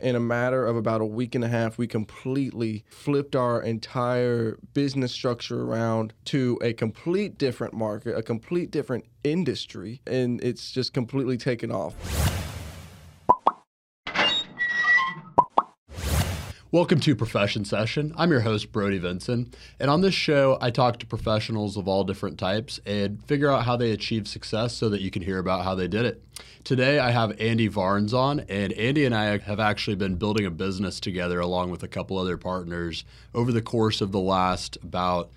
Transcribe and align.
in 0.00 0.16
a 0.16 0.20
matter 0.20 0.66
of 0.66 0.76
about 0.76 1.00
a 1.00 1.06
week 1.06 1.34
and 1.34 1.44
a 1.44 1.48
half, 1.48 1.78
we 1.78 1.86
completely 1.86 2.84
flipped 2.90 3.36
our 3.36 3.62
entire 3.62 4.58
business 4.74 5.12
structure 5.12 5.62
around 5.62 6.12
to 6.26 6.58
a 6.62 6.72
complete 6.72 7.38
different 7.38 7.74
market, 7.74 8.16
a 8.16 8.22
complete 8.22 8.70
different 8.70 9.04
industry, 9.24 10.00
and 10.06 10.42
it's 10.42 10.70
just 10.70 10.92
completely 10.92 11.36
taken 11.36 11.70
off. 11.70 12.39
Welcome 16.72 17.00
to 17.00 17.16
Profession 17.16 17.64
Session. 17.64 18.14
I'm 18.16 18.30
your 18.30 18.42
host, 18.42 18.70
Brody 18.70 18.98
Vinson. 18.98 19.52
And 19.80 19.90
on 19.90 20.02
this 20.02 20.14
show, 20.14 20.56
I 20.60 20.70
talk 20.70 21.00
to 21.00 21.06
professionals 21.06 21.76
of 21.76 21.88
all 21.88 22.04
different 22.04 22.38
types 22.38 22.78
and 22.86 23.20
figure 23.24 23.50
out 23.50 23.64
how 23.64 23.74
they 23.74 23.90
achieve 23.90 24.28
success 24.28 24.72
so 24.72 24.88
that 24.90 25.00
you 25.00 25.10
can 25.10 25.22
hear 25.22 25.40
about 25.40 25.64
how 25.64 25.74
they 25.74 25.88
did 25.88 26.04
it. 26.04 26.22
Today, 26.62 27.00
I 27.00 27.10
have 27.10 27.40
Andy 27.40 27.66
Varnes 27.66 28.14
on, 28.14 28.38
and 28.48 28.72
Andy 28.74 29.04
and 29.04 29.16
I 29.16 29.38
have 29.38 29.58
actually 29.58 29.96
been 29.96 30.14
building 30.14 30.46
a 30.46 30.50
business 30.52 31.00
together 31.00 31.40
along 31.40 31.72
with 31.72 31.82
a 31.82 31.88
couple 31.88 32.16
other 32.16 32.36
partners 32.36 33.04
over 33.34 33.50
the 33.50 33.62
course 33.62 34.00
of 34.00 34.12
the 34.12 34.20
last 34.20 34.78
about 34.84 35.28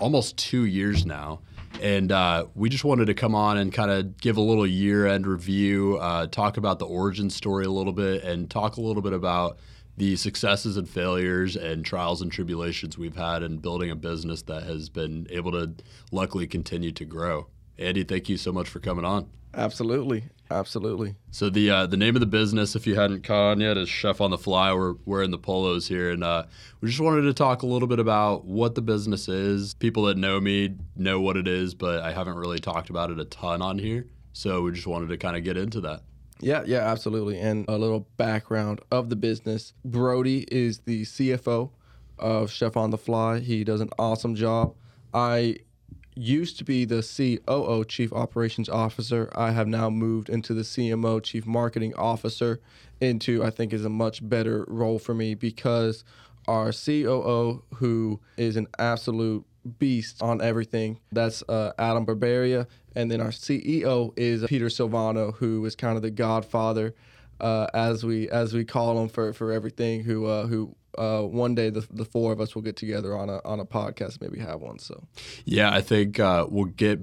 almost 0.00 0.38
two 0.38 0.64
years 0.64 1.04
now. 1.04 1.40
And 1.82 2.10
uh, 2.10 2.46
we 2.54 2.70
just 2.70 2.84
wanted 2.84 3.04
to 3.08 3.14
come 3.14 3.34
on 3.34 3.58
and 3.58 3.70
kind 3.70 3.90
of 3.90 4.16
give 4.16 4.38
a 4.38 4.40
little 4.40 4.66
year 4.66 5.06
end 5.06 5.26
review, 5.26 5.98
uh, 5.98 6.26
talk 6.28 6.56
about 6.56 6.78
the 6.78 6.86
origin 6.86 7.28
story 7.28 7.66
a 7.66 7.70
little 7.70 7.92
bit, 7.92 8.24
and 8.24 8.48
talk 8.48 8.78
a 8.78 8.80
little 8.80 9.02
bit 9.02 9.12
about 9.12 9.58
the 9.98 10.14
successes 10.14 10.76
and 10.76 10.88
failures 10.88 11.56
and 11.56 11.84
trials 11.84 12.22
and 12.22 12.30
tribulations 12.30 12.96
we've 12.96 13.16
had 13.16 13.42
in 13.42 13.58
building 13.58 13.90
a 13.90 13.96
business 13.96 14.42
that 14.42 14.62
has 14.62 14.88
been 14.88 15.26
able 15.28 15.50
to 15.52 15.74
luckily 16.12 16.46
continue 16.46 16.92
to 16.92 17.04
grow. 17.04 17.48
Andy, 17.78 18.04
thank 18.04 18.28
you 18.28 18.36
so 18.36 18.52
much 18.52 18.68
for 18.68 18.78
coming 18.78 19.04
on. 19.04 19.28
Absolutely, 19.54 20.24
absolutely. 20.50 21.16
So 21.32 21.50
the 21.50 21.70
uh, 21.70 21.86
the 21.86 21.96
name 21.96 22.14
of 22.14 22.20
the 22.20 22.26
business, 22.26 22.76
if 22.76 22.86
you 22.86 22.94
hadn't 22.94 23.24
caught 23.24 23.52
on 23.52 23.60
yet, 23.60 23.76
is 23.76 23.88
Chef 23.88 24.20
on 24.20 24.30
the 24.30 24.38
Fly. 24.38 24.72
We're 24.72 24.94
wearing 25.04 25.32
the 25.32 25.38
polos 25.38 25.88
here, 25.88 26.10
and 26.10 26.22
uh, 26.22 26.44
we 26.80 26.88
just 26.88 27.00
wanted 27.00 27.22
to 27.22 27.34
talk 27.34 27.62
a 27.62 27.66
little 27.66 27.88
bit 27.88 27.98
about 27.98 28.44
what 28.44 28.76
the 28.76 28.82
business 28.82 29.26
is. 29.26 29.74
People 29.74 30.04
that 30.04 30.16
know 30.16 30.40
me 30.40 30.76
know 30.94 31.20
what 31.20 31.36
it 31.36 31.48
is, 31.48 31.74
but 31.74 32.00
I 32.00 32.12
haven't 32.12 32.36
really 32.36 32.58
talked 32.58 32.88
about 32.88 33.10
it 33.10 33.18
a 33.18 33.24
ton 33.24 33.62
on 33.62 33.78
here. 33.78 34.06
So 34.32 34.62
we 34.62 34.72
just 34.72 34.86
wanted 34.86 35.08
to 35.08 35.16
kind 35.16 35.36
of 35.36 35.42
get 35.42 35.56
into 35.56 35.80
that. 35.80 36.02
Yeah, 36.40 36.62
yeah, 36.66 36.80
absolutely. 36.80 37.38
And 37.38 37.64
a 37.68 37.76
little 37.78 38.06
background 38.16 38.80
of 38.90 39.10
the 39.10 39.16
business. 39.16 39.72
Brody 39.84 40.44
is 40.50 40.80
the 40.80 41.02
CFO 41.02 41.70
of 42.18 42.50
Chef 42.50 42.76
on 42.76 42.90
the 42.90 42.98
Fly. 42.98 43.40
He 43.40 43.64
does 43.64 43.80
an 43.80 43.90
awesome 43.98 44.34
job. 44.34 44.74
I 45.12 45.56
used 46.14 46.58
to 46.58 46.64
be 46.64 46.84
the 46.84 47.02
COO, 47.02 47.84
Chief 47.84 48.12
Operations 48.12 48.68
Officer. 48.68 49.30
I 49.34 49.52
have 49.52 49.68
now 49.68 49.88
moved 49.88 50.28
into 50.28 50.52
the 50.52 50.62
CMO, 50.62 51.22
Chief 51.22 51.46
Marketing 51.46 51.94
Officer, 51.94 52.60
into 53.00 53.44
I 53.44 53.50
think 53.50 53.72
is 53.72 53.84
a 53.84 53.90
much 53.90 54.28
better 54.28 54.64
role 54.68 54.98
for 54.98 55.14
me 55.14 55.34
because 55.34 56.04
our 56.48 56.72
COO, 56.72 57.62
who 57.74 58.20
is 58.36 58.56
an 58.56 58.66
absolute 58.78 59.44
beast 59.78 60.22
on 60.22 60.40
everything, 60.40 60.98
that's 61.12 61.42
uh, 61.48 61.72
Adam 61.78 62.04
Berbereia. 62.04 62.66
And 62.98 63.08
then 63.08 63.20
our 63.20 63.28
CEO 63.28 64.12
is 64.16 64.42
Peter 64.48 64.66
Silvano, 64.66 65.32
who 65.34 65.64
is 65.64 65.76
kind 65.76 65.94
of 65.94 66.02
the 66.02 66.10
godfather, 66.10 66.96
uh, 67.40 67.68
as 67.72 68.04
we 68.04 68.28
as 68.28 68.52
we 68.52 68.64
call 68.64 69.00
him 69.00 69.08
for, 69.08 69.32
for 69.32 69.52
everything. 69.52 70.02
Who 70.02 70.26
uh, 70.26 70.48
who 70.48 70.74
uh, 70.98 71.22
one 71.22 71.54
day 71.54 71.70
the, 71.70 71.86
the 71.92 72.04
four 72.04 72.32
of 72.32 72.40
us 72.40 72.56
will 72.56 72.62
get 72.62 72.74
together 72.74 73.16
on 73.16 73.30
a 73.30 73.40
on 73.44 73.60
a 73.60 73.64
podcast, 73.64 74.20
maybe 74.20 74.40
have 74.40 74.60
one. 74.60 74.80
So 74.80 75.04
yeah, 75.44 75.72
I 75.72 75.80
think 75.80 76.18
uh, 76.18 76.46
we'll 76.50 76.64
get 76.64 76.98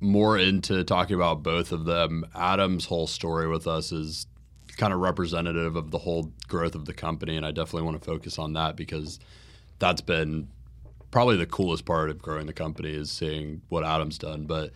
more 0.00 0.38
into 0.38 0.82
talking 0.82 1.14
about 1.14 1.42
both 1.42 1.72
of 1.72 1.84
them. 1.84 2.24
Adam's 2.34 2.86
whole 2.86 3.06
story 3.06 3.46
with 3.46 3.66
us 3.66 3.92
is 3.92 4.26
kind 4.78 4.94
of 4.94 5.00
representative 5.00 5.76
of 5.76 5.90
the 5.90 5.98
whole 5.98 6.32
growth 6.48 6.74
of 6.74 6.86
the 6.86 6.94
company, 6.94 7.36
and 7.36 7.44
I 7.44 7.50
definitely 7.50 7.82
want 7.82 8.00
to 8.00 8.04
focus 8.04 8.38
on 8.38 8.54
that 8.54 8.76
because 8.76 9.20
that's 9.78 10.00
been 10.00 10.48
probably 11.10 11.36
the 11.36 11.44
coolest 11.44 11.84
part 11.84 12.08
of 12.08 12.22
growing 12.22 12.46
the 12.46 12.54
company 12.54 12.94
is 12.94 13.10
seeing 13.10 13.60
what 13.68 13.84
Adam's 13.84 14.16
done. 14.16 14.46
But 14.46 14.70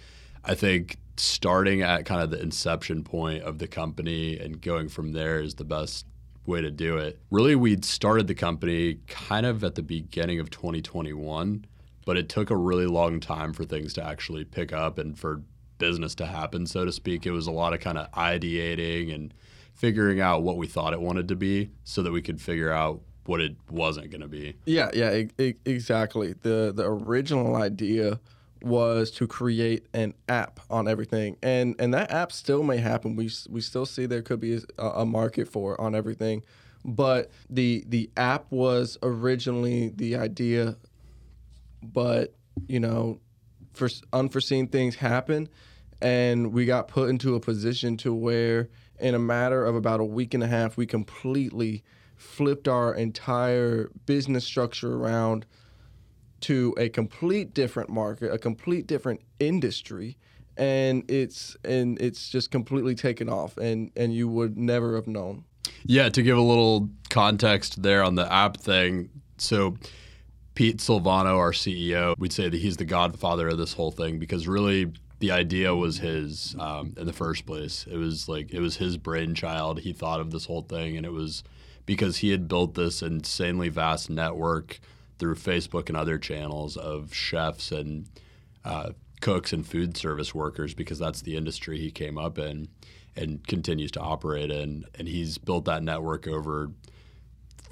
I 0.49 0.55
think 0.55 0.97
starting 1.17 1.83
at 1.83 2.05
kind 2.07 2.23
of 2.23 2.31
the 2.31 2.41
inception 2.41 3.05
point 3.05 3.43
of 3.43 3.59
the 3.59 3.69
company 3.69 4.39
and 4.39 4.61
going 4.61 4.89
from 4.89 5.13
there 5.13 5.41
is 5.41 5.55
the 5.55 5.65
best 5.65 6.07
way 6.47 6.63
to 6.63 6.71
do 6.71 6.97
it. 6.97 7.21
Really, 7.31 7.55
we'd 7.55 7.85
started 7.85 8.27
the 8.27 8.35
company 8.35 8.99
kind 9.07 9.45
of 9.45 9.63
at 9.63 9.75
the 9.75 9.83
beginning 9.83 10.41
of 10.41 10.51
2021, 10.51 11.67
but 12.07 12.17
it 12.17 12.29
took 12.29 12.51
a 12.51 12.57
really 12.57 12.87
long 12.87 13.21
time 13.21 13.53
for 13.53 13.65
things 13.65 13.93
to 13.95 14.05
actually 14.05 14.45
pick 14.45 14.73
up 14.73 14.99
and 14.99 15.19
for 15.19 15.43
business 15.77 16.15
to 16.17 16.27
happen, 16.27 16.67
so 16.67 16.85
to 16.85 16.93
speak. 16.93 17.27
It 17.27 17.33
was 17.33 17.47
a 17.47 17.53
lot 17.53 17.75
of 17.75 17.81
kind 17.81 17.99
of 17.99 18.11
ideating 18.13 19.15
and 19.15 19.35
figuring 19.75 20.21
out 20.21 20.43
what 20.43 20.57
we 20.57 20.67
thought 20.67 20.93
it 20.93 21.01
wanted 21.01 21.29
to 21.29 21.37
be 21.37 21.71
so 21.85 22.03
that 22.03 22.11
we 22.11 22.23
could 22.23 22.41
figure 22.41 22.73
out 22.73 23.01
what 23.27 23.41
it 23.41 23.55
wasn't 23.71 24.11
going 24.11 24.23
to 24.23 24.29
be. 24.29 24.57
Yeah, 24.65 24.91
yeah, 24.95 25.25
exactly. 25.67 26.33
The 26.33 26.73
the 26.75 26.85
original 26.85 27.57
idea 27.57 28.19
was 28.63 29.11
to 29.13 29.27
create 29.27 29.87
an 29.93 30.15
app 30.29 30.61
on 30.71 30.89
everything, 30.89 31.37
and 31.43 31.75
and 31.79 31.95
that 31.95 32.11
app 32.11 32.33
still 32.33 32.63
may 32.63 32.79
happen. 32.79 33.17
We 33.17 33.31
we 33.49 33.61
still 33.61 33.87
see 33.87 34.07
there 34.07 34.23
could 34.23 34.41
be 34.41 34.61
a, 34.79 34.87
a 34.87 35.07
market 35.07 35.49
for 35.49 35.81
on 35.81 35.95
everything, 35.95 36.43
but 36.85 37.31
the 37.49 37.85
the 37.87 38.11
app 38.17 38.47
was 38.51 38.99
originally 39.03 39.91
the 39.91 40.17
idea, 40.17 40.77
but 41.83 42.35
you 42.67 42.81
know, 42.81 43.21
for 43.75 43.89
unforeseen 44.13 44.69
things 44.69 44.97
happen, 44.97 45.49
and 46.01 46.53
we 46.53 46.67
got 46.67 46.89
put 46.89 47.11
into 47.11 47.35
a 47.35 47.41
position 47.41 47.97
to 47.99 48.15
where 48.15 48.69
in 48.99 49.15
a 49.15 49.19
matter 49.19 49.65
of 49.65 49.77
about 49.77 50.01
a 50.01 50.05
week 50.05 50.35
and 50.35 50.43
a 50.43 50.49
half 50.49 50.77
we 50.77 50.87
completely 50.87 51.85
flipped 52.17 52.67
our 52.67 52.95
entire 52.95 53.91
business 54.07 54.45
structure 54.45 54.95
around 54.97 55.47
to 56.43 56.75
a 56.79 56.89
complete 56.89 57.55
different 57.55 57.91
market, 57.91 58.33
a 58.33 58.39
complete 58.39 58.87
different 58.87 59.21
industry, 59.41 60.17
and 60.57 61.09
it's 61.11 61.57
and 61.65 62.01
it's 62.01 62.29
just 62.29 62.51
completely 62.51 62.95
taken 62.95 63.29
off, 63.29 63.57
and 63.57 63.91
and 63.97 64.15
you 64.15 64.29
would 64.29 64.57
never 64.57 64.95
have 64.97 65.07
known. 65.07 65.45
Yeah, 65.85 66.09
to 66.09 66.23
give 66.23 66.37
a 66.37 66.43
little 66.43 66.89
context 67.11 67.83
there 67.83 68.03
on 68.03 68.15
the 68.15 68.31
app 68.33 68.57
thing, 68.57 69.11
so. 69.37 69.77
Pete 70.55 70.79
Silvano, 70.79 71.37
our 71.37 71.53
CEO, 71.53 72.19
we'd 72.19 72.33
say 72.33 72.49
that 72.49 72.59
he's 72.59 72.79
the 72.79 72.85
godfather 72.85 73.47
of 73.47 73.59
this 73.59 73.75
whole 73.75 73.93
thing 73.93 74.19
because 74.19 74.49
really 74.49 74.91
the 75.21 75.31
idea 75.31 75.75
was 75.75 75.99
his 75.99 76.55
um, 76.59 76.95
in 76.97 77.07
the 77.07 77.13
first 77.13 77.47
place. 77.47 77.87
It 77.91 77.97
was 77.97 78.29
like 78.29 78.53
it 78.53 78.61
was 78.61 78.77
his 78.77 78.97
brainchild. 78.97 79.81
He 79.81 79.93
thought 79.93 80.19
of 80.21 80.31
this 80.31 80.47
whole 80.47 80.63
thing, 80.63 80.97
and 80.97 81.05
it 81.05 81.13
was 81.13 81.43
because 81.87 82.19
he 82.19 82.31
had 82.31 82.49
built 82.49 82.75
this 82.75 83.03
insanely 83.03 83.69
vast 83.69 84.11
network 84.11 84.81
through 85.19 85.35
Facebook 85.35 85.89
and 85.89 85.97
other 85.97 86.19
channels 86.19 86.77
of 86.77 87.15
chefs 87.15 87.73
and 87.73 88.09
uh, 88.65 88.91
cooks 89.21 89.53
and 89.53 89.67
food 89.67 89.97
service 89.97 90.35
workers 90.35 90.75
because 90.75 90.99
that's 90.99 91.23
the 91.23 91.37
industry 91.37 91.79
he 91.79 91.91
came 91.91 92.19
up 92.19 92.39
in 92.39 92.69
and 93.17 93.47
continues 93.47 93.91
to 93.93 94.01
operate 94.01 94.51
in. 94.51 94.85
And 94.95 95.09
he's 95.09 95.39
built 95.39 95.65
that 95.65 95.83
network 95.83 96.29
over 96.29 96.71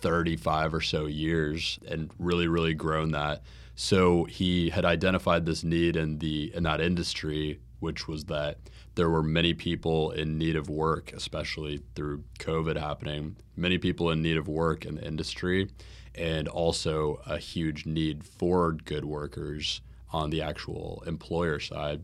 35 0.00 0.74
or 0.74 0.80
so 0.80 1.06
years 1.06 1.78
and 1.88 2.10
really, 2.18 2.48
really 2.48 2.74
grown 2.74 3.12
that. 3.12 3.42
So 3.76 4.24
he 4.24 4.70
had 4.70 4.84
identified 4.84 5.46
this 5.46 5.62
need 5.62 5.96
in 5.96 6.18
the 6.18 6.52
in 6.54 6.62
that 6.62 6.80
industry, 6.80 7.60
which 7.80 8.08
was 8.08 8.24
that 8.24 8.58
there 8.94 9.10
were 9.10 9.22
many 9.22 9.52
people 9.52 10.10
in 10.10 10.38
need 10.38 10.56
of 10.56 10.70
work, 10.70 11.12
especially 11.12 11.82
through 11.94 12.24
COVID 12.38 12.78
happening, 12.78 13.36
many 13.54 13.76
people 13.76 14.10
in 14.10 14.22
need 14.22 14.38
of 14.38 14.48
work 14.48 14.86
in 14.86 14.94
the 14.94 15.06
industry, 15.06 15.68
and 16.16 16.48
also 16.48 17.20
a 17.26 17.38
huge 17.38 17.86
need 17.86 18.24
for 18.24 18.72
good 18.72 19.04
workers 19.04 19.80
on 20.12 20.30
the 20.30 20.42
actual 20.42 21.02
employer 21.06 21.60
side. 21.60 22.02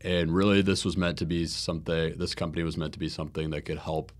And 0.00 0.34
really, 0.34 0.62
this 0.62 0.84
was 0.84 0.96
meant 0.96 1.18
to 1.18 1.26
be 1.26 1.46
something, 1.46 2.18
this 2.18 2.34
company 2.34 2.64
was 2.64 2.76
meant 2.76 2.92
to 2.94 2.98
be 2.98 3.08
something 3.08 3.50
that 3.50 3.62
could 3.62 3.78
help 3.78 4.12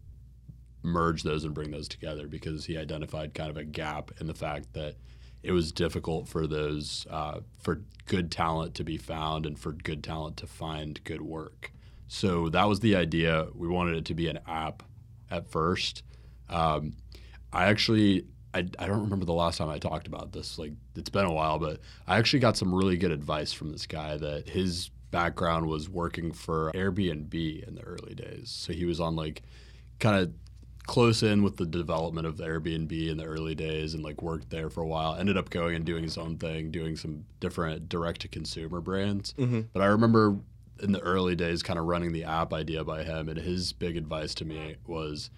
merge 0.82 1.22
those 1.22 1.44
and 1.44 1.54
bring 1.54 1.70
those 1.70 1.88
together 1.88 2.26
because 2.26 2.64
he 2.64 2.76
identified 2.76 3.34
kind 3.34 3.50
of 3.50 3.56
a 3.56 3.64
gap 3.64 4.10
in 4.20 4.26
the 4.26 4.34
fact 4.34 4.72
that 4.74 4.96
it 5.42 5.52
was 5.52 5.72
difficult 5.72 6.28
for 6.28 6.46
those 6.46 7.06
uh, 7.10 7.40
for 7.60 7.82
good 8.06 8.30
talent 8.30 8.74
to 8.74 8.84
be 8.84 8.96
found 8.96 9.46
and 9.46 9.58
for 9.58 9.72
good 9.72 10.02
talent 10.02 10.36
to 10.36 10.46
find 10.46 11.02
good 11.04 11.22
work. 11.22 11.72
So 12.08 12.48
that 12.50 12.68
was 12.68 12.80
the 12.80 12.94
idea. 12.94 13.46
We 13.54 13.68
wanted 13.68 13.96
it 13.96 14.04
to 14.06 14.14
be 14.14 14.28
an 14.28 14.38
app 14.46 14.82
at 15.30 15.48
first. 15.48 16.02
Um, 16.48 16.94
I 17.52 17.64
actually, 17.64 18.26
I, 18.54 18.66
I 18.78 18.86
don't 18.86 19.02
remember 19.02 19.24
the 19.24 19.32
last 19.32 19.58
time 19.58 19.68
I 19.68 19.78
talked 19.78 20.06
about 20.06 20.32
this. 20.32 20.58
Like, 20.58 20.72
it's 20.94 21.10
been 21.10 21.24
a 21.24 21.32
while, 21.32 21.58
but 21.58 21.80
I 22.06 22.18
actually 22.18 22.40
got 22.40 22.56
some 22.56 22.74
really 22.74 22.96
good 22.96 23.12
advice 23.12 23.52
from 23.52 23.72
this 23.72 23.86
guy 23.86 24.16
that 24.18 24.48
his 24.48 24.90
background 25.10 25.66
was 25.66 25.88
working 25.88 26.32
for 26.32 26.72
Airbnb 26.74 27.66
in 27.66 27.74
the 27.74 27.82
early 27.82 28.14
days. 28.14 28.50
So 28.50 28.72
he 28.72 28.84
was 28.84 28.98
on 28.98 29.14
like 29.14 29.42
kind 30.00 30.16
of 30.16 30.32
close 30.86 31.22
in 31.22 31.44
with 31.44 31.56
the 31.56 31.66
development 31.66 32.26
of 32.26 32.36
the 32.36 32.44
Airbnb 32.44 33.08
in 33.08 33.16
the 33.16 33.24
early 33.24 33.54
days 33.54 33.94
and 33.94 34.02
like 34.02 34.20
worked 34.20 34.50
there 34.50 34.68
for 34.68 34.80
a 34.80 34.86
while. 34.86 35.14
Ended 35.14 35.36
up 35.36 35.50
going 35.50 35.76
and 35.76 35.84
doing 35.84 36.02
his 36.02 36.18
own 36.18 36.38
thing, 36.38 36.70
doing 36.70 36.96
some 36.96 37.24
different 37.38 37.88
direct 37.88 38.22
to 38.22 38.28
consumer 38.28 38.80
brands. 38.80 39.34
Mm-hmm. 39.34 39.60
But 39.72 39.82
I 39.82 39.86
remember 39.86 40.38
in 40.82 40.92
the 40.92 41.00
early 41.00 41.36
days 41.36 41.62
kind 41.62 41.78
of 41.78 41.84
running 41.84 42.12
the 42.12 42.24
app 42.24 42.52
idea 42.52 42.82
by 42.82 43.04
him 43.04 43.28
and 43.28 43.38
his 43.38 43.72
big 43.72 43.96
advice 43.96 44.34
to 44.36 44.44
me 44.44 44.76
was 44.86 45.30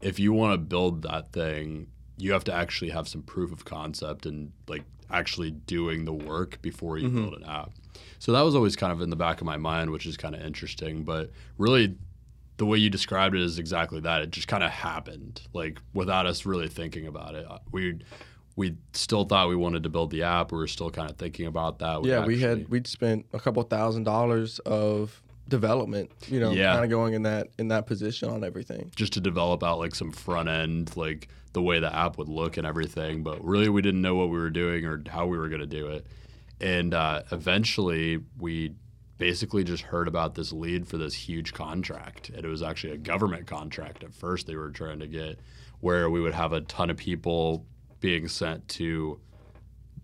if 0.00 0.20
you 0.20 0.32
want 0.32 0.52
to 0.52 0.58
build 0.58 1.02
that 1.02 1.32
thing, 1.32 1.88
you 2.16 2.32
have 2.32 2.44
to 2.44 2.52
actually 2.52 2.90
have 2.90 3.08
some 3.08 3.22
proof 3.22 3.52
of 3.52 3.64
concept 3.64 4.26
and 4.26 4.52
like 4.68 4.84
actually 5.10 5.50
doing 5.50 6.04
the 6.04 6.12
work 6.12 6.60
before 6.62 6.98
you 6.98 7.08
mm-hmm. 7.08 7.22
build 7.22 7.34
an 7.34 7.44
app. 7.44 7.72
So 8.18 8.32
that 8.32 8.42
was 8.42 8.54
always 8.54 8.76
kind 8.76 8.92
of 8.92 9.00
in 9.00 9.10
the 9.10 9.16
back 9.16 9.40
of 9.40 9.46
my 9.46 9.56
mind, 9.56 9.90
which 9.90 10.06
is 10.06 10.16
kind 10.16 10.34
of 10.34 10.42
interesting. 10.42 11.04
But 11.04 11.30
really, 11.58 11.96
the 12.56 12.66
way 12.66 12.78
you 12.78 12.90
described 12.90 13.34
it 13.34 13.42
is 13.42 13.58
exactly 13.58 14.00
that. 14.00 14.22
It 14.22 14.30
just 14.30 14.48
kind 14.48 14.62
of 14.62 14.70
happened, 14.70 15.42
like 15.52 15.80
without 15.94 16.26
us 16.26 16.46
really 16.46 16.68
thinking 16.68 17.06
about 17.06 17.34
it. 17.34 17.46
We 17.70 17.98
we 18.54 18.76
still 18.92 19.24
thought 19.24 19.48
we 19.48 19.56
wanted 19.56 19.82
to 19.82 19.88
build 19.88 20.10
the 20.10 20.22
app. 20.22 20.52
We 20.52 20.58
were 20.58 20.66
still 20.66 20.90
kind 20.90 21.10
of 21.10 21.16
thinking 21.16 21.46
about 21.46 21.78
that. 21.80 22.04
yeah, 22.04 22.24
we 22.24 22.40
had 22.40 22.68
we'd 22.68 22.86
spent 22.86 23.26
a 23.32 23.40
couple 23.40 23.62
thousand 23.64 24.04
dollars 24.04 24.58
of 24.60 25.22
development, 25.48 26.10
you 26.28 26.38
know, 26.40 26.52
Yeah. 26.52 26.72
kind 26.72 26.84
of 26.84 26.90
going 26.90 27.14
in 27.14 27.22
that 27.24 27.48
in 27.58 27.68
that 27.68 27.86
position 27.86 28.28
on 28.28 28.44
everything. 28.44 28.90
just 28.94 29.12
to 29.14 29.20
develop 29.20 29.62
out 29.62 29.78
like 29.78 29.94
some 29.94 30.12
front 30.12 30.48
end, 30.48 30.96
like 30.96 31.28
the 31.52 31.62
way 31.62 31.80
the 31.80 31.94
app 31.94 32.18
would 32.18 32.28
look 32.28 32.56
and 32.56 32.66
everything. 32.66 33.22
But 33.22 33.44
really, 33.44 33.68
we 33.68 33.82
didn't 33.82 34.02
know 34.02 34.14
what 34.14 34.30
we 34.30 34.38
were 34.38 34.50
doing 34.50 34.84
or 34.84 35.02
how 35.08 35.26
we 35.26 35.38
were 35.38 35.48
going 35.48 35.60
to 35.60 35.66
do 35.66 35.88
it. 35.88 36.06
And 36.60 36.94
uh, 36.94 37.22
eventually, 37.32 38.20
we 38.38 38.74
basically 39.18 39.62
just 39.64 39.82
heard 39.84 40.08
about 40.08 40.34
this 40.34 40.52
lead 40.52 40.86
for 40.88 40.96
this 40.96 41.14
huge 41.14 41.52
contract. 41.52 42.30
And 42.30 42.44
it 42.44 42.48
was 42.48 42.62
actually 42.62 42.94
a 42.94 42.98
government 42.98 43.46
contract 43.46 44.02
at 44.02 44.14
first 44.14 44.46
they 44.46 44.56
were 44.56 44.70
trying 44.70 45.00
to 45.00 45.06
get, 45.06 45.38
where 45.80 46.10
we 46.10 46.20
would 46.20 46.34
have 46.34 46.52
a 46.52 46.60
ton 46.62 46.90
of 46.90 46.96
people 46.96 47.66
being 48.00 48.26
sent 48.28 48.66
to 48.68 49.20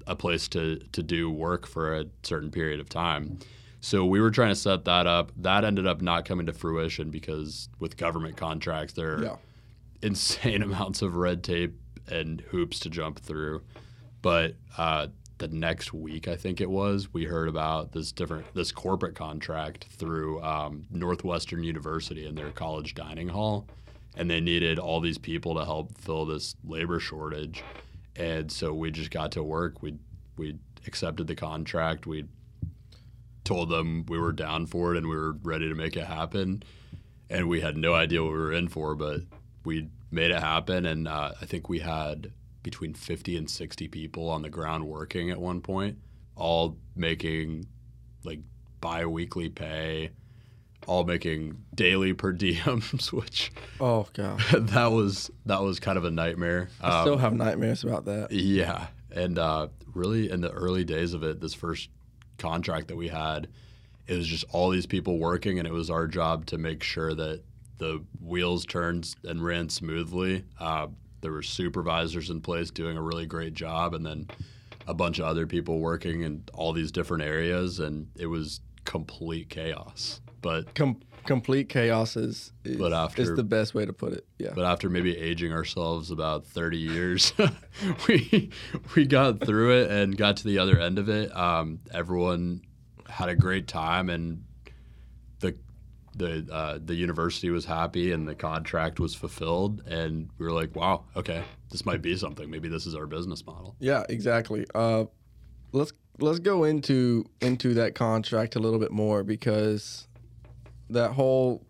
a 0.06 0.16
place 0.16 0.48
to 0.48 0.78
to 0.92 1.02
do 1.02 1.30
work 1.30 1.66
for 1.66 1.94
a 1.96 2.06
certain 2.22 2.50
period 2.50 2.80
of 2.80 2.88
time. 2.88 3.38
So 3.80 4.04
we 4.04 4.20
were 4.20 4.30
trying 4.30 4.50
to 4.50 4.56
set 4.56 4.84
that 4.86 5.06
up. 5.06 5.32
That 5.36 5.64
ended 5.64 5.86
up 5.86 6.00
not 6.00 6.24
coming 6.24 6.46
to 6.46 6.52
fruition 6.52 7.10
because 7.10 7.68
with 7.78 7.96
government 7.96 8.36
contracts, 8.36 8.94
there 8.94 9.16
are 9.16 9.24
Yeah. 9.24 9.36
Insane 10.02 10.62
amounts 10.62 11.02
of 11.02 11.16
red 11.16 11.42
tape 11.42 11.78
and 12.08 12.40
hoops 12.40 12.78
to 12.80 12.90
jump 12.90 13.20
through. 13.20 13.62
But 14.22 14.56
uh, 14.76 15.08
the 15.38 15.48
next 15.48 15.92
week, 15.92 16.26
I 16.28 16.36
think 16.36 16.60
it 16.60 16.70
was, 16.70 17.12
we 17.12 17.24
heard 17.24 17.48
about 17.48 17.92
this 17.92 18.12
different 18.12 18.52
this 18.54 18.72
corporate 18.72 19.14
contract 19.14 19.86
through 19.90 20.42
um, 20.42 20.86
Northwestern 20.90 21.62
University 21.62 22.26
in 22.26 22.34
their 22.34 22.50
college 22.50 22.94
dining 22.94 23.28
hall, 23.28 23.66
and 24.16 24.28
they 24.28 24.40
needed 24.40 24.78
all 24.78 25.00
these 25.00 25.18
people 25.18 25.54
to 25.54 25.64
help 25.64 25.96
fill 25.98 26.26
this 26.26 26.56
labor 26.64 26.98
shortage. 26.98 27.62
And 28.16 28.50
so 28.50 28.74
we 28.74 28.90
just 28.90 29.10
got 29.10 29.32
to 29.32 29.42
work. 29.42 29.82
We 29.82 29.94
we 30.36 30.56
accepted 30.86 31.26
the 31.26 31.36
contract. 31.36 32.06
We 32.06 32.24
told 33.44 33.70
them 33.70 34.04
we 34.08 34.18
were 34.18 34.32
down 34.32 34.66
for 34.66 34.94
it 34.94 34.98
and 34.98 35.08
we 35.08 35.16
were 35.16 35.32
ready 35.42 35.68
to 35.68 35.74
make 35.74 35.96
it 35.96 36.04
happen. 36.04 36.62
And 37.30 37.48
we 37.48 37.60
had 37.60 37.76
no 37.76 37.94
idea 37.94 38.22
what 38.22 38.32
we 38.32 38.38
were 38.38 38.52
in 38.52 38.68
for, 38.68 38.94
but 38.94 39.22
we 39.68 39.88
made 40.10 40.30
it 40.32 40.40
happen. 40.40 40.84
And 40.86 41.06
uh, 41.06 41.32
I 41.40 41.44
think 41.46 41.68
we 41.68 41.78
had 41.78 42.32
between 42.62 42.94
50 42.94 43.36
and 43.36 43.48
60 43.48 43.86
people 43.88 44.28
on 44.28 44.42
the 44.42 44.50
ground 44.50 44.86
working 44.88 45.30
at 45.30 45.38
one 45.38 45.60
point, 45.60 45.98
all 46.34 46.76
making 46.96 47.66
like 48.24 48.40
bi 48.80 49.06
weekly 49.06 49.48
pay, 49.48 50.10
all 50.86 51.04
making 51.04 51.58
daily 51.74 52.12
per 52.14 52.32
diems, 52.42 53.12
which 53.12 53.52
Oh 53.80 54.06
god, 54.12 54.40
that 54.52 54.86
was 54.92 55.30
that 55.46 55.62
was 55.62 55.78
kind 55.80 55.98
of 55.98 56.04
a 56.04 56.10
nightmare. 56.10 56.68
I 56.80 56.98
Um, 57.00 57.04
still 57.06 57.18
have 57.18 57.34
nightmares 57.34 57.84
about 57.84 58.04
that. 58.06 58.32
yeah, 58.32 58.88
and 59.12 59.38
uh, 59.38 59.68
really 59.94 60.30
in 60.30 60.40
the 60.40 60.50
early 60.50 60.84
days 60.84 61.14
of 61.14 61.22
it, 61.22 61.40
this 61.40 61.54
first 61.54 61.90
contract 62.38 62.88
that 62.88 62.96
we 62.96 63.08
had, 63.08 63.48
it 64.06 64.16
was 64.16 64.26
just 64.26 64.44
all 64.50 64.70
these 64.70 64.86
people 64.86 65.18
working, 65.18 65.58
and 65.58 65.66
it 65.66 65.72
was 65.72 65.90
our 65.90 66.06
job 66.06 66.46
to 66.46 66.58
make 66.58 66.82
sure 66.82 67.14
that 67.14 67.42
the 67.78 68.04
wheels 68.20 68.66
turned 68.66 69.14
and 69.24 69.42
ran 69.44 69.68
smoothly. 69.68 70.44
Uh, 70.58 70.88
there 71.20 71.32
were 71.32 71.42
supervisors 71.42 72.30
in 72.30 72.40
place 72.40 72.70
doing 72.70 72.96
a 72.96 73.02
really 73.02 73.26
great 73.26 73.54
job, 73.54 73.94
and 73.94 74.04
then 74.06 74.28
a 74.86 74.94
bunch 74.94 75.18
of 75.18 75.24
other 75.26 75.46
people 75.46 75.78
working 75.80 76.22
in 76.22 76.42
all 76.54 76.72
these 76.72 76.90
different 76.92 77.22
areas, 77.22 77.78
and 77.80 78.08
it 78.16 78.26
was 78.26 78.60
complete 78.84 79.48
chaos. 79.48 80.20
But 80.40 80.74
Com- 80.74 81.00
complete 81.26 81.68
chaos 81.68 82.16
is 82.16 82.52
is, 82.64 82.78
But 82.78 82.92
after- 82.92 83.22
is 83.22 83.34
the 83.34 83.42
best 83.44 83.74
way 83.74 83.84
to 83.84 83.92
put 83.92 84.12
it. 84.12 84.26
Yeah. 84.38 84.52
but 84.54 84.64
after 84.64 84.88
maybe 84.88 85.16
aging 85.16 85.52
ourselves 85.52 86.10
about 86.10 86.46
30 86.46 86.78
years 86.78 87.32
we 88.08 88.50
we 88.94 89.04
got 89.04 89.40
through 89.44 89.80
it 89.82 89.90
and 89.90 90.16
got 90.16 90.36
to 90.38 90.44
the 90.44 90.58
other 90.58 90.78
end 90.80 90.98
of 90.98 91.08
it 91.08 91.34
um, 91.36 91.80
everyone 91.92 92.62
had 93.10 93.28
a 93.28 93.34
great 93.36 93.66
time 93.66 94.08
and 94.08 94.44
the 96.18 96.46
uh, 96.52 96.78
the 96.84 96.94
university 96.94 97.50
was 97.50 97.64
happy 97.64 98.12
and 98.12 98.26
the 98.26 98.34
contract 98.34 99.00
was 99.00 99.14
fulfilled 99.14 99.82
and 99.86 100.28
we 100.38 100.44
were 100.46 100.52
like 100.52 100.74
wow 100.74 101.04
okay 101.16 101.42
this 101.70 101.86
might 101.86 102.02
be 102.02 102.16
something 102.16 102.50
maybe 102.50 102.68
this 102.68 102.86
is 102.86 102.94
our 102.94 103.06
business 103.06 103.44
model 103.46 103.76
Yeah, 103.78 104.04
exactly. 104.08 104.66
Uh, 104.74 105.04
let's 105.72 105.92
let's 106.20 106.38
go 106.40 106.64
into 106.64 107.24
into 107.40 107.74
that 107.74 107.94
contract 107.94 108.56
a 108.56 108.58
little 108.58 108.78
bit 108.78 108.90
more 108.90 109.22
because 109.22 110.08
that 110.90 111.12
whole 111.12 111.64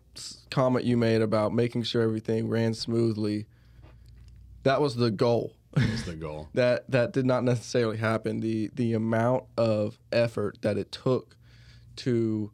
comment 0.49 0.85
you 0.85 0.97
made 0.97 1.21
about 1.21 1.53
making 1.53 1.83
sure 1.83 2.01
everything 2.01 2.47
ran 2.49 2.73
smoothly. 2.73 3.45
That 4.63 4.81
was 4.81 4.95
the 4.95 5.11
goal. 5.11 5.53
is 5.77 6.05
the 6.05 6.15
goal 6.27 6.49
that 6.53 6.89
that 6.89 7.13
did 7.13 7.25
not 7.25 7.43
necessarily 7.43 7.97
happen. 7.97 8.39
The 8.39 8.69
the 8.73 8.93
amount 8.93 9.43
of 9.57 9.99
effort 10.11 10.57
that 10.61 10.77
it 10.77 10.91
took 10.91 11.35
to 11.97 12.51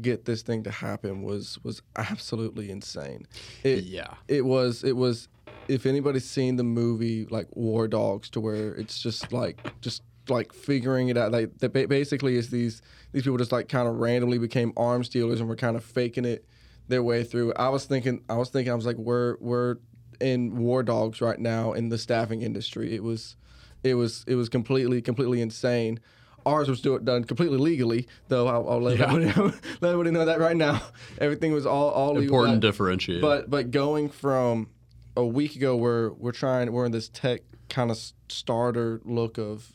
get 0.00 0.24
this 0.24 0.42
thing 0.42 0.62
to 0.62 0.70
happen 0.70 1.22
was 1.22 1.58
was 1.62 1.82
absolutely 1.96 2.70
insane. 2.70 3.26
It, 3.64 3.84
yeah 3.84 4.14
it 4.28 4.44
was 4.44 4.84
it 4.84 4.96
was 4.96 5.28
if 5.68 5.86
anybody's 5.86 6.28
seen 6.28 6.56
the 6.56 6.64
movie 6.64 7.26
like 7.26 7.46
War 7.54 7.88
Dogs 7.88 8.30
to 8.30 8.40
where 8.40 8.74
it's 8.74 9.00
just 9.00 9.32
like 9.32 9.60
just 9.80 10.02
like 10.28 10.52
figuring 10.52 11.08
it 11.08 11.16
out 11.16 11.32
like 11.32 11.56
that 11.58 11.72
basically 11.72 12.36
is 12.36 12.50
these 12.50 12.82
these 13.12 13.22
people 13.22 13.38
just 13.38 13.52
like 13.52 13.68
kind 13.68 13.88
of 13.88 13.96
randomly 13.96 14.38
became 14.38 14.72
arms 14.76 15.08
dealers 15.08 15.40
and 15.40 15.48
were 15.48 15.56
kind 15.56 15.76
of 15.76 15.84
faking 15.84 16.24
it 16.24 16.44
their 16.88 17.02
way 17.02 17.22
through. 17.22 17.52
I 17.54 17.68
was 17.68 17.84
thinking 17.84 18.22
I 18.28 18.36
was 18.36 18.50
thinking 18.50 18.72
I 18.72 18.74
was 18.74 18.86
like 18.86 18.96
we're 18.96 19.36
we're 19.40 19.76
in 20.20 20.56
War 20.56 20.82
Dogs 20.82 21.20
right 21.20 21.38
now 21.38 21.72
in 21.72 21.88
the 21.90 21.98
staffing 21.98 22.42
industry. 22.42 22.94
It 22.94 23.02
was 23.02 23.36
it 23.84 23.94
was 23.94 24.24
it 24.26 24.34
was 24.34 24.48
completely 24.48 25.00
completely 25.02 25.40
insane. 25.40 26.00
Ours 26.46 26.68
was 26.68 26.80
do- 26.80 26.98
done 26.98 27.24
completely 27.24 27.58
legally, 27.58 28.06
though. 28.28 28.46
I'll, 28.48 28.68
I'll 28.68 28.80
let, 28.80 28.98
Yeah. 28.98 29.12
everybody 29.12 29.26
know, 29.50 29.52
let 29.80 29.90
everybody 29.92 30.10
know 30.12 30.24
that 30.24 30.40
right 30.40 30.56
now. 30.56 30.80
Everything 31.18 31.52
was 31.52 31.66
all 31.66 31.90
all 31.90 32.16
important 32.18 32.60
But- 32.60 32.72
differentiator 32.74 33.20
but 33.20 33.50
but 33.50 33.70
going 33.70 34.08
from 34.08 34.68
a 35.16 35.26
week 35.26 35.56
ago 35.56 35.76
where 35.76 36.10
we're 36.12 36.32
trying 36.32 36.72
we're 36.72 36.86
in 36.86 36.92
this 36.92 37.08
tech 37.08 37.40
kind 37.68 37.90
of 37.90 37.98
starter 38.28 39.00
look 39.04 39.36
of 39.36 39.72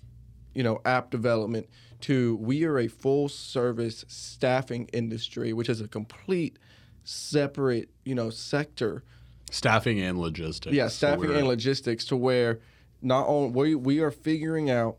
you 0.55 0.63
know 0.63 0.79
app 0.85 1.09
development 1.11 1.67
to 2.01 2.37
we 2.37 2.63
are 2.63 2.79
a 2.79 2.87
full 2.87 3.27
service 3.29 4.05
staffing 4.07 4.87
industry 4.93 5.51
which 5.53 5.67
is 5.69 5.81
a 5.81 5.87
complete 5.87 6.57
separate 7.03 7.89
you 8.05 8.15
know 8.15 8.29
sector 8.29 9.03
staffing 9.51 9.99
and 9.99 10.17
logistics 10.17 10.73
yeah 10.75 10.87
staffing 10.87 11.19
we're- 11.27 11.37
and 11.39 11.47
logistics 11.47 12.05
to 12.05 12.15
where 12.15 12.59
not 13.01 13.27
only 13.27 13.49
we, 13.51 13.75
we 13.75 13.99
are 13.99 14.11
figuring 14.11 14.69
out 14.69 14.95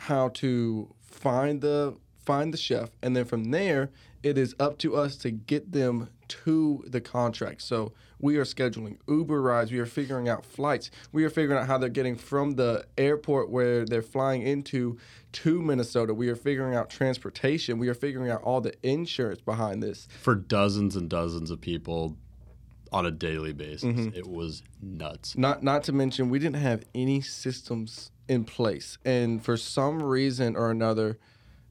how 0.00 0.28
to 0.30 0.94
find 1.02 1.60
the 1.60 1.96
find 2.18 2.54
the 2.54 2.58
chef 2.58 2.90
and 3.02 3.16
then 3.16 3.24
from 3.24 3.50
there 3.50 3.90
it 4.22 4.36
is 4.36 4.54
up 4.60 4.78
to 4.78 4.94
us 4.94 5.16
to 5.16 5.30
get 5.30 5.72
them 5.72 6.08
to 6.28 6.84
the 6.86 7.00
contract 7.00 7.60
so 7.60 7.92
we 8.20 8.36
are 8.36 8.44
scheduling 8.44 8.96
uber 9.08 9.40
rides 9.42 9.72
we 9.72 9.78
are 9.78 9.86
figuring 9.86 10.28
out 10.28 10.44
flights 10.44 10.90
we 11.12 11.24
are 11.24 11.30
figuring 11.30 11.60
out 11.60 11.66
how 11.66 11.76
they're 11.76 11.88
getting 11.88 12.14
from 12.14 12.52
the 12.52 12.84
airport 12.96 13.50
where 13.50 13.84
they're 13.84 14.02
flying 14.02 14.42
into 14.42 14.96
to 15.32 15.60
minnesota 15.60 16.14
we 16.14 16.28
are 16.28 16.36
figuring 16.36 16.74
out 16.74 16.88
transportation 16.88 17.78
we 17.78 17.88
are 17.88 17.94
figuring 17.94 18.30
out 18.30 18.42
all 18.42 18.60
the 18.60 18.74
insurance 18.86 19.40
behind 19.40 19.82
this 19.82 20.06
for 20.20 20.34
dozens 20.34 20.94
and 20.94 21.08
dozens 21.08 21.50
of 21.50 21.60
people 21.60 22.16
on 22.92 23.06
a 23.06 23.10
daily 23.10 23.52
basis. 23.52 23.84
Mm-hmm. 23.84 24.16
It 24.16 24.26
was 24.26 24.62
nuts. 24.82 25.36
Not 25.36 25.62
not 25.62 25.84
to 25.84 25.92
mention 25.92 26.28
we 26.28 26.38
didn't 26.38 26.56
have 26.56 26.84
any 26.94 27.20
systems 27.20 28.10
in 28.30 28.44
place, 28.44 28.96
and 29.04 29.44
for 29.44 29.56
some 29.56 30.00
reason 30.00 30.54
or 30.54 30.70
another, 30.70 31.18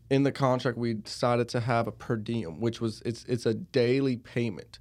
in 0.09 0.23
the 0.23 0.31
contract 0.31 0.77
we 0.77 0.93
decided 0.93 1.47
to 1.47 1.61
have 1.61 1.87
a 1.87 1.91
per 1.91 2.17
diem, 2.17 2.59
which 2.59 2.81
was 2.81 3.01
it's 3.05 3.23
it's 3.29 3.45
a 3.45 3.53
daily 3.53 4.17
payment. 4.17 4.77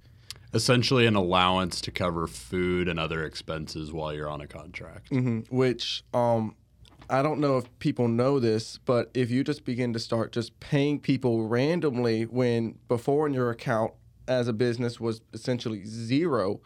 Essentially, 0.52 1.06
an 1.06 1.14
allowance 1.14 1.80
to 1.82 1.92
cover 1.92 2.26
food 2.26 2.88
and 2.88 2.98
other 2.98 3.22
expenses 3.22 3.92
while 3.92 4.12
you're 4.12 4.28
on 4.28 4.40
a 4.40 4.46
contract. 4.48 5.10
hmm 5.10 5.40
Which 5.50 6.02
um, 6.12 6.56
I 7.08 7.22
don't 7.22 7.38
know 7.38 7.58
if 7.58 7.78
people 7.78 8.08
know 8.08 8.40
this, 8.40 8.78
but 8.78 9.10
if 9.14 9.30
you 9.30 9.44
just 9.44 9.64
begin 9.64 9.92
to 9.92 10.00
start 10.00 10.32
just 10.32 10.58
paying 10.58 10.98
people 10.98 11.46
randomly 11.46 12.24
when 12.24 12.76
before 12.88 13.28
in 13.28 13.34
your 13.34 13.50
account 13.50 13.92
as 14.26 14.48
a 14.48 14.52
business 14.52 14.98
was 14.98 15.20
essentially 15.32 15.84
zero, 15.84 16.60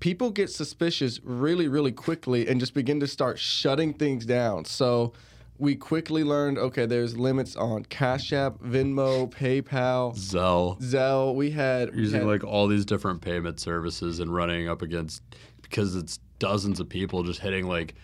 people 0.00 0.30
get 0.30 0.50
suspicious 0.50 1.20
really, 1.24 1.68
really 1.68 1.92
quickly 1.92 2.46
and 2.48 2.60
just 2.60 2.74
begin 2.74 3.00
to 3.00 3.06
start 3.06 3.38
shutting 3.38 3.92
things 3.94 4.26
down. 4.26 4.64
So 4.64 5.12
we 5.58 5.74
quickly 5.74 6.22
learned 6.22 6.58
okay, 6.58 6.84
there's 6.86 7.16
limits 7.16 7.56
on 7.56 7.84
Cash 7.86 8.32
App, 8.32 8.58
Venmo, 8.58 9.30
PayPal, 9.32 10.14
Zelle. 10.16 10.78
Zelle. 10.82 11.34
We 11.34 11.50
had 11.52 11.94
we 11.94 12.02
using 12.02 12.20
had- 12.20 12.26
like 12.28 12.44
all 12.44 12.66
these 12.66 12.84
different 12.84 13.22
payment 13.22 13.58
services 13.60 14.20
and 14.20 14.32
running 14.34 14.68
up 14.68 14.82
against 14.82 15.22
because 15.62 15.96
it's 15.96 16.18
dozens 16.38 16.78
of 16.80 16.88
people 16.88 17.22
just 17.22 17.40
hitting 17.40 17.66
like 17.66 17.94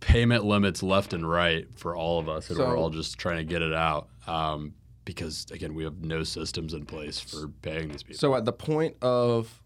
payment 0.00 0.44
limits 0.44 0.82
left 0.82 1.12
and 1.12 1.28
right 1.28 1.66
for 1.76 1.94
all 1.96 2.18
of 2.18 2.28
us 2.28 2.48
and 2.48 2.56
So- 2.56 2.66
we're 2.68 2.76
all 2.76 2.90
just 2.90 3.18
trying 3.18 3.38
to 3.38 3.44
get 3.44 3.62
it 3.62 3.72
out 3.72 4.08
um, 4.26 4.74
because 5.04 5.46
again 5.52 5.74
we 5.74 5.84
have 5.84 6.00
no 6.04 6.22
systems 6.24 6.74
in 6.74 6.86
place 6.86 7.20
for 7.20 7.48
paying 7.62 7.88
these 7.88 8.02
people 8.02 8.18
So 8.18 8.34
at 8.34 8.44
the 8.44 8.52
point 8.52 8.96
of 9.02 9.61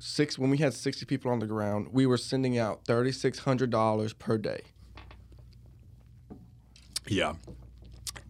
six, 0.00 0.36
when 0.38 0.50
we 0.50 0.58
had 0.58 0.74
sixty 0.74 1.06
people 1.06 1.30
on 1.30 1.38
the 1.38 1.46
ground, 1.46 1.88
we 1.92 2.06
were 2.06 2.16
sending 2.16 2.58
out 2.58 2.84
thirty 2.84 3.12
six 3.12 3.38
hundred 3.40 3.70
dollars 3.70 4.12
per 4.12 4.36
day. 4.38 4.62
yeah 7.08 7.32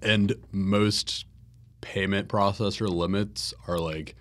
and 0.02 0.34
most 0.52 1.26
payment 1.82 2.28
processor 2.28 2.88
limits 2.88 3.52
are 3.66 3.78
like 3.78 4.14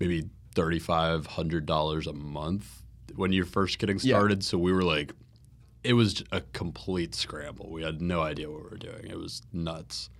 maybe 0.00 0.24
$3500 0.54 2.06
a 2.06 2.12
month 2.14 2.82
when 3.14 3.32
you're 3.32 3.44
first 3.44 3.78
getting 3.78 3.96
Yeah. 4.02 4.16
started 4.16 4.42
so 4.44 4.56
we 4.58 4.72
were 4.72 4.82
like 4.84 5.12
it 5.84 5.92
was 5.92 6.24
a 6.32 6.40
complete 6.40 7.14
scramble. 7.14 7.70
We 7.70 7.82
had 7.84 8.00
no 8.02 8.20
idea 8.22 8.50
what 8.50 8.64
we 8.64 8.70
were 8.70 8.76
doing. 8.76 9.06
It 9.08 9.16
was 9.18 9.42
nuts. 9.52 10.10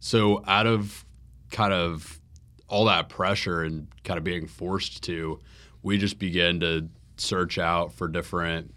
So 0.00 0.42
out 0.48 0.66
of 0.66 1.04
kind 1.52 1.72
of 1.72 2.20
all 2.66 2.86
that 2.86 3.08
pressure 3.08 3.62
and 3.62 3.86
kind 4.02 4.18
of 4.18 4.24
being 4.24 4.48
forced 4.48 5.02
to, 5.04 5.38
we 5.82 5.98
just 5.98 6.18
began 6.18 6.60
to 6.60 6.88
search 7.16 7.58
out 7.58 7.92
for 7.92 8.08
different 8.08 8.74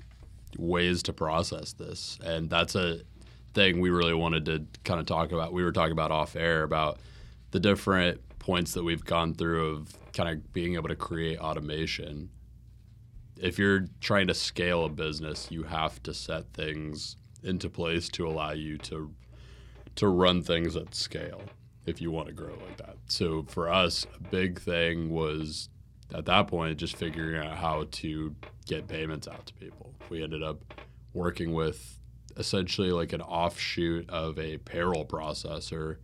ways 0.58 1.04
to 1.04 1.14
process 1.14 1.74
this. 1.74 2.20
And 2.24 2.50
that's 2.50 2.76
a 2.76 3.02
thing 3.54 3.80
we 3.80 3.90
really 3.90 4.14
wanted 4.14 4.46
to 4.46 4.66
kind 4.84 5.00
of 5.00 5.06
talk 5.06 5.32
about. 5.32 5.54
We 5.54 5.64
were 5.64 5.72
talking 5.72 5.92
about 5.92 6.12
off 6.12 6.36
air 6.36 6.64
about 6.64 7.00
the 7.52 7.60
different 7.60 8.22
points 8.40 8.74
that 8.74 8.84
we've 8.84 9.04
gone 9.04 9.34
through 9.34 9.72
of 9.72 10.14
kind 10.14 10.30
of 10.30 10.54
being 10.54 10.76
able 10.76 10.90
to 10.90 10.96
create 10.96 11.40
automation 11.40 12.30
if 13.38 13.60
you're 13.60 13.86
trying 14.02 14.28
to 14.28 14.34
scale 14.34 14.86
a 14.86 14.90
business, 14.90 15.48
you 15.52 15.64
have 15.64 16.02
to 16.04 16.14
set 16.14 16.54
things 16.54 17.18
into 17.44 17.70
place 17.70 18.10
to 18.10 18.28
allow 18.28 18.52
you 18.52 18.78
to 18.78 19.14
to 19.96 20.08
run 20.10 20.42
things 20.42 20.76
at 20.76 20.94
scale 20.94 21.42
if 21.86 22.02
you 22.02 22.12
want 22.12 22.28
to 22.28 22.34
grow 22.34 22.54
like 22.68 22.78
that. 22.78 22.98
So 23.08 23.44
for 23.44 23.70
us, 23.72 24.06
a 24.14 24.20
big 24.30 24.60
thing 24.60 25.10
was 25.10 25.70
at 26.14 26.26
that 26.26 26.48
point 26.48 26.78
just 26.78 26.96
figuring 26.98 27.36
out 27.36 27.58
how 27.58 27.88
to 27.92 28.36
get 28.68 28.88
payments 28.88 29.28
out 29.28 29.46
to 29.46 29.54
people. 29.54 29.94
We 30.10 30.24
ended 30.24 30.44
up 30.44 30.60
working 31.14 31.54
with 31.54 32.00
essentially 32.38 32.92
like 32.92 33.14
an 33.14 33.22
offshoot 33.22 34.10
of 34.10 34.38
a 34.38 34.58
payroll 34.58 35.06
processor, 35.06 35.98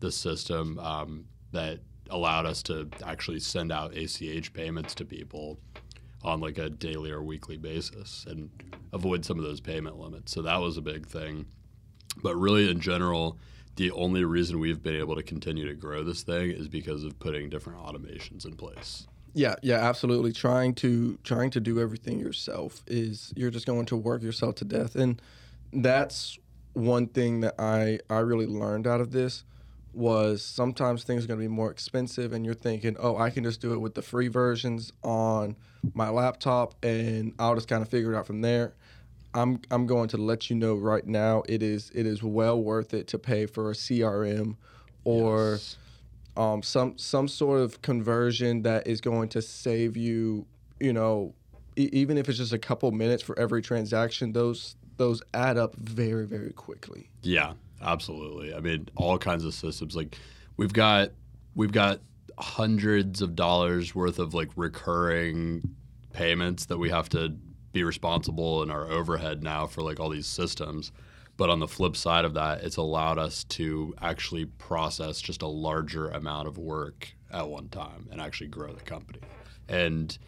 the 0.00 0.12
system 0.12 0.78
um, 0.78 1.24
that 1.52 1.80
allowed 2.10 2.46
us 2.46 2.62
to 2.64 2.88
actually 3.04 3.40
send 3.40 3.72
out 3.72 3.96
ACH 3.96 4.52
payments 4.52 4.94
to 4.94 5.04
people 5.04 5.58
on 6.22 6.40
like 6.40 6.58
a 6.58 6.68
daily 6.68 7.10
or 7.10 7.22
weekly 7.22 7.56
basis 7.56 8.26
and 8.28 8.50
avoid 8.92 9.24
some 9.24 9.38
of 9.38 9.44
those 9.44 9.60
payment 9.60 9.98
limits. 9.98 10.32
So 10.32 10.42
that 10.42 10.56
was 10.56 10.76
a 10.76 10.82
big 10.82 11.06
thing. 11.06 11.46
But 12.22 12.36
really, 12.36 12.68
in 12.70 12.80
general, 12.80 13.38
the 13.76 13.92
only 13.92 14.24
reason 14.24 14.58
we've 14.58 14.82
been 14.82 14.96
able 14.96 15.14
to 15.14 15.22
continue 15.22 15.66
to 15.66 15.74
grow 15.74 16.02
this 16.02 16.22
thing 16.22 16.50
is 16.50 16.68
because 16.68 17.04
of 17.04 17.18
putting 17.20 17.48
different 17.48 17.78
automations 17.78 18.44
in 18.44 18.56
place. 18.56 19.06
Yeah, 19.34 19.56
yeah, 19.62 19.76
absolutely. 19.76 20.32
Trying 20.32 20.74
to 20.76 21.18
trying 21.22 21.50
to 21.50 21.60
do 21.60 21.80
everything 21.80 22.18
yourself 22.18 22.82
is 22.86 23.32
you're 23.36 23.50
just 23.50 23.66
going 23.66 23.86
to 23.86 23.96
work 23.96 24.22
yourself 24.22 24.56
to 24.56 24.64
death, 24.64 24.96
and 24.96 25.20
that's 25.72 26.38
one 26.72 27.06
thing 27.08 27.40
that 27.40 27.54
I 27.58 28.00
I 28.10 28.18
really 28.18 28.46
learned 28.46 28.86
out 28.86 29.00
of 29.00 29.12
this 29.12 29.44
was 29.92 30.44
sometimes 30.44 31.02
things 31.02 31.24
are 31.24 31.28
going 31.28 31.40
to 31.40 31.44
be 31.44 31.48
more 31.52 31.70
expensive, 31.70 32.32
and 32.32 32.44
you're 32.44 32.54
thinking, 32.54 32.96
oh, 33.00 33.16
I 33.16 33.30
can 33.30 33.42
just 33.44 33.60
do 33.60 33.72
it 33.72 33.78
with 33.78 33.94
the 33.94 34.02
free 34.02 34.28
versions 34.28 34.92
on 35.02 35.56
my 35.94 36.08
laptop, 36.08 36.74
and 36.84 37.34
I'll 37.38 37.54
just 37.54 37.68
kind 37.68 37.82
of 37.82 37.88
figure 37.88 38.12
it 38.12 38.16
out 38.16 38.26
from 38.26 38.40
there. 38.40 38.74
I'm 39.34 39.60
I'm 39.70 39.86
going 39.86 40.08
to 40.08 40.16
let 40.16 40.50
you 40.50 40.56
know 40.56 40.74
right 40.74 41.06
now 41.06 41.42
it 41.48 41.62
is 41.62 41.90
it 41.94 42.06
is 42.06 42.22
well 42.22 42.60
worth 42.60 42.94
it 42.94 43.06
to 43.08 43.18
pay 43.18 43.46
for 43.46 43.70
a 43.70 43.74
CRM 43.74 44.56
or 45.04 45.52
Yes. 45.52 45.76
Um, 46.38 46.62
some 46.62 46.96
some 46.96 47.26
sort 47.26 47.60
of 47.60 47.82
conversion 47.82 48.62
that 48.62 48.86
is 48.86 49.00
going 49.00 49.28
to 49.30 49.42
save 49.42 49.96
you, 49.96 50.46
you 50.78 50.92
know, 50.92 51.34
e- 51.76 51.90
even 51.92 52.16
if 52.16 52.28
it's 52.28 52.38
just 52.38 52.52
a 52.52 52.58
couple 52.58 52.90
minutes 52.92 53.22
for 53.22 53.36
every 53.38 53.60
transaction, 53.60 54.32
those 54.32 54.76
those 54.96 55.20
add 55.34 55.58
up 55.58 55.74
very 55.74 56.26
very 56.26 56.52
quickly. 56.52 57.10
Yeah, 57.22 57.54
absolutely. 57.82 58.54
I 58.54 58.60
mean, 58.60 58.88
all 58.94 59.18
kinds 59.18 59.44
of 59.44 59.52
systems. 59.52 59.96
Like 59.96 60.16
we've 60.56 60.72
got 60.72 61.10
we've 61.56 61.72
got 61.72 62.00
hundreds 62.38 63.20
of 63.20 63.34
dollars 63.34 63.96
worth 63.96 64.20
of 64.20 64.32
like 64.32 64.50
recurring 64.54 65.74
payments 66.12 66.66
that 66.66 66.78
we 66.78 66.88
have 66.88 67.08
to 67.08 67.34
be 67.72 67.82
responsible 67.82 68.62
in 68.62 68.70
our 68.70 68.88
overhead 68.88 69.42
now 69.42 69.66
for 69.66 69.82
like 69.82 69.98
all 69.98 70.08
these 70.08 70.26
systems. 70.26 70.92
But 71.38 71.50
on 71.50 71.60
the 71.60 71.68
flip 71.68 71.96
side 71.96 72.26
of 72.26 72.34
that, 72.34 72.64
it's 72.64 72.76
allowed 72.76 73.16
us 73.16 73.44
to 73.44 73.94
actually 74.02 74.44
process 74.44 75.20
just 75.20 75.40
a 75.40 75.46
larger 75.46 76.10
amount 76.10 76.48
of 76.48 76.58
work 76.58 77.14
at 77.30 77.48
one 77.48 77.68
time 77.68 78.08
and 78.10 78.20
actually 78.20 78.48
grow 78.48 78.72
the 78.72 78.82
company. 78.82 79.20
And 79.68 80.18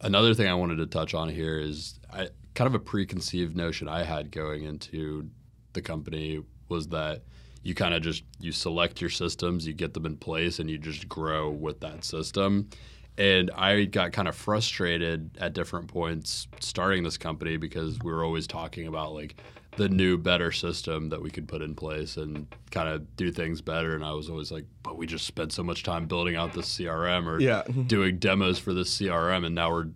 another 0.00 0.34
thing 0.34 0.46
I 0.46 0.54
wanted 0.54 0.76
to 0.76 0.86
touch 0.86 1.14
on 1.14 1.28
here 1.28 1.58
is 1.58 1.98
I, 2.12 2.28
kind 2.54 2.68
of 2.68 2.74
a 2.74 2.78
preconceived 2.78 3.56
notion 3.56 3.88
I 3.88 4.04
had 4.04 4.30
going 4.30 4.62
into 4.62 5.28
the 5.72 5.82
company 5.82 6.42
was 6.68 6.88
that 6.88 7.22
you 7.64 7.74
kind 7.74 7.92
of 7.92 8.02
just 8.02 8.22
you 8.38 8.52
select 8.52 9.00
your 9.00 9.10
systems, 9.10 9.66
you 9.66 9.72
get 9.72 9.94
them 9.94 10.06
in 10.06 10.16
place, 10.16 10.60
and 10.60 10.70
you 10.70 10.78
just 10.78 11.08
grow 11.08 11.50
with 11.50 11.80
that 11.80 12.04
system. 12.04 12.70
And 13.18 13.50
I 13.50 13.86
got 13.86 14.12
kind 14.12 14.28
of 14.28 14.36
frustrated 14.36 15.36
at 15.40 15.54
different 15.54 15.88
points 15.88 16.46
starting 16.60 17.02
this 17.02 17.18
company 17.18 17.56
because 17.56 17.98
we 18.04 18.12
were 18.12 18.24
always 18.24 18.46
talking 18.46 18.86
about 18.86 19.14
like 19.14 19.36
the 19.76 19.88
new, 19.88 20.16
better 20.16 20.50
system 20.52 21.08
that 21.10 21.20
we 21.22 21.30
could 21.30 21.46
put 21.46 21.60
in 21.62 21.74
place 21.74 22.16
and 22.16 22.46
kind 22.70 22.88
of 22.88 23.16
do 23.16 23.30
things 23.30 23.60
better. 23.60 23.94
And 23.94 24.04
I 24.04 24.12
was 24.12 24.30
always 24.30 24.50
like, 24.50 24.64
but 24.82 24.96
we 24.96 25.06
just 25.06 25.26
spent 25.26 25.52
so 25.52 25.62
much 25.62 25.82
time 25.82 26.06
building 26.06 26.34
out 26.36 26.52
this 26.54 26.66
CRM 26.78 27.26
or 27.26 27.40
Yeah. 27.40 27.62
doing 27.86 28.18
demos 28.18 28.58
for 28.58 28.72
this 28.72 28.90
CRM, 28.96 29.44
and 29.44 29.54
now 29.54 29.70
we're 29.70 29.88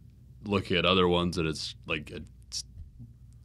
looking 0.45 0.77
at 0.77 0.85
other 0.85 1.09
ones, 1.09 1.39
and 1.39 1.49
it's 1.49 1.75
like 1.87 2.11
it's 2.11 2.65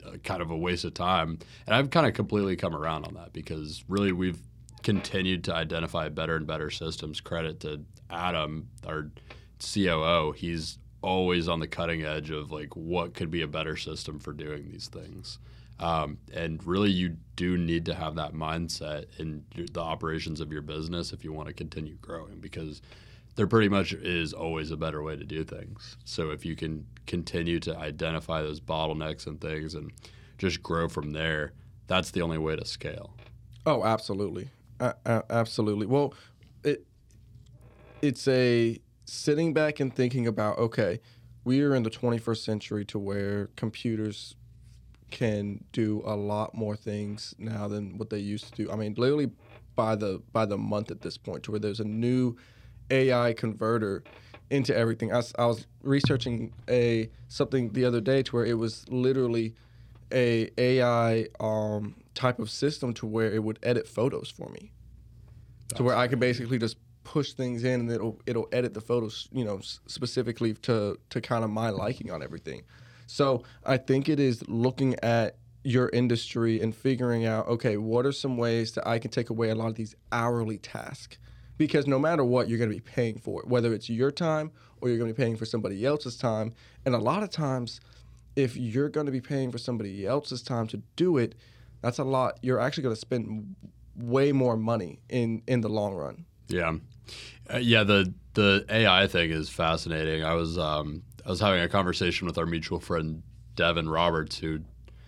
uh, 0.06 0.18
kind 0.24 0.42
of 0.42 0.51
a 0.51 0.58
waste 0.58 0.86
of 0.86 0.94
time. 0.94 1.39
And 1.65 1.75
I've 1.75 1.89
kind 1.89 2.06
of 2.06 2.13
completely 2.13 2.56
come 2.56 2.75
around 2.75 3.06
on 3.06 3.13
that 3.15 3.34
because 3.34 3.84
really 3.88 4.12
we've 4.12 4.39
continued 4.84 5.44
to 5.46 5.56
identify 5.56 6.10
better 6.10 6.36
and 6.36 6.46
better 6.46 6.70
systems. 6.70 7.20
Credit 7.22 7.60
to 7.62 7.82
Adam, 8.10 8.68
our 8.86 9.10
COO. 9.60 10.34
He's 10.36 10.77
always 11.01 11.48
on 11.48 11.60
the 11.60 11.68
cutting 11.68 12.04
edge 12.04 12.30
of 12.32 12.51
like 12.51 12.75
what 12.75 13.13
could 13.13 13.32
be 13.32 13.42
a 13.42 13.48
better 13.48 13.75
system 13.77 14.20
for 14.20 14.34
doing 14.34 14.70
these 14.72 14.88
things. 14.88 15.39
Um, 15.79 16.20
and 16.34 16.65
really, 16.65 16.89
you 16.91 17.17
do 17.36 17.58
need 17.58 17.86
to 17.86 17.94
have 17.94 18.15
that 18.15 18.34
mindset 18.34 19.05
in 19.20 19.44
the 19.74 19.82
operations 19.82 20.39
of 20.39 20.51
your 20.51 20.62
business 20.62 21.12
if 21.12 21.24
you 21.24 21.34
want 21.34 21.48
to 21.48 21.53
continue 21.53 21.96
growing 22.01 22.39
because 22.39 22.82
there 23.36 23.48
pretty 23.48 23.67
much 23.67 23.91
is 23.91 24.32
always 24.32 24.72
a 24.72 24.77
better 24.77 25.03
way 25.03 25.17
to 25.17 25.25
do 25.25 25.44
things. 25.44 25.98
So 26.05 26.29
if 26.32 26.46
you 26.46 26.55
can 26.55 26.86
continue 27.05 27.60
to 27.62 27.77
identify 27.77 28.41
those 28.41 28.62
bottlenecks 28.62 29.27
and 29.27 29.39
things 29.41 29.75
and 29.75 29.91
just 30.38 30.63
grow 30.63 30.88
from 30.88 31.12
there, 31.12 31.51
that's 31.88 32.12
the 32.12 32.22
only 32.22 32.38
way 32.38 32.55
to 32.55 32.65
scale. 32.65 33.13
Oh, 33.65 33.84
absolutely, 33.84 34.50
a- 34.79 34.96
a- 35.05 35.24
absolutely. 35.29 35.88
Well, 35.88 36.13
it 36.63 36.86
it's 38.01 38.27
a 38.27 38.79
sitting 39.05 39.53
back 39.53 39.79
and 39.79 39.94
thinking 39.94 40.25
about 40.27 40.58
okay, 40.58 41.01
we 41.44 41.62
are 41.62 41.75
in 41.75 41.84
the 41.84 41.89
21st 41.89 42.44
century 42.44 42.86
to 42.86 42.98
where 42.98 43.48
computers 43.55 44.36
can 45.12 45.64
do 45.72 46.02
a 46.06 46.16
lot 46.16 46.54
more 46.56 46.76
things 46.76 47.34
now 47.38 47.68
than 47.68 47.98
what 47.98 48.10
they 48.10 48.20
used 48.20 48.48
to 48.56 48.64
do. 48.64 48.72
I 48.72 48.76
mean, 48.76 48.96
literally 48.98 49.32
by 49.76 49.96
the 49.96 50.22
by 50.34 50.46
the 50.46 50.58
month 50.58 50.92
at 50.92 51.02
this 51.02 51.18
point, 51.18 51.44
to 51.44 51.52
where 51.52 51.60
there's 51.60 51.80
a 51.80 51.86
new 51.86 52.36
AI 52.92 53.34
converter 53.34 54.04
into 54.50 54.76
everything. 54.76 55.12
I, 55.12 55.18
was- 55.18 55.34
I 55.38 55.46
was 55.46 55.68
researching 55.82 56.54
a 56.70 57.10
something 57.28 57.72
the 57.74 57.86
other 57.86 58.02
day 58.02 58.24
to 58.24 58.36
where 58.36 58.46
it 58.46 58.58
was 58.58 58.86
literally 58.90 59.56
a 60.12 60.50
AI 60.58 61.28
um, 61.40 61.96
type 62.14 62.40
of 62.40 62.50
system 62.50 62.94
to 62.96 63.06
where 63.08 63.32
it 63.34 63.44
would 63.44 63.60
edit 63.64 63.88
photos 63.88 64.30
for 64.30 64.50
me, 64.50 64.72
to 65.76 65.84
where 65.84 65.96
I 65.96 66.08
could 66.08 66.20
basically 66.20 66.58
just 66.60 66.78
push 67.04 67.34
things 67.34 67.64
in 67.64 67.82
and 67.82 67.92
it'll 67.92 68.20
it'll 68.26 68.48
edit 68.52 68.74
the 68.74 68.82
photos, 68.82 69.28
you 69.32 69.44
know, 69.46 69.58
s- 69.58 69.80
specifically 69.88 70.54
to 70.54 70.98
to 71.10 71.22
kind 71.22 71.44
of 71.44 71.50
my 71.50 71.70
liking 71.70 72.12
on 72.12 72.22
everything. 72.24 72.64
So 73.08 73.44
I 73.66 73.78
think 73.78 74.10
it 74.10 74.20
is 74.20 74.48
looking 74.48 74.96
at 75.02 75.38
your 75.64 75.90
industry 75.90 76.62
and 76.62 76.76
figuring 76.76 77.26
out, 77.26 77.48
okay, 77.48 77.78
what 77.78 78.06
are 78.06 78.12
some 78.12 78.38
ways 78.38 78.74
that 78.74 78.88
I 78.88 79.00
can 79.00 79.12
take 79.12 79.30
away 79.30 79.50
a 79.50 79.56
lot 79.56 79.68
of 79.68 79.76
these 79.76 79.96
hourly 80.12 80.58
tasks? 80.58 81.18
Because 81.58 81.88
no 81.88 81.98
matter 81.98 82.24
what, 82.24 82.50
you're 82.50 82.58
going 82.58 82.70
to 82.70 82.76
be 82.76 82.82
paying 82.82 83.18
for 83.18 83.42
it, 83.42 83.48
whether 83.48 83.74
it's 83.74 83.90
your 83.90 84.12
time 84.12 84.52
or 84.82 84.90
you're 84.90 84.98
going 84.98 85.10
to 85.10 85.14
be 85.14 85.24
paying 85.24 85.38
for 85.38 85.46
somebody 85.46 85.86
else's 85.86 86.18
time. 86.18 86.54
And 86.86 86.94
a 86.94 87.00
lot 87.00 87.24
of 87.24 87.30
times, 87.30 87.80
if 88.36 88.58
you're 88.58 88.90
going 88.90 89.06
to 89.06 89.12
be 89.12 89.22
paying 89.22 89.52
for 89.52 89.58
somebody 89.58 90.06
else's 90.06 90.42
time 90.42 90.68
to 90.68 90.82
do 90.96 91.18
it, 91.18 91.36
that's 91.82 92.00
a 92.00 92.04
lot. 92.04 92.38
You're 92.42 92.60
actually 92.60 92.84
going 92.84 92.96
to 92.96 93.02
spend 93.02 93.56
way 93.96 94.32
more 94.32 94.58
money 94.58 95.00
in 95.10 95.42
in 95.48 95.62
the 95.62 95.70
long 95.70 95.94
run. 95.94 96.26
Yeah, 96.48 96.74
uh, 97.54 97.58
yeah. 97.58 97.84
The 97.84 98.14
the 98.34 98.66
AI 98.70 99.08
thing 99.08 99.32
is 99.32 99.50
fascinating. 99.50 100.24
I 100.24 100.34
was 100.34 100.58
um, 100.58 101.04
I 101.25 101.29
was 101.29 101.39
having 101.39 101.62
a 101.62 101.67
conversation 101.67 102.27
with 102.27 102.38
our 102.38 102.46
mutual 102.46 102.79
friend 102.79 103.24
Devin 103.55 103.89
Roberts, 103.89 104.38
who 104.38 104.60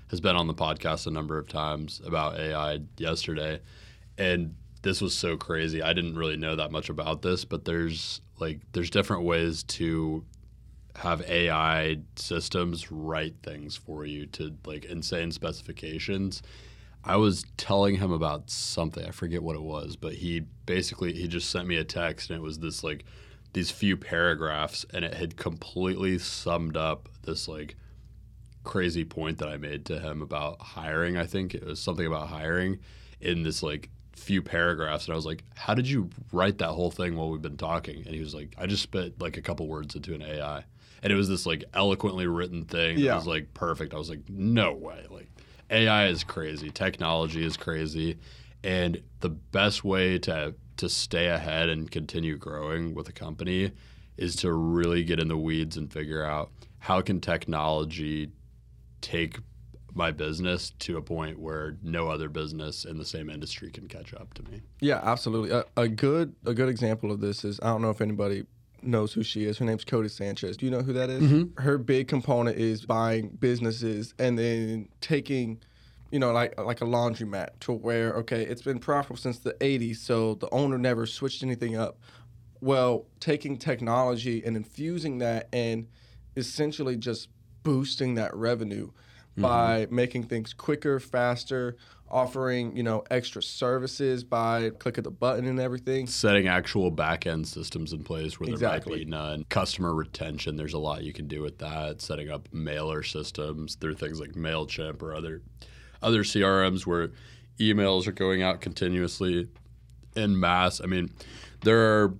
has 0.09 0.19
been 0.19 0.35
on 0.35 0.47
the 0.47 0.53
podcast 0.53 1.05
a 1.05 1.11
number 1.11 1.37
of 1.37 1.47
times 1.47 2.01
about 2.05 2.39
AI 2.39 2.79
yesterday, 2.97 3.59
and 4.17 4.55
this 4.81 4.99
was 5.01 5.15
so 5.15 5.37
crazy. 5.37 5.81
I 5.81 5.93
didn't 5.93 6.15
really 6.15 6.37
know 6.37 6.55
that 6.55 6.71
much 6.71 6.89
about 6.89 7.21
this, 7.21 7.45
but 7.45 7.65
there's 7.65 8.21
like 8.39 8.61
there's 8.71 8.89
different 8.89 9.23
ways 9.23 9.63
to 9.63 10.23
have 10.95 11.21
AI 11.29 11.97
systems 12.15 12.91
write 12.91 13.35
things 13.43 13.75
for 13.75 14.05
you 14.05 14.25
to 14.27 14.55
like 14.65 14.85
insane 14.85 15.31
specifications. 15.31 16.41
I 17.03 17.17
was 17.17 17.45
telling 17.57 17.97
him 17.97 18.11
about 18.11 18.49
something. 18.49 19.05
I 19.05 19.11
forget 19.11 19.43
what 19.43 19.55
it 19.55 19.61
was, 19.61 19.95
but 19.95 20.13
he 20.13 20.41
basically 20.65 21.13
he 21.13 21.27
just 21.27 21.51
sent 21.51 21.67
me 21.67 21.77
a 21.77 21.83
text 21.83 22.31
and 22.31 22.39
it 22.39 22.41
was 22.41 22.57
this 22.59 22.83
like 22.83 23.05
these 23.57 23.71
few 23.71 23.97
paragraphs 23.97 24.85
and 24.93 25.03
it 25.03 25.15
had 25.15 25.35
completely 25.35 26.19
summed 26.19 26.77
up 26.77 27.09
this 27.23 27.47
like 27.47 27.75
crazy 28.63 29.03
point 29.03 29.39
that 29.39 29.49
I 29.49 29.57
made 29.57 29.83
to 29.85 29.99
him 29.99 30.21
about 30.21 30.61
hiring. 30.61 31.17
I 31.17 31.25
think 31.25 31.55
it 31.55 31.65
was 31.65 31.79
something 31.79 32.05
about 32.05 32.27
hiring 32.27 32.77
in 33.19 33.41
this 33.41 33.63
like 33.63 33.89
few 34.13 34.43
paragraphs 34.43 35.05
and 35.05 35.13
I 35.13 35.15
was 35.15 35.25
like, 35.25 35.43
"How 35.55 35.73
did 35.73 35.89
you 35.89 36.11
write 36.31 36.59
that 36.59 36.69
whole 36.73 36.91
thing 36.91 37.15
while 37.15 37.31
we've 37.31 37.41
been 37.41 37.57
talking?" 37.57 38.03
And 38.05 38.13
he 38.13 38.19
was 38.19 38.35
like, 38.35 38.53
"I 38.59 38.67
just 38.67 38.83
spit 38.83 39.19
like 39.19 39.37
a 39.37 39.41
couple 39.41 39.67
words 39.67 39.95
into 39.95 40.13
an 40.13 40.21
AI." 40.21 40.63
And 41.01 41.11
it 41.11 41.15
was 41.15 41.27
this 41.27 41.47
like 41.47 41.63
eloquently 41.73 42.27
written 42.27 42.65
thing 42.65 42.99
Yeah. 42.99 43.13
that 43.13 43.15
was 43.15 43.27
like 43.27 43.55
perfect. 43.55 43.91
I 43.95 43.97
was 43.97 44.09
like, 44.11 44.29
"No 44.29 44.73
way." 44.73 45.03
Like 45.09 45.29
AI 45.71 46.09
is 46.09 46.23
crazy, 46.23 46.69
technology 46.69 47.43
is 47.43 47.57
crazy, 47.57 48.17
and 48.63 49.01
the 49.21 49.29
best 49.29 49.83
way 49.83 50.19
to 50.19 50.53
to 50.77 50.89
stay 50.89 51.27
ahead 51.27 51.69
and 51.69 51.89
continue 51.89 52.37
growing 52.37 52.93
with 52.93 53.07
a 53.09 53.11
company 53.11 53.71
is 54.17 54.35
to 54.37 54.51
really 54.51 55.03
get 55.03 55.19
in 55.19 55.27
the 55.27 55.37
weeds 55.37 55.77
and 55.77 55.91
figure 55.91 56.23
out 56.23 56.51
how 56.79 57.01
can 57.01 57.19
technology 57.19 58.31
take 59.01 59.39
my 59.93 60.11
business 60.11 60.71
to 60.79 60.97
a 60.97 61.01
point 61.01 61.39
where 61.39 61.77
no 61.81 62.07
other 62.07 62.29
business 62.29 62.85
in 62.85 62.97
the 62.97 63.05
same 63.05 63.29
industry 63.29 63.71
can 63.71 63.87
catch 63.87 64.13
up 64.13 64.33
to 64.35 64.43
me. 64.43 64.61
Yeah, 64.79 65.01
absolutely. 65.03 65.51
A, 65.51 65.65
a 65.75 65.87
good 65.87 66.35
a 66.45 66.53
good 66.53 66.69
example 66.69 67.11
of 67.11 67.19
this 67.19 67.43
is 67.43 67.59
I 67.61 67.67
don't 67.67 67.81
know 67.81 67.89
if 67.89 67.99
anybody 68.01 68.45
knows 68.83 69.13
who 69.13 69.23
she 69.23 69.45
is. 69.45 69.57
Her 69.57 69.65
name's 69.65 69.83
Codie 69.83 70.11
Sanchez. 70.11 70.57
Do 70.57 70.65
you 70.65 70.71
know 70.71 70.81
who 70.81 70.93
that 70.93 71.09
is? 71.09 71.23
Mm-hmm. 71.23 71.61
Her 71.61 71.77
big 71.77 72.07
component 72.07 72.57
is 72.57 72.85
buying 72.85 73.29
businesses 73.39 74.13
and 74.19 74.37
then 74.37 74.89
taking, 75.01 75.59
you 76.11 76.19
know, 76.19 76.31
like 76.31 76.59
like 76.59 76.81
a 76.81 76.85
laundromat 76.85 77.59
to 77.61 77.73
where 77.73 78.13
okay, 78.15 78.43
it's 78.43 78.61
been 78.61 78.79
profitable 78.79 79.17
since 79.17 79.39
the 79.39 79.53
'80s, 79.55 79.97
so 79.97 80.35
the 80.35 80.49
owner 80.51 80.77
never 80.77 81.05
switched 81.05 81.43
anything 81.43 81.75
up. 81.75 81.99
Well, 82.59 83.05
taking 83.19 83.57
technology 83.57 84.43
and 84.43 84.57
infusing 84.57 85.19
that 85.19 85.47
and 85.53 85.87
essentially 86.35 86.95
just 86.95 87.29
boosting 87.63 88.15
that 88.15 88.35
revenue 88.35 88.87
mm-hmm. 88.87 89.41
by 89.41 89.87
making 89.91 90.23
things 90.23 90.53
quicker, 90.53 90.99
faster, 90.99 91.75
offering, 92.09 92.75
you 92.75 92.83
know, 92.83 93.03
extra 93.11 93.43
services 93.43 94.23
by 94.23 94.69
click 94.79 94.97
of 94.97 95.03
the 95.03 95.11
button 95.11 95.45
and 95.45 95.59
everything. 95.59 96.07
Setting 96.07 96.47
actual 96.47 96.89
back 96.89 97.27
end 97.27 97.47
systems 97.47 97.93
in 97.93 98.03
place 98.03 98.39
where 98.39 98.47
there 98.47 98.53
Exactly. 98.53 98.91
might 98.93 98.99
be 98.99 99.05
none. 99.05 99.45
Customer 99.49 99.93
retention, 99.93 100.55
there's 100.55 100.73
a 100.73 100.79
lot 100.79 101.03
you 101.03 101.13
can 101.13 101.27
do 101.27 101.41
with 101.41 101.57
that. 101.59 102.01
Setting 102.01 102.29
up 102.29 102.47
mailer 102.53 103.03
systems 103.03 103.75
through 103.75 103.95
things 103.95 104.19
like 104.19 104.31
MailChimp 104.31 105.01
or 105.01 105.13
other 105.13 105.41
other 106.01 106.23
CRMs 106.23 106.85
where 106.85 107.11
emails 107.59 108.07
are 108.07 108.11
going 108.11 108.41
out 108.41 108.61
continuously 108.61 109.47
in 110.15 110.39
mass. 110.39 110.81
I 110.81 110.85
mean, 110.85 111.11
there 111.63 111.79
are 111.79 112.13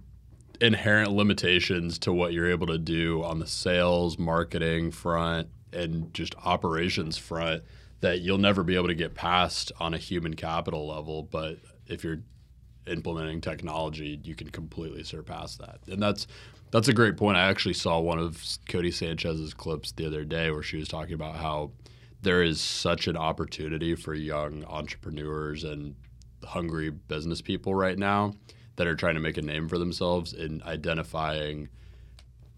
inherent 0.59 1.11
limitations 1.11 1.99
to 1.99 2.11
what 2.11 2.33
you're 2.33 2.49
able 2.49 2.67
to 2.67 2.77
do 2.77 3.23
on 3.23 3.39
the 3.39 3.47
sales, 3.47 4.17
marketing 4.17 4.91
front, 4.91 5.49
and 5.71 6.13
just 6.13 6.35
operations 6.43 7.17
front 7.17 7.63
that 7.99 8.21
you'll 8.21 8.37
never 8.37 8.63
be 8.63 8.75
able 8.75 8.87
to 8.87 8.95
get 8.95 9.15
past 9.15 9.71
on 9.79 9.93
a 9.93 9.97
human 9.97 10.35
capital 10.35 10.87
level. 10.87 11.23
But 11.23 11.57
if 11.87 12.03
you're 12.03 12.21
implementing 12.87 13.41
technology, 13.41 14.19
you 14.23 14.35
can 14.35 14.49
completely 14.49 15.03
surpass 15.03 15.55
that. 15.57 15.79
And 15.87 16.01
that's 16.01 16.27
that's 16.71 16.87
a 16.87 16.93
great 16.93 17.17
point. 17.17 17.37
I 17.37 17.49
actually 17.49 17.73
saw 17.73 17.99
one 17.99 18.19
of 18.19 18.35
Codie 18.67 18.93
Sanchez's 18.93 19.53
clips 19.53 19.93
the 19.93 20.05
other 20.05 20.25
day 20.25 20.51
where 20.51 20.63
she 20.63 20.77
was 20.77 20.87
talking 20.87 21.13
about 21.13 21.37
how 21.37 21.71
there 22.21 22.43
is 22.43 22.59
such 22.59 23.07
an 23.07 23.17
opportunity 23.17 23.95
for 23.95 24.13
young 24.13 24.63
entrepreneurs 24.65 25.63
and 25.63 25.95
hungry 26.43 26.89
business 26.89 27.41
people 27.41 27.75
right 27.75 27.97
now 27.97 28.33
that 28.75 28.87
are 28.87 28.95
trying 28.95 29.15
to 29.15 29.19
make 29.19 29.37
a 29.37 29.41
name 29.41 29.67
for 29.67 29.77
themselves 29.77 30.33
in 30.33 30.61
identifying 30.63 31.69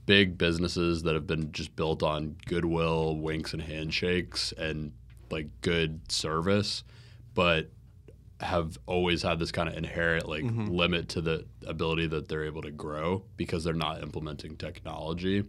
big 0.06 0.38
businesses 0.38 1.04
that 1.04 1.13
have 1.13 1.28
been 1.28 1.52
just 1.52 1.76
built 1.76 2.04
on 2.04 2.36
goodwill, 2.48 3.17
winks 3.17 3.54
and 3.54 3.62
handshakes 3.62 4.52
and 4.54 4.91
like 5.30 5.48
good 5.62 6.12
service, 6.12 6.84
but 7.34 7.69
have 8.41 8.78
always 8.86 9.22
had 9.22 9.38
this 9.38 9.52
kind 9.52 9.67
of 9.67 9.76
inherent 9.76 10.28
like 10.28 10.43
mm-hmm. 10.43 10.67
limit 10.67 11.10
to 11.10 11.22
the 11.22 11.45
ability 11.67 12.08
that 12.08 12.28
they're 12.28 12.45
able 12.45 12.62
to 12.62 12.72
grow 12.72 13.24
because 13.38 13.63
they're 13.63 13.74
not 13.74 14.02
implementing 14.02 14.56
technology. 14.56 15.43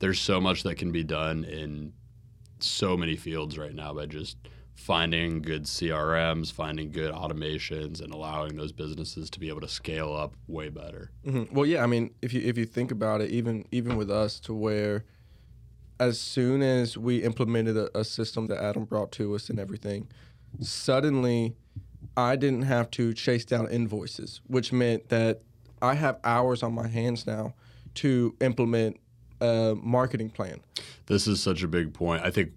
There's 0.00 0.20
so 0.20 0.40
much 0.40 0.64
that 0.64 0.76
can 0.76 0.90
be 0.92 1.04
done 1.04 1.44
in 1.44 1.92
so 2.64 2.96
many 2.96 3.16
fields 3.16 3.56
right 3.58 3.74
now 3.74 3.92
by 3.94 4.06
just 4.06 4.36
finding 4.74 5.40
good 5.40 5.64
CRMs, 5.64 6.50
finding 6.52 6.90
good 6.90 7.12
automations, 7.12 8.00
and 8.02 8.12
allowing 8.12 8.56
those 8.56 8.72
businesses 8.72 9.30
to 9.30 9.38
be 9.40 9.48
able 9.48 9.60
to 9.60 9.68
scale 9.68 10.12
up 10.12 10.34
way 10.48 10.68
better. 10.68 11.10
Mhm. 11.24 11.52
Well, 11.52 11.64
yeah, 11.66 11.82
I 11.84 11.86
mean, 11.86 12.10
if 12.22 12.32
you 12.34 12.40
if 12.42 12.58
you 12.58 12.64
think 12.64 12.90
about 12.90 13.20
it, 13.20 13.30
even 13.30 13.64
even 13.70 13.96
with 13.96 14.10
us, 14.10 14.40
to 14.40 14.54
where 14.54 15.04
as 16.00 16.18
soon 16.18 16.60
as 16.60 16.98
we 16.98 17.22
implemented 17.22 17.76
a, 17.76 17.96
a 17.98 18.04
system 18.04 18.48
that 18.48 18.60
Adam 18.60 18.84
brought 18.84 19.12
to 19.12 19.34
us 19.36 19.48
and 19.48 19.60
everything, 19.60 20.08
suddenly 20.60 21.54
I 22.16 22.36
didn't 22.36 22.62
have 22.62 22.90
to 22.92 23.14
chase 23.14 23.44
down 23.44 23.68
invoices, 23.70 24.40
which 24.46 24.72
meant 24.72 25.08
that 25.10 25.42
I 25.80 25.94
have 25.94 26.18
hours 26.24 26.62
on 26.62 26.74
my 26.74 26.88
hands 26.88 27.26
now 27.26 27.54
to 27.96 28.34
implement 28.40 28.98
a 29.40 29.74
marketing 29.82 30.30
plan. 30.30 30.60
This 31.06 31.26
is 31.26 31.42
such 31.42 31.62
a 31.62 31.68
big 31.68 31.92
point. 31.92 32.22
I 32.22 32.30
think 32.30 32.52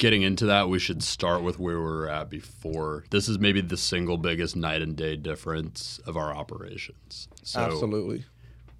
getting 0.00 0.22
into 0.22 0.46
that, 0.46 0.68
we 0.68 0.78
should 0.78 1.02
start 1.02 1.42
with 1.42 1.58
where 1.58 1.78
we 1.78 1.84
were 1.84 2.08
at 2.08 2.30
before. 2.30 3.04
This 3.10 3.28
is 3.28 3.38
maybe 3.38 3.60
the 3.60 3.76
single 3.76 4.16
biggest 4.16 4.56
night 4.56 4.82
and 4.82 4.96
day 4.96 5.14
difference 5.14 6.00
of 6.06 6.16
our 6.16 6.34
operations. 6.34 7.28
So 7.42 7.60
Absolutely. 7.60 8.24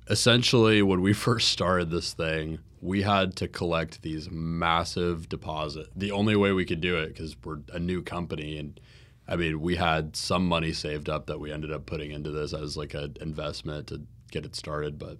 essentially 0.08 0.82
when 0.82 1.02
we 1.02 1.12
first 1.26 1.48
started 1.48 1.90
this 1.90 2.12
thing 2.14 2.58
we 2.82 3.02
had 3.02 3.36
to 3.36 3.46
collect 3.46 4.00
these 4.02 4.30
massive 4.30 5.28
deposit 5.28 5.86
the 5.94 6.10
only 6.10 6.34
way 6.34 6.50
we 6.52 6.64
could 6.64 6.80
do 6.80 6.96
it 6.96 7.08
because 7.08 7.36
we're 7.44 7.58
a 7.74 7.78
new 7.78 8.02
company 8.02 8.56
and 8.56 8.80
i 9.28 9.36
mean 9.36 9.60
we 9.60 9.76
had 9.76 10.16
some 10.16 10.46
money 10.46 10.72
saved 10.72 11.08
up 11.08 11.26
that 11.26 11.38
we 11.38 11.52
ended 11.52 11.70
up 11.70 11.84
putting 11.84 12.10
into 12.10 12.30
this 12.30 12.54
as 12.54 12.76
like 12.76 12.94
an 12.94 13.14
investment 13.20 13.86
to 13.86 14.00
get 14.30 14.46
it 14.46 14.56
started 14.56 14.98
but 14.98 15.18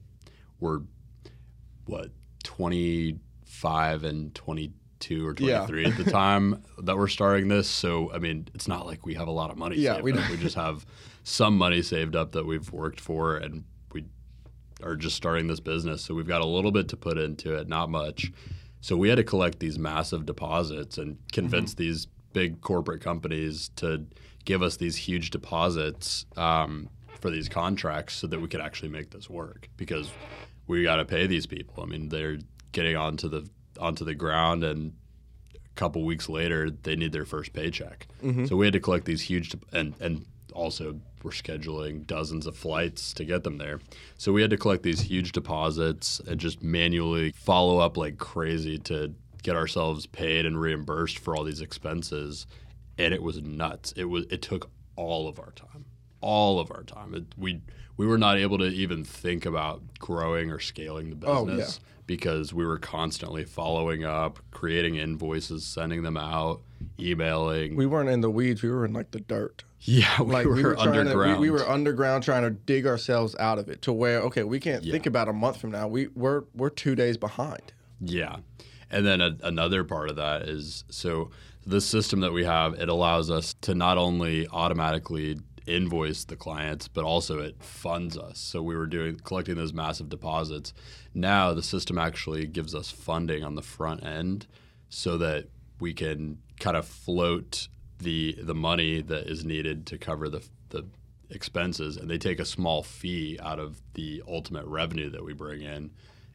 we're 0.59 0.81
what 1.87 2.11
25 2.45 4.05
and 4.05 4.35
22 4.35 5.27
or 5.27 5.35
Yeah. 5.39 5.67
23 5.67 5.85
at 5.87 5.97
the 5.97 6.11
time 6.11 6.63
that 6.83 6.97
we're 6.97 7.09
starting 7.09 7.49
this 7.49 7.69
so 7.69 8.13
i 8.13 8.19
mean 8.19 8.49
it's 8.55 8.69
not 8.69 8.87
like 8.87 9.05
we 9.07 9.15
have 9.15 9.29
a 9.29 9.33
lot 9.33 9.51
of 9.51 9.57
money 9.57 9.77
Yeah, 9.77 9.95
saved 9.95 10.05
we 10.05 10.13
we 10.13 10.37
just 10.37 10.57
have 10.57 10.85
some 11.23 11.57
money 11.57 11.83
saved 11.83 12.17
up 12.17 12.33
that 12.33 12.47
we've 12.47 12.71
worked 12.73 13.01
for 13.01 13.37
and 13.37 13.65
we 13.93 14.05
are 14.83 14.97
just 14.97 15.15
starting 15.17 15.47
this 15.47 15.61
business. 15.61 16.03
So 16.03 16.15
we've 16.15 16.27
got 16.27 16.41
a 16.41 16.47
little 16.47 16.73
bit 16.73 16.89
to 16.89 16.97
put 16.97 17.19
into 17.19 17.55
it, 17.55 17.69
not 17.69 17.91
much. 17.91 18.33
So 18.81 18.97
we 18.97 19.11
had 19.11 19.17
to 19.17 19.25
collect 19.25 19.61
these 19.61 19.79
massive 19.79 20.25
deposits 20.25 20.97
and 20.97 21.19
convince 21.33 21.75
these 21.75 22.07
big 22.33 22.63
corporate 22.63 23.03
companies 23.03 23.69
to 23.77 24.07
give 24.47 24.63
us 24.63 24.79
these 24.79 24.97
huge 24.97 25.29
deposits 25.31 26.25
um, 26.39 26.89
for 27.21 27.31
these 27.31 27.47
contracts 27.51 28.15
so 28.15 28.27
that 28.27 28.41
we 28.41 28.49
could 28.49 28.63
actually 28.63 28.89
make 28.89 29.11
this 29.11 29.29
work 29.29 29.69
because 29.77 30.11
we 30.67 30.83
got 30.83 30.97
to 30.97 31.05
pay 31.05 31.27
these 31.27 31.47
people. 31.47 31.83
I 31.83 31.87
mean, 31.87 32.09
they're 32.09 32.39
getting 32.73 32.97
onto 32.97 33.29
the 33.29 33.49
onto 33.79 34.05
the 34.05 34.15
ground 34.15 34.63
and 34.63 34.93
a 35.55 35.75
couple 35.75 36.05
weeks 36.05 36.29
later 36.29 36.71
they 36.71 36.95
need 36.95 37.13
their 37.13 37.25
first 37.25 37.53
paycheck. 37.53 38.07
Mm-hmm. 38.23 38.47
So 38.47 38.57
we 38.57 38.67
had 38.67 38.73
to 38.75 38.81
collect 38.81 39.05
these 39.05 39.23
huge 39.23 39.55
and 39.73 39.95
and 40.01 40.27
also 40.53 41.01
we're 41.23 41.31
scheduling 41.31 42.07
dozens 42.07 42.47
of 42.47 42.57
flights 42.57 43.13
to 43.15 43.25
get 43.25 43.45
them 43.45 43.59
there. 43.59 43.81
So 44.17 44.33
we 44.33 44.43
had 44.43 44.51
to 44.51 44.57
collect 44.57 44.83
these 44.83 45.01
huge 45.01 45.33
deposits 45.33 46.21
and 46.27 46.41
just 46.41 46.63
manually 46.63 47.33
follow 47.33 47.79
up 47.79 47.97
like 47.97 48.19
crazy 48.19 48.79
to 48.79 49.15
get 49.43 49.57
ourselves 49.57 50.07
paid 50.07 50.47
and 50.47 50.61
reimbursed 50.61 51.19
for 51.19 51.37
all 51.37 51.45
these 51.45 51.61
expenses. 51.61 52.47
And 52.99 53.15
it 53.15 53.23
was 53.23 53.43
nuts. 53.43 53.93
It 53.97 54.05
was 54.05 54.27
it 54.31 54.43
took 54.43 54.71
all 54.97 55.29
of 55.29 55.39
our 55.39 55.53
time. 55.53 55.87
All 56.21 56.61
of 56.61 56.71
our 56.71 56.83
time. 56.83 57.15
It, 57.15 57.25
we 57.37 57.61
we 58.01 58.07
were 58.07 58.17
not 58.17 58.39
able 58.39 58.57
to 58.57 58.65
even 58.65 59.05
think 59.05 59.45
about 59.45 59.83
growing 59.99 60.51
or 60.51 60.59
scaling 60.59 61.21
the 61.21 61.27
Oh, 61.27 61.47
yeah. 61.47 61.57
business 61.57 61.81
because 62.07 62.55
we 62.55 62.65
were 62.65 62.79
constantly 62.79 63.45
following 63.45 64.05
up, 64.05 64.39
creating 64.53 64.95
invoices, 64.97 65.67
sending 65.67 66.03
them 66.03 66.17
out, 66.17 66.63
emailing. 66.99 67.77
We 67.77 67.85
weren't 67.85 68.09
in 68.09 68.23
the 68.23 68.31
weeds. 68.31 68.63
We 68.63 68.71
were 68.71 68.87
in 68.87 68.95
like 68.95 69.11
the 69.11 69.21
dirt. 69.21 69.65
yeah, 69.83 70.23
we 70.23 70.33
Like 70.33 70.47
were, 70.47 70.55
we 70.55 70.63
were 70.63 70.79
underground. 70.79 71.35
To, 71.37 71.41
we, 71.41 71.51
we 71.51 71.51
were 71.51 71.69
underground 71.69 72.25
trying 72.25 72.43
to 72.45 72.51
dig 72.51 72.87
ourselves 72.87 73.37
out 73.39 73.59
of 73.59 73.69
it 73.69 73.83
to 73.83 73.93
where 73.93 74.21
okay, 74.21 74.45
we 74.45 74.59
can't 74.61 74.83
Yeah. 74.83 74.93
think 74.93 75.05
about 75.05 75.29
a 75.29 75.33
month 75.35 75.59
from 75.61 75.71
now. 75.71 75.87
We 75.87 76.07
we're 76.09 76.45
we're 76.55 76.71
two 76.71 76.95
days 76.95 77.19
behind. 77.19 77.75
Yeah. 78.01 78.37
And 78.91 79.05
then 79.07 79.21
a, 79.21 79.37
another 79.43 79.85
part 79.85 80.09
of 80.09 80.17
that 80.17 80.49
is 80.49 80.85
so 80.89 81.31
the 81.67 81.83
system 81.83 82.21
that 82.21 82.33
we 82.33 82.45
have, 82.45 82.73
it 82.75 82.89
allows 82.89 83.31
us 83.31 83.55
to 83.61 83.75
not 83.75 83.99
only 83.99 84.49
automatically 84.49 85.39
invoice 85.75 86.25
the 86.25 86.37
clients, 86.37 86.89
but 86.89 87.05
also 87.05 87.39
it 87.39 87.63
funds 87.63 88.17
us. 88.17 88.39
So 88.39 88.63
we 88.63 88.77
were 88.77 88.87
doing 88.87 89.17
collecting 89.17 89.57
those 89.57 89.73
massive 89.73 90.09
deposits. 90.09 90.73
Now 91.15 91.55
the 91.55 91.63
system 91.63 91.99
actually 91.99 92.47
gives 92.47 92.75
us 92.75 92.91
funding 92.91 93.45
on 93.45 93.55
the 93.55 93.63
front 93.63 94.05
end 94.05 94.47
so 94.89 95.17
that 95.19 95.47
we 95.79 95.95
can 95.95 96.39
kind 96.59 96.77
of 96.77 96.87
float 96.87 97.69
the 97.99 98.37
the 98.43 98.55
money 98.55 99.03
that 99.03 99.27
is 99.27 99.45
needed 99.45 99.87
to 99.87 99.99
cover 99.99 100.29
the 100.29 100.47
the 100.71 100.87
expenses 101.31 101.97
and 101.97 102.11
they 102.11 102.19
take 102.19 102.41
a 102.41 102.45
small 102.45 102.83
fee 102.83 103.39
out 103.43 103.59
of 103.59 103.81
the 103.95 104.23
ultimate 104.27 104.67
revenue 104.67 105.11
that 105.11 105.25
we 105.25 105.33
bring 105.33 105.63
in 105.63 105.91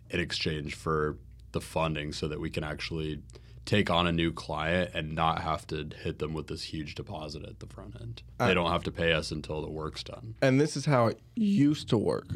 in 0.10 0.20
exchange 0.20 0.74
for 0.76 1.18
the 1.52 1.60
funding 1.60 2.14
so 2.14 2.28
that 2.28 2.40
we 2.40 2.50
can 2.50 2.64
actually 2.64 3.20
take 3.66 3.90
on 3.90 4.06
a 4.08 4.12
new 4.12 4.32
client 4.32 4.92
and 4.94 5.14
not 5.16 5.42
have 5.42 5.66
to 5.68 5.90
hit 6.04 6.20
them 6.20 6.34
with 6.34 6.48
this 6.48 6.62
huge 6.64 6.96
deposit 6.96 7.44
at 7.44 7.60
the 7.60 7.66
front 7.66 7.96
end. 8.00 8.22
They 8.40 8.54
don't 8.54 8.72
have 8.72 8.84
to 8.84 8.92
pay 8.92 9.12
us 9.14 9.32
until 9.32 9.62
the 9.62 9.70
work's 9.70 10.04
done. 10.04 10.36
And 10.42 10.62
this 10.62 10.78
is 10.78 10.86
how 10.86 11.08
it 11.08 11.20
used 11.36 11.90
to 11.90 11.98
work, 11.98 12.28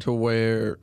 to 0.00 0.12
where 0.12 0.78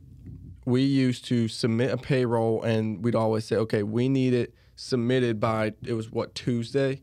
we 0.65 0.81
used 0.81 1.25
to 1.25 1.47
submit 1.47 1.91
a 1.91 1.97
payroll 1.97 2.63
and 2.63 3.03
we'd 3.03 3.15
always 3.15 3.45
say, 3.45 3.55
okay, 3.57 3.83
we 3.83 4.09
need 4.09 4.33
it 4.33 4.53
submitted 4.75 5.39
by 5.39 5.73
it 5.85 5.93
was 5.93 6.11
what 6.11 6.33
Tuesday, 6.35 7.01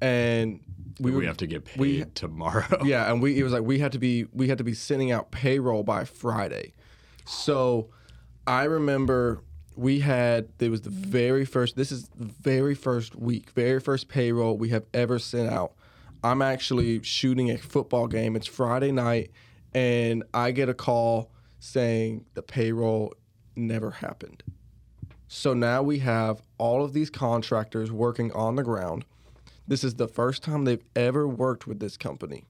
and 0.00 0.60
we, 1.00 1.10
We, 1.10 1.16
would 1.18 1.26
have 1.26 1.36
to 1.38 1.46
get 1.46 1.64
paid 1.64 1.78
we- 1.80 2.04
tomorrow. 2.14 2.82
Yeah, 2.84 3.10
and 3.10 3.22
we 3.22 3.38
it 3.38 3.44
was 3.44 3.52
like 3.52 3.62
we 3.62 3.78
had 3.78 3.92
to 3.92 3.98
be 3.98 4.26
we 4.32 4.48
had 4.48 4.58
to 4.58 4.64
be 4.64 4.74
sending 4.74 5.12
out 5.12 5.30
payroll 5.30 5.82
by 5.82 6.04
Friday. 6.04 6.72
So 7.24 7.90
I 8.46 8.64
remember 8.64 9.42
we 9.76 10.00
had 10.00 10.48
it 10.58 10.70
was 10.70 10.82
the 10.82 10.90
very 10.90 11.44
first 11.44 11.76
this 11.76 11.92
is 11.92 12.08
the 12.08 12.26
very 12.26 12.74
first 12.74 13.14
week, 13.16 13.50
very 13.50 13.80
first 13.80 14.08
payroll 14.08 14.56
we 14.56 14.68
have 14.70 14.84
ever 14.92 15.18
sent 15.18 15.50
out. 15.50 15.72
I'm 16.24 16.42
actually 16.42 17.02
shooting 17.02 17.50
a 17.50 17.58
football 17.58 18.06
game. 18.06 18.36
It's 18.36 18.46
Friday 18.46 18.92
night 18.92 19.30
and 19.74 20.24
I 20.34 20.50
get 20.50 20.68
a 20.68 20.74
call 20.74 21.30
saying 21.58 22.26
the 22.34 22.42
payroll 22.42 23.14
never 23.56 23.90
happened. 23.90 24.42
So 25.28 25.54
now 25.54 25.82
we 25.82 25.98
have 26.00 26.42
all 26.58 26.84
of 26.84 26.92
these 26.92 27.08
contractors 27.08 27.90
working 27.90 28.30
on 28.32 28.56
the 28.56 28.62
ground. 28.62 29.04
This 29.66 29.82
is 29.82 29.94
the 29.94 30.08
first 30.08 30.42
time 30.42 30.64
they've 30.64 30.84
ever 30.94 31.26
worked 31.26 31.66
with 31.66 31.80
this 31.80 31.96
company 31.96 32.44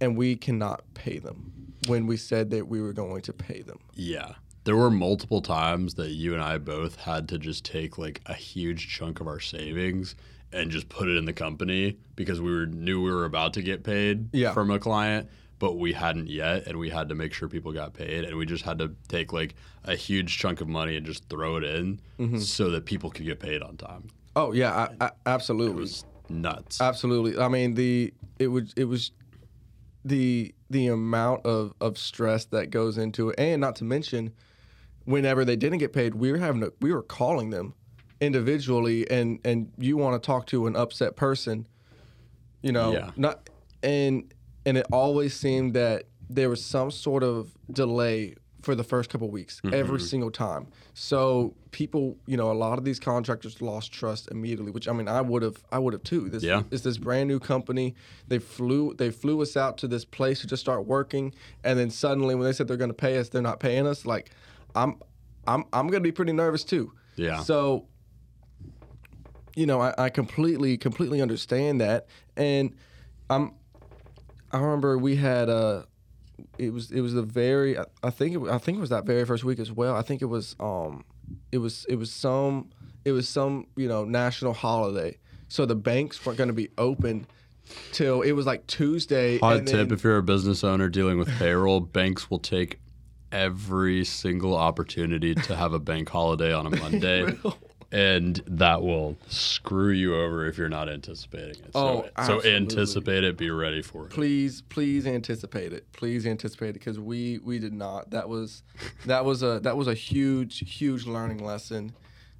and 0.00 0.16
we 0.16 0.36
cannot 0.36 0.82
pay 0.94 1.18
them 1.18 1.52
when 1.86 2.06
we 2.06 2.16
said 2.16 2.50
that 2.50 2.68
we 2.68 2.80
were 2.80 2.92
going 2.92 3.22
to 3.22 3.32
pay 3.32 3.62
them. 3.62 3.78
Yeah. 3.94 4.34
There 4.64 4.76
were 4.76 4.90
multiple 4.90 5.42
times 5.42 5.94
that 5.94 6.10
you 6.12 6.32
and 6.32 6.42
I 6.42 6.56
both 6.58 6.96
had 6.96 7.28
to 7.30 7.38
just 7.38 7.64
take 7.64 7.98
like 7.98 8.20
a 8.26 8.34
huge 8.34 8.88
chunk 8.88 9.20
of 9.20 9.26
our 9.26 9.40
savings 9.40 10.14
and 10.52 10.70
just 10.70 10.88
put 10.88 11.08
it 11.08 11.16
in 11.16 11.26
the 11.26 11.32
company 11.34 11.98
because 12.16 12.40
we 12.40 12.50
were 12.52 12.66
knew 12.66 13.02
we 13.02 13.10
were 13.10 13.24
about 13.26 13.52
to 13.54 13.62
get 13.62 13.82
paid 13.84 14.28
Yeah. 14.32 14.52
from 14.54 14.70
a 14.70 14.78
client, 14.78 15.28
but 15.58 15.74
we 15.74 15.92
hadn't 15.92 16.28
yet 16.28 16.66
and 16.66 16.78
we 16.78 16.88
had 16.88 17.10
to 17.10 17.14
make 17.14 17.34
sure 17.34 17.48
people 17.48 17.72
got 17.72 17.92
paid 17.92 18.24
and 18.24 18.36
we 18.38 18.46
just 18.46 18.64
had 18.64 18.78
to 18.78 18.94
take 19.08 19.32
like 19.34 19.54
a 19.84 19.94
huge 19.96 20.38
chunk 20.38 20.62
of 20.62 20.68
money 20.68 20.96
and 20.96 21.04
just 21.04 21.28
throw 21.28 21.56
it 21.56 21.64
in 21.64 22.00
Mm-hmm. 22.18 22.38
so 22.38 22.70
that 22.70 22.86
people 22.86 23.10
could 23.10 23.26
get 23.26 23.40
paid 23.40 23.60
on 23.62 23.76
time. 23.76 24.08
Oh 24.36 24.52
yeah, 24.52 24.88
I, 25.00 25.06
I, 25.06 25.10
absolutely, 25.26 25.72
It 25.76 25.80
was 25.80 26.04
nuts. 26.30 26.80
absolutely. 26.80 27.36
I 27.38 27.48
mean 27.48 27.74
the 27.74 28.14
it 28.38 28.46
was 28.48 28.72
it 28.76 28.84
was 28.84 29.10
the 30.06 30.54
the 30.70 30.86
amount 30.88 31.44
of 31.44 31.74
of 31.82 31.98
stress 31.98 32.46
that 32.46 32.70
goes 32.70 32.96
into 32.98 33.28
it, 33.30 33.34
and 33.38 33.60
not 33.60 33.76
to 33.76 33.84
mention 33.84 34.32
whenever 35.04 35.44
they 35.44 35.56
didn't 35.56 35.78
get 35.78 35.92
paid, 35.92 36.14
we 36.14 36.32
were 36.32 36.38
having 36.38 36.60
to, 36.62 36.72
we 36.80 36.92
were 36.92 37.02
calling 37.02 37.50
them 37.50 37.74
individually, 38.20 39.10
and 39.10 39.38
and 39.44 39.72
you 39.78 39.96
want 39.96 40.20
to 40.20 40.24
talk 40.24 40.46
to 40.46 40.66
an 40.66 40.76
upset 40.76 41.16
person, 41.16 41.66
you 42.62 42.72
know, 42.72 42.92
Yeah. 42.92 43.10
not 43.16 43.48
and 43.82 44.32
and 44.66 44.78
it 44.78 44.86
always 44.92 45.34
seemed 45.34 45.74
that 45.74 46.04
there 46.30 46.48
was 46.48 46.64
some 46.64 46.90
sort 46.90 47.22
of 47.22 47.54
delay 47.70 48.34
for 48.62 48.74
the 48.74 48.82
first 48.82 49.10
couple 49.10 49.30
weeks 49.30 49.60
mm-hmm. 49.60 49.74
every 49.74 50.00
single 50.00 50.30
time. 50.30 50.66
So 50.94 51.54
people, 51.70 52.16
you 52.26 52.38
know, 52.38 52.50
a 52.50 52.54
lot 52.54 52.78
of 52.78 52.84
these 52.84 52.98
contractors 52.98 53.60
lost 53.60 53.92
trust 53.92 54.30
immediately, 54.30 54.72
which 54.72 54.88
I 54.88 54.92
mean, 54.92 55.06
I 55.06 55.20
would 55.20 55.42
have, 55.42 55.62
I 55.70 55.78
would 55.78 55.92
have 55.92 56.02
too. 56.02 56.30
This 56.30 56.42
Yeah. 56.42 56.62
is 56.70 56.82
this 56.82 56.96
brand 56.96 57.28
new 57.28 57.38
company. 57.38 57.94
They 58.26 58.38
flew, 58.38 58.94
they 58.94 59.10
flew 59.10 59.42
us 59.42 59.54
out 59.54 59.76
to 59.78 59.88
this 59.88 60.06
place 60.06 60.40
to 60.40 60.46
just 60.46 60.62
start 60.62 60.86
working, 60.86 61.34
and 61.62 61.78
then 61.78 61.90
suddenly 61.90 62.34
when 62.34 62.44
they 62.44 62.52
said 62.52 62.66
they're 62.66 62.78
going 62.78 62.88
to 62.88 62.94
pay 62.94 63.18
us, 63.18 63.28
they're 63.28 63.42
not 63.42 63.60
paying 63.60 63.86
us. 63.86 64.06
Like, 64.06 64.30
I'm, 64.74 64.96
I'm, 65.46 65.64
I'm 65.72 65.86
going 65.88 66.02
to 66.02 66.06
be 66.08 66.12
pretty 66.12 66.32
nervous 66.32 66.64
too. 66.64 66.92
Yeah. 67.16 67.40
So, 67.40 67.86
you 69.56 69.66
know, 69.66 69.80
I, 69.80 69.94
I 69.98 70.08
completely, 70.10 70.76
completely 70.76 71.20
understand 71.22 71.80
that, 71.80 72.06
and 72.36 72.74
I'm, 73.30 73.52
I 74.52 74.58
remember 74.58 74.98
we 74.98 75.16
had 75.16 75.48
a, 75.48 75.86
it 76.58 76.72
was 76.72 76.90
it 76.90 77.00
was 77.00 77.14
a 77.14 77.22
very 77.22 77.78
I- 77.78 77.84
I 78.02 78.10
think 78.10 78.34
it, 78.34 78.50
I 78.50 78.58
think 78.58 78.78
it 78.78 78.80
was 78.80 78.90
that 78.90 79.04
very 79.06 79.24
first 79.24 79.44
week 79.44 79.60
as 79.60 79.70
well. 79.70 79.94
I 79.94 80.02
think 80.02 80.20
it 80.22 80.26
was 80.26 80.56
um 80.58 81.04
it 81.52 81.58
was 81.58 81.86
it 81.88 81.94
was 81.96 82.10
some 82.12 82.70
it 83.04 83.12
was 83.12 83.28
some 83.28 83.66
you 83.76 83.86
know 83.88 84.04
national 84.04 84.52
holiday, 84.52 85.16
so 85.48 85.64
the 85.66 85.76
banks 85.76 86.24
weren't 86.26 86.36
going 86.38 86.48
to 86.48 86.54
be 86.54 86.68
open 86.76 87.26
till 87.92 88.22
it 88.22 88.32
was 88.32 88.46
like 88.46 88.66
Tuesday. 88.66 89.38
Hot 89.38 89.58
tip 89.58 89.66
then- 89.66 89.92
if 89.92 90.02
you're 90.02 90.16
a 90.18 90.22
business 90.24 90.64
owner 90.64 90.88
dealing 90.88 91.18
with 91.18 91.28
payroll, 91.38 91.78
banks 91.80 92.28
will 92.28 92.40
take 92.40 92.80
every 93.34 94.04
single 94.04 94.56
opportunity 94.56 95.34
to 95.34 95.56
have 95.56 95.72
a 95.72 95.78
bank 95.78 96.08
holiday 96.08 96.52
on 96.52 96.66
a 96.66 96.70
Monday. 96.76 97.34
And 97.92 98.42
that 98.48 98.82
will 98.82 99.16
screw 99.28 99.90
you 99.90 100.16
over 100.16 100.46
if 100.46 100.58
you're 100.58 100.68
not 100.68 100.88
anticipating 100.88 101.62
it. 101.64 101.70
Oh, 101.76 102.06
So, 102.24 102.40
so 102.40 102.48
anticipate 102.48 103.22
it, 103.22 103.36
be 103.36 103.50
ready 103.50 103.82
for 103.82 104.06
it. 104.06 104.10
please 104.10 104.62
please 104.62 105.06
anticipate 105.06 105.72
it 105.72 105.86
please 105.92 106.26
anticipate 106.26 106.70
it 106.70 106.72
because 106.74 106.98
we 106.98 107.38
we 107.44 107.58
did 107.60 107.72
not 107.72 108.10
that 108.10 108.28
was 108.28 108.62
that 109.06 109.24
was 109.24 109.42
a 109.44 109.60
that 109.60 109.76
was 109.76 109.86
a 109.86 109.94
huge 109.94 110.58
huge 110.78 111.06
learning 111.06 111.44
lesson 111.44 111.92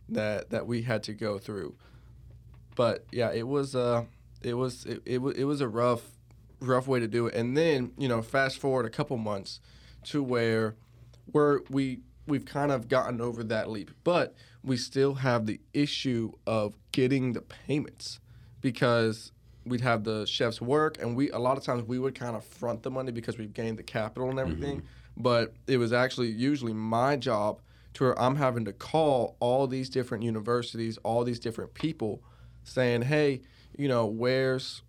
that 0.08 0.50
that 0.50 0.66
we 0.66 0.82
had 0.82 1.02
to 1.04 1.12
go 1.12 1.38
through 1.38 1.74
but 2.74 3.04
yeah 3.12 3.30
it 3.32 3.46
was 3.46 3.76
uh 3.76 4.04
it 4.42 4.54
was 4.54 4.84
it, 4.86 5.02
it, 5.06 5.18
it 5.20 5.44
was 5.44 5.60
a 5.60 5.68
rough 5.68 6.02
rough 6.60 6.86
way 6.88 6.98
to 6.98 7.06
do 7.06 7.26
it 7.26 7.34
and 7.34 7.56
then 7.56 7.92
you 7.96 8.08
know 8.08 8.22
fast 8.22 8.58
forward 8.58 8.86
a 8.86 8.90
couple 8.90 9.16
months 9.16 9.60
to 10.02 10.20
where 10.22 10.74
we're 11.32 11.60
we 11.70 12.00
we've 12.26 12.44
kind 12.44 12.72
of 12.72 12.88
gotten 12.88 13.20
over 13.20 13.44
that 13.44 13.70
leap 13.70 13.90
but 14.02 14.34
we 14.62 14.76
still 14.76 15.14
have 15.14 15.46
the 15.46 15.60
issue 15.72 16.32
of 16.46 16.74
getting 16.92 17.32
the 17.32 17.40
payments 17.40 18.20
because 18.60 19.32
we'd 19.66 19.80
have 19.80 20.04
the 20.04 20.26
chef's 20.26 20.60
work 20.60 20.96
and 21.00 21.16
we 21.16 21.30
a 21.30 21.38
lot 21.38 21.56
of 21.56 21.64
times 21.64 21.82
we 21.84 21.98
would 21.98 22.14
kind 22.14 22.36
of 22.36 22.44
front 22.44 22.82
the 22.82 22.90
money 22.90 23.12
because 23.12 23.38
we've 23.38 23.54
gained 23.54 23.78
the 23.78 23.82
capital 23.82 24.30
and 24.30 24.38
everything 24.38 24.78
mm-hmm. 24.78 25.22
but 25.22 25.54
it 25.66 25.78
was 25.78 25.92
actually 25.92 26.28
usually 26.28 26.72
my 26.72 27.16
job 27.16 27.60
to 27.92 28.04
where 28.04 28.18
i'm 28.20 28.36
having 28.36 28.64
to 28.64 28.72
call 28.72 29.36
all 29.40 29.66
these 29.66 29.88
different 29.88 30.22
universities 30.22 30.98
all 30.98 31.24
these 31.24 31.38
different 31.38 31.72
people 31.74 32.22
saying 32.62 33.02
hey 33.02 33.40
you 33.76 33.88
know 33.88 34.06
where's 34.06 34.82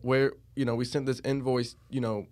where 0.00 0.32
you 0.56 0.64
know 0.64 0.74
we 0.74 0.84
sent 0.84 1.06
this 1.06 1.20
invoice 1.24 1.76
you 1.90 2.00
know 2.00 2.26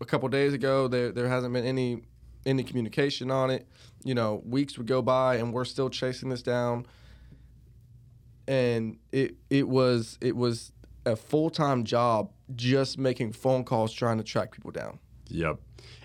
a 0.00 0.04
couple 0.04 0.28
days 0.28 0.52
ago. 0.52 0.88
There 0.88 1.12
there 1.12 1.28
hasn't 1.28 1.52
been 1.52 1.64
any 1.64 2.02
any 2.48 2.64
communication 2.64 3.30
on 3.30 3.50
it 3.50 3.66
you 4.04 4.14
know 4.14 4.42
weeks 4.46 4.78
would 4.78 4.86
go 4.86 5.02
by 5.02 5.36
and 5.36 5.52
we're 5.52 5.64
still 5.64 5.90
chasing 5.90 6.28
this 6.30 6.42
down 6.42 6.86
and 8.46 8.96
it 9.12 9.34
it 9.50 9.68
was 9.68 10.18
it 10.20 10.36
was 10.36 10.72
a 11.04 11.16
full-time 11.16 11.84
job 11.84 12.30
just 12.54 12.98
making 12.98 13.32
phone 13.32 13.64
calls 13.64 13.92
trying 13.92 14.18
to 14.18 14.24
track 14.24 14.50
people 14.52 14.70
down 14.70 14.98
Yep. 15.30 15.58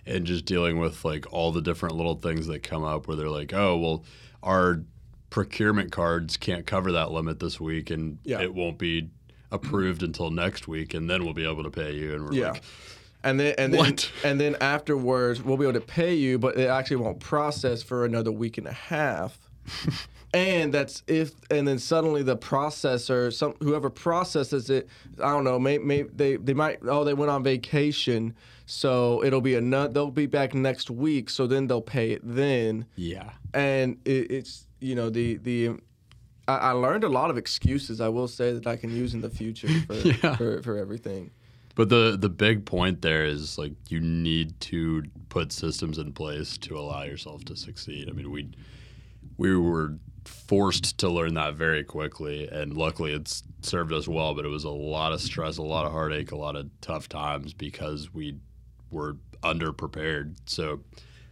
And 0.05 0.25
just 0.25 0.43
dealing 0.43 0.79
with 0.79 1.05
like 1.05 1.31
all 1.31 1.53
the 1.53 1.61
different 1.61 1.95
little 1.95 2.15
things 2.15 2.47
that 2.47 2.61
come 2.61 2.83
up 2.83 3.07
where 3.07 3.15
they're 3.15 3.29
like, 3.29 3.53
oh, 3.53 3.77
well, 3.77 4.03
our 4.43 4.81
procurement 5.29 5.93
cards 5.93 6.35
can't 6.35 6.65
cover 6.65 6.91
that 6.91 7.11
limit 7.11 7.39
this 7.39 7.57
week 7.57 7.89
and 7.89 8.17
Yeah. 8.25 8.41
it 8.41 8.53
won't 8.53 8.77
be 8.77 9.11
approved 9.49 10.03
until 10.03 10.29
next 10.29 10.67
week 10.67 10.93
and 10.93 11.09
then 11.09 11.23
we'll 11.23 11.33
be 11.33 11.49
able 11.49 11.63
to 11.63 11.69
pay 11.71 11.93
you. 11.95 12.15
And 12.15 12.25
we're 12.25 12.33
Yeah. 12.33 12.51
like, 12.51 12.63
and 13.23 13.39
then 13.39 13.55
and 13.57 13.73
then 13.73 13.79
What? 13.79 14.11
and 14.23 14.39
then 14.39 14.55
afterwards 14.61 15.41
we'll 15.41 15.57
be 15.57 15.63
able 15.65 15.79
to 15.79 15.85
pay 15.85 16.13
you 16.15 16.37
but 16.39 16.57
it 16.57 16.67
actually 16.67 16.97
won't 16.97 17.19
process 17.19 17.81
for 17.81 18.05
another 18.05 18.31
week 18.31 18.57
and 18.57 18.67
a 18.67 18.73
half 18.73 19.37
and 20.33 20.73
that's 20.73 21.03
if 21.07 21.31
and 21.51 21.67
then 21.67 21.79
suddenly 21.79 22.23
the 22.23 22.35
processor 22.37 23.31
some 23.31 23.53
whoever 23.61 23.89
processes 23.89 24.69
it 24.69 24.87
i 25.19 25.29
don't 25.29 25.43
know 25.43 25.59
maybe, 25.59 25.83
maybe 25.83 26.09
they 26.13 26.35
they 26.37 26.53
might 26.53 26.79
oh 26.83 27.03
they 27.03 27.13
went 27.13 27.29
on 27.31 27.43
vacation 27.43 28.35
so 28.65 29.23
it'll 29.23 29.41
be 29.41 29.55
another 29.55 29.93
they'll 29.93 30.11
be 30.11 30.25
back 30.25 30.53
next 30.53 30.89
week 30.89 31.29
so 31.29 31.45
then 31.47 31.67
they'll 31.67 31.81
pay 31.81 32.11
it 32.11 32.21
then 32.23 32.85
yeah. 32.95 33.29
and 33.53 33.97
it, 34.05 34.31
it's 34.31 34.67
you 34.79 34.95
know 34.95 35.09
the 35.09 35.37
the 35.37 35.69
I, 36.47 36.55
I 36.57 36.71
learned 36.71 37.05
a 37.05 37.09
lot 37.09 37.29
of 37.29 37.37
excuses. 37.37 38.01
I 38.01 38.09
will 38.09 38.27
say 38.27 38.51
that 38.51 38.67
I 38.67 38.75
can 38.75 38.93
use 38.93 39.13
in 39.13 39.21
the 39.21 39.29
future 39.29 39.69
for 39.87 39.93
Yeah. 39.93 40.35
for, 40.35 40.61
for 40.61 40.77
everything. 40.77 41.31
But 41.75 41.89
the 41.89 42.15
the 42.19 42.29
big 42.29 42.65
point 42.65 43.01
there 43.01 43.25
is 43.25 43.57
like 43.57 43.73
you 43.89 43.99
need 43.99 44.59
to 44.61 45.03
put 45.29 45.51
systems 45.51 45.97
in 45.97 46.13
place 46.13 46.57
to 46.59 46.77
allow 46.77 47.03
yourself 47.03 47.45
to 47.45 47.55
succeed. 47.55 48.09
I 48.09 48.13
mean, 48.13 48.29
we 48.29 48.49
we 49.37 49.55
were 49.57 49.95
forced 50.25 50.97
to 50.99 51.09
learn 51.09 51.33
that 51.33 51.55
very 51.55 51.83
quickly, 51.83 52.47
and 52.47 52.77
luckily 52.77 53.13
it's 53.13 53.43
served 53.61 53.91
us 53.91 54.07
well. 54.07 54.35
But 54.35 54.45
it 54.45 54.49
was 54.49 54.65
a 54.65 54.69
lot 54.69 55.13
of 55.13 55.21
stress, 55.21 55.57
a 55.57 55.63
lot 55.63 55.85
of 55.85 55.91
heartache, 55.91 56.31
a 56.31 56.37
lot 56.37 56.55
of 56.55 56.69
tough 56.81 57.09
times 57.09 57.53
because 57.53 58.13
we 58.13 58.37
were 58.91 59.17
underprepared. 59.41 60.35
So, 60.45 60.81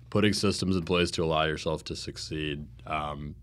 putting 0.10 0.34
systems 0.34 0.76
in 0.76 0.84
place 0.84 1.12
to 1.12 1.24
allow 1.24 1.44
yourself 1.44 1.84
to 1.86 1.96
succeed. 1.96 2.66
Um, 2.88 3.36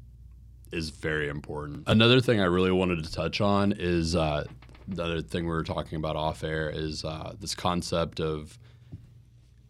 is 0.70 0.90
very 0.90 1.28
important. 1.28 1.84
Another 1.86 2.20
thing 2.20 2.40
I 2.40 2.44
really 2.44 2.70
wanted 2.70 3.02
to 3.02 3.10
touch 3.10 3.40
on 3.40 3.72
is 3.72 4.14
uh, 4.14 4.44
the 4.88 5.04
other 5.04 5.22
thing 5.22 5.44
we 5.44 5.50
were 5.50 5.64
talking 5.64 5.96
about 5.96 6.16
off 6.16 6.42
air 6.42 6.70
is 6.70 7.04
uh, 7.04 7.34
this 7.38 7.54
concept 7.54 8.20
of 8.20 8.58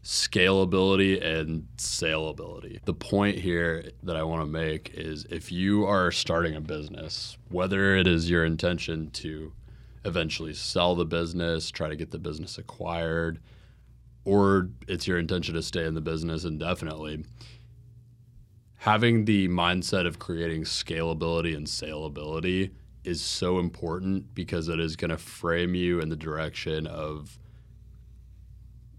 scalability 0.02 1.22
and 1.22 1.66
saleability. 1.76 2.83
The 2.85 2.94
point 2.94 3.38
here 3.38 3.90
that 4.02 4.16
I 4.16 4.22
want 4.22 4.42
to 4.42 4.46
make 4.46 4.90
is 4.94 5.26
if 5.28 5.52
you 5.52 5.85
are 5.85 6.11
starting 6.11 6.54
a 6.54 6.61
business, 6.61 7.37
whether 7.50 7.96
it 7.96 8.07
is 8.07 8.31
your 8.31 8.44
intention 8.44 9.11
to 9.11 9.52
eventually 10.04 10.54
sell 10.54 10.94
the 10.94 11.04
business, 11.04 11.70
try 11.70 11.88
to 11.88 11.96
get 11.96 12.11
the 12.11 12.18
business 12.18 12.57
acquired, 12.57 13.40
or 14.24 14.70
it's 14.87 15.07
your 15.07 15.18
intention 15.18 15.54
to 15.54 15.62
stay 15.62 15.85
in 15.85 15.94
the 15.94 16.00
business 16.00 16.44
indefinitely, 16.44 17.24
having 18.76 19.24
the 19.24 19.48
mindset 19.48 20.07
of 20.07 20.18
creating 20.18 20.62
scalability 20.62 21.57
and 21.57 21.66
saleability 21.66 22.70
is 23.09 23.23
so 23.23 23.59
important 23.59 24.35
because 24.35 24.68
it 24.68 24.79
is 24.79 24.94
going 24.94 25.11
to 25.11 25.16
frame 25.16 25.75
you 25.75 25.99
in 25.99 26.11
the 26.11 26.16
direction 26.16 26.87
of 26.87 27.38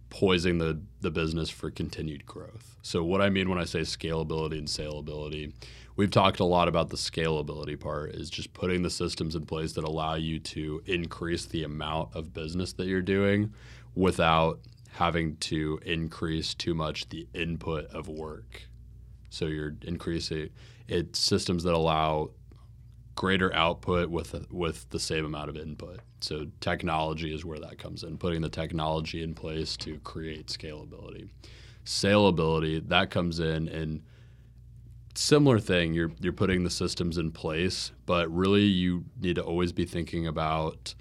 poising 0.10 0.58
the, 0.58 0.82
the 1.02 1.12
business 1.12 1.52
for 1.52 1.70
continued 1.70 2.26
growth. 2.26 2.76
So, 2.82 3.04
what 3.04 3.22
I 3.22 3.30
mean 3.30 3.50
when 3.50 3.60
I 3.60 3.66
say 3.66 3.82
scalability 3.82 4.58
and 4.58 4.68
saleability, 4.68 5.54
we've 5.96 6.10
talked 6.10 6.40
a 6.40 6.46
lot 6.46 6.68
about 6.68 6.90
the 6.90 6.98
scalability 6.98 7.80
part, 7.80 8.16
is 8.16 8.32
just 8.32 8.52
putting 8.54 8.82
the 8.82 8.90
systems 8.90 9.36
in 9.36 9.46
place 9.46 9.74
that 9.74 9.84
allow 9.84 10.16
you 10.16 10.40
to 10.40 10.82
increase 10.88 11.46
the 11.46 11.64
amount 11.64 12.16
of 12.16 12.34
business 12.34 12.74
that 12.74 12.88
you're 12.88 13.04
doing 13.04 13.54
without 13.94 14.60
having 14.94 15.38
to 15.38 15.80
increase 15.86 16.56
too 16.56 16.74
much 16.74 17.08
the 17.10 17.28
input 17.36 17.86
of 17.94 18.08
work. 18.08 18.64
So 19.30 19.46
you're 19.46 19.76
increasing 19.84 20.50
it 20.88 21.16
systems 21.16 21.64
that 21.64 21.76
allow 21.76 22.32
greater 23.20 23.54
output 23.54 24.10
with 24.10 24.34
with 24.50 24.90
the 24.92 25.00
same 25.00 25.26
amount 25.26 25.50
of 25.50 25.58
input. 25.58 26.00
So 26.22 26.48
technology 26.62 27.36
is 27.36 27.44
where 27.44 27.60
that 27.60 27.78
comes 27.78 28.04
in, 28.04 28.18
putting 28.18 28.40
the 28.40 28.48
technology 28.48 29.22
in 29.22 29.34
place 29.34 29.76
to 29.78 30.00
create 30.00 30.48
scalability. 30.48 31.28
Saleability 31.84 32.88
that 32.88 33.10
comes 33.10 33.42
in 33.42 33.68
and 33.68 34.04
similar 35.16 35.60
thing, 35.60 35.94
you're 35.94 36.14
you're 36.22 36.32
putting 36.32 36.64
the 36.64 36.70
systems 36.70 37.18
in 37.18 37.30
place, 37.30 37.92
but 38.06 38.34
really 38.34 38.64
you 38.64 39.04
need 39.20 39.36
to 39.36 39.44
always 39.44 39.74
be 39.74 39.84
thinking 39.84 40.26
about 40.26 40.96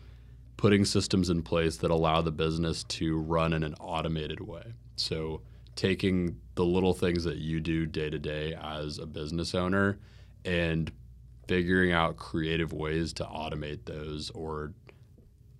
putting 0.56 0.84
systems 0.84 1.30
in 1.30 1.40
place 1.40 1.76
that 1.76 1.92
allow 1.92 2.20
the 2.20 2.32
business 2.32 2.82
to 2.82 3.16
run 3.16 3.52
in 3.52 3.62
an 3.62 3.74
automated 3.74 4.40
way. 4.40 4.64
So 4.96 5.42
taking 5.76 6.40
the 6.56 6.64
little 6.64 6.94
things 6.94 7.22
that 7.22 7.36
you 7.36 7.60
do 7.60 7.86
day 7.86 8.10
to 8.10 8.18
day 8.18 8.58
as 8.60 8.98
a 8.98 9.06
business 9.06 9.54
owner 9.54 10.00
and 10.44 10.90
figuring 11.48 11.92
out 11.92 12.16
creative 12.16 12.72
ways 12.72 13.12
to 13.14 13.24
automate 13.24 13.86
those 13.86 14.30
or 14.30 14.72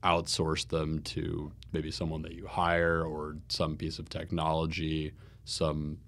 outsource 0.05 0.69
them 0.69 1.01
to 1.01 1.51
maybe 1.73 1.91
someone 1.91 2.23
that 2.23 2.35
you 2.35 2.47
hire 2.47 3.03
or 3.03 3.37
some 3.49 3.77
piece 3.77 3.99
of 3.99 4.09
technology, 4.09 5.13
some 5.45 5.99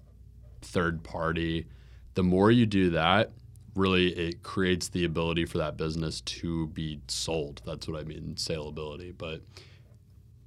third 0.61 1.03
party. 1.03 1.65
The 2.13 2.23
more 2.23 2.51
you 2.51 2.65
do 2.65 2.91
that, 2.91 3.31
really 3.75 4.09
it 4.09 4.43
creates 4.43 4.89
the 4.89 5.03
ability 5.03 5.45
for 5.45 5.57
that 5.57 5.77
business 5.77 6.21
to 6.21 6.67
be 6.67 7.01
sold. 7.07 7.61
That's 7.65 7.87
what 7.87 7.99
I 7.99 8.03
mean, 8.03 8.35
saleability. 8.37 9.13
But 9.17 9.41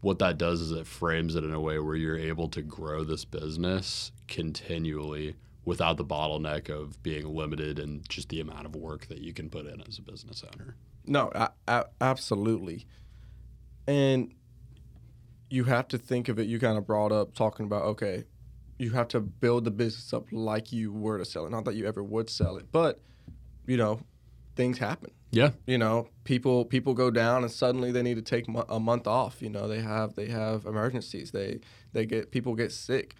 what 0.01 0.21
that 0.21 0.39
does 0.39 0.61
is 0.61 0.71
it 0.71 0.87
frames 0.87 1.35
it 1.35 1.45
in 1.45 1.53
a 1.53 1.61
way 1.61 1.79
where 1.79 1.97
you're 1.97 2.19
able 2.19 2.49
to 2.51 2.63
grow 2.63 3.05
this 3.05 3.25
business 3.25 4.13
continually 4.29 5.35
without 5.65 5.97
the 5.97 6.05
bottleneck 6.05 6.69
of 6.69 7.03
being 7.03 7.27
limited 7.35 7.79
in 7.79 8.03
just 8.09 8.29
the 8.29 8.41
amount 8.41 8.67
of 8.67 8.75
work 8.77 9.07
that 9.07 9.19
you 9.19 9.33
can 9.33 9.49
put 9.49 9.67
in 9.67 9.83
as 9.89 9.99
a 9.99 10.03
business 10.03 10.45
owner. 10.55 10.77
No, 11.07 11.31
a- 11.35 11.53
a- 11.69 11.87
absolutely. 12.01 12.87
And 13.87 14.35
you 15.51 15.65
have 15.65 15.89
to 15.89 15.99
think 15.99 16.29
of 16.29 16.39
it. 16.39 16.47
You 16.47 16.59
kind 16.59 16.79
of 16.79 16.87
brought 16.87 17.13
up 17.13 17.35
talking 17.35 17.67
about 17.67 17.83
okay, 17.85 18.25
you 18.79 18.91
have 18.91 19.09
to 19.09 19.21
build 19.21 19.65
the 19.65 19.71
business 19.71 20.13
up 20.13 20.27
like 20.33 20.73
you 20.73 20.93
were 20.93 21.19
to 21.19 21.25
sell 21.25 21.47
it. 21.47 21.51
Not 21.51 21.65
that 21.67 21.75
you 21.75 21.87
ever 21.87 22.03
would 22.03 22.29
sell 22.31 22.57
it, 22.57 22.67
but 22.73 23.01
you 23.67 23.77
know, 23.77 24.01
things 24.57 24.79
happen. 24.79 25.11
Yeah. 25.31 25.51
You 25.67 25.79
know, 25.79 26.09
people 26.25 26.65
people 26.65 26.95
go 26.95 27.11
down 27.11 27.43
and 27.43 27.53
suddenly 27.53 27.93
they 27.93 28.03
need 28.03 28.15
to 28.17 28.23
take 28.23 28.49
mo- 28.49 28.65
a 28.69 28.81
month 28.81 29.07
off. 29.07 29.43
You 29.43 29.51
know, 29.51 29.69
they 29.69 29.81
have 29.81 30.15
they 30.15 30.27
have 30.29 30.65
emergencies. 30.67 31.31
They 31.31 31.61
they 31.93 32.07
get 32.07 32.31
people 32.31 32.55
get 32.55 32.73
sick. 32.73 33.15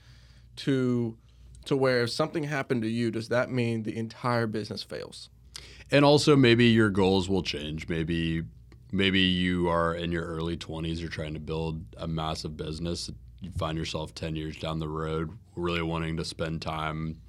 To 0.59 1.17
to 1.67 1.77
where 1.77 2.03
if 2.03 2.11
something 2.11 2.45
happened 2.45 2.83
to 2.83 2.89
you, 2.89 3.11
does 3.11 3.29
that 3.29 3.51
mean 3.51 3.83
the 3.83 3.97
entire 3.97 4.47
business 4.47 4.83
fails? 4.83 5.31
And 5.91 6.05
also 6.05 6.37
maybe 6.37 6.67
your 6.67 6.91
goals 6.91 7.29
will 7.29 7.43
change. 7.43 7.89
Maybe 7.89 8.43
maybe 8.91 9.21
you 9.21 9.69
are 9.69 9.95
in 9.95 10.13
your 10.13 10.25
early 10.25 10.57
20s 10.57 11.01
you're 11.01 11.09
trying 11.09 11.35
to 11.35 11.41
build 11.41 11.85
a 11.97 12.07
massive 12.07 12.57
business. 12.57 13.11
You 13.41 13.51
find 13.59 13.77
yourself 13.77 14.15
10 14.15 14.37
years 14.37 14.57
down 14.57 14.79
the 14.79 14.89
road 14.89 15.31
really 15.57 15.83
wanting 15.83 16.17
to 16.17 16.25
spend 16.25 16.63
time 16.63 17.21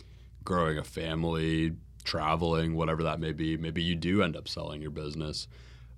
growing 0.44 0.78
a 0.78 0.84
family, 0.84 1.74
traveling, 2.04 2.76
whatever 2.76 3.04
that 3.04 3.20
may 3.20 3.32
be. 3.32 3.58
Maybe 3.58 3.84
you 3.84 3.96
do 3.96 4.22
end 4.22 4.36
up 4.36 4.48
selling 4.48 4.82
your 4.82 4.92
business. 4.92 5.48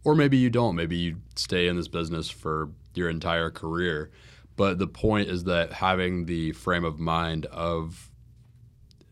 Or 0.04 0.16
maybe 0.16 0.38
you 0.38 0.50
don't. 0.50 0.76
Maybe 0.76 0.96
you 0.96 1.18
stay 1.36 1.68
in 1.68 1.76
this 1.76 1.90
business 1.90 2.30
for 2.30 2.70
your 2.94 3.10
entire 3.10 3.50
career. 3.50 4.10
But 4.56 4.80
the 4.80 4.88
point 4.88 5.30
is 5.30 5.44
that 5.44 5.74
having 5.74 6.26
the 6.26 6.54
frame 6.54 6.84
of 6.84 6.98
mind 6.98 7.46
of 7.48 8.07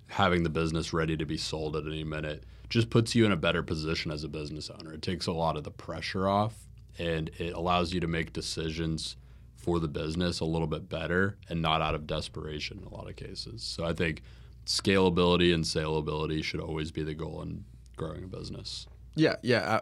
having 0.07 0.43
the 0.43 0.49
business 0.49 0.93
ready 0.93 1.17
to 1.17 1.25
be 1.25 1.37
sold 1.37 1.75
at 1.75 1.85
any 1.85 2.03
minute 2.03 2.43
just 2.69 2.89
puts 2.89 3.15
you 3.15 3.25
in 3.25 3.31
a 3.31 3.37
better 3.37 3.63
position 3.63 4.11
as 4.11 4.23
a 4.23 4.27
business 4.27 4.69
owner. 4.69 4.93
It 4.93 5.01
takes 5.01 5.27
a 5.27 5.31
lot 5.31 5.57
of 5.57 5.63
the 5.63 5.71
pressure 5.71 6.27
off 6.27 6.55
and 6.97 7.29
it 7.37 7.53
allows 7.53 7.93
you 7.93 7.99
to 7.99 8.07
make 8.07 8.33
decisions 8.33 9.17
for 9.55 9.79
the 9.79 9.87
business 9.87 10.39
a 10.39 10.45
little 10.45 10.67
bit 10.67 10.87
better 10.89 11.37
and 11.49 11.61
not 11.61 11.81
out 11.81 11.95
of 11.95 12.05
desperation 12.05 12.79
in 12.79 12.85
a 12.85 12.93
lot 12.93 13.09
of 13.09 13.15
cases. 13.15 13.63
So 13.63 13.83
I 13.83 13.93
think 13.93 14.21
scalability 14.65 15.53
and 15.53 15.63
saleability 15.63 16.43
should 16.43 16.59
always 16.59 16.91
be 16.91 17.03
the 17.03 17.13
goal 17.13 17.41
in 17.41 17.65
growing 17.97 18.23
a 18.23 18.27
business. 18.27 18.87
Yeah, 19.15 19.35
yeah, 19.41 19.81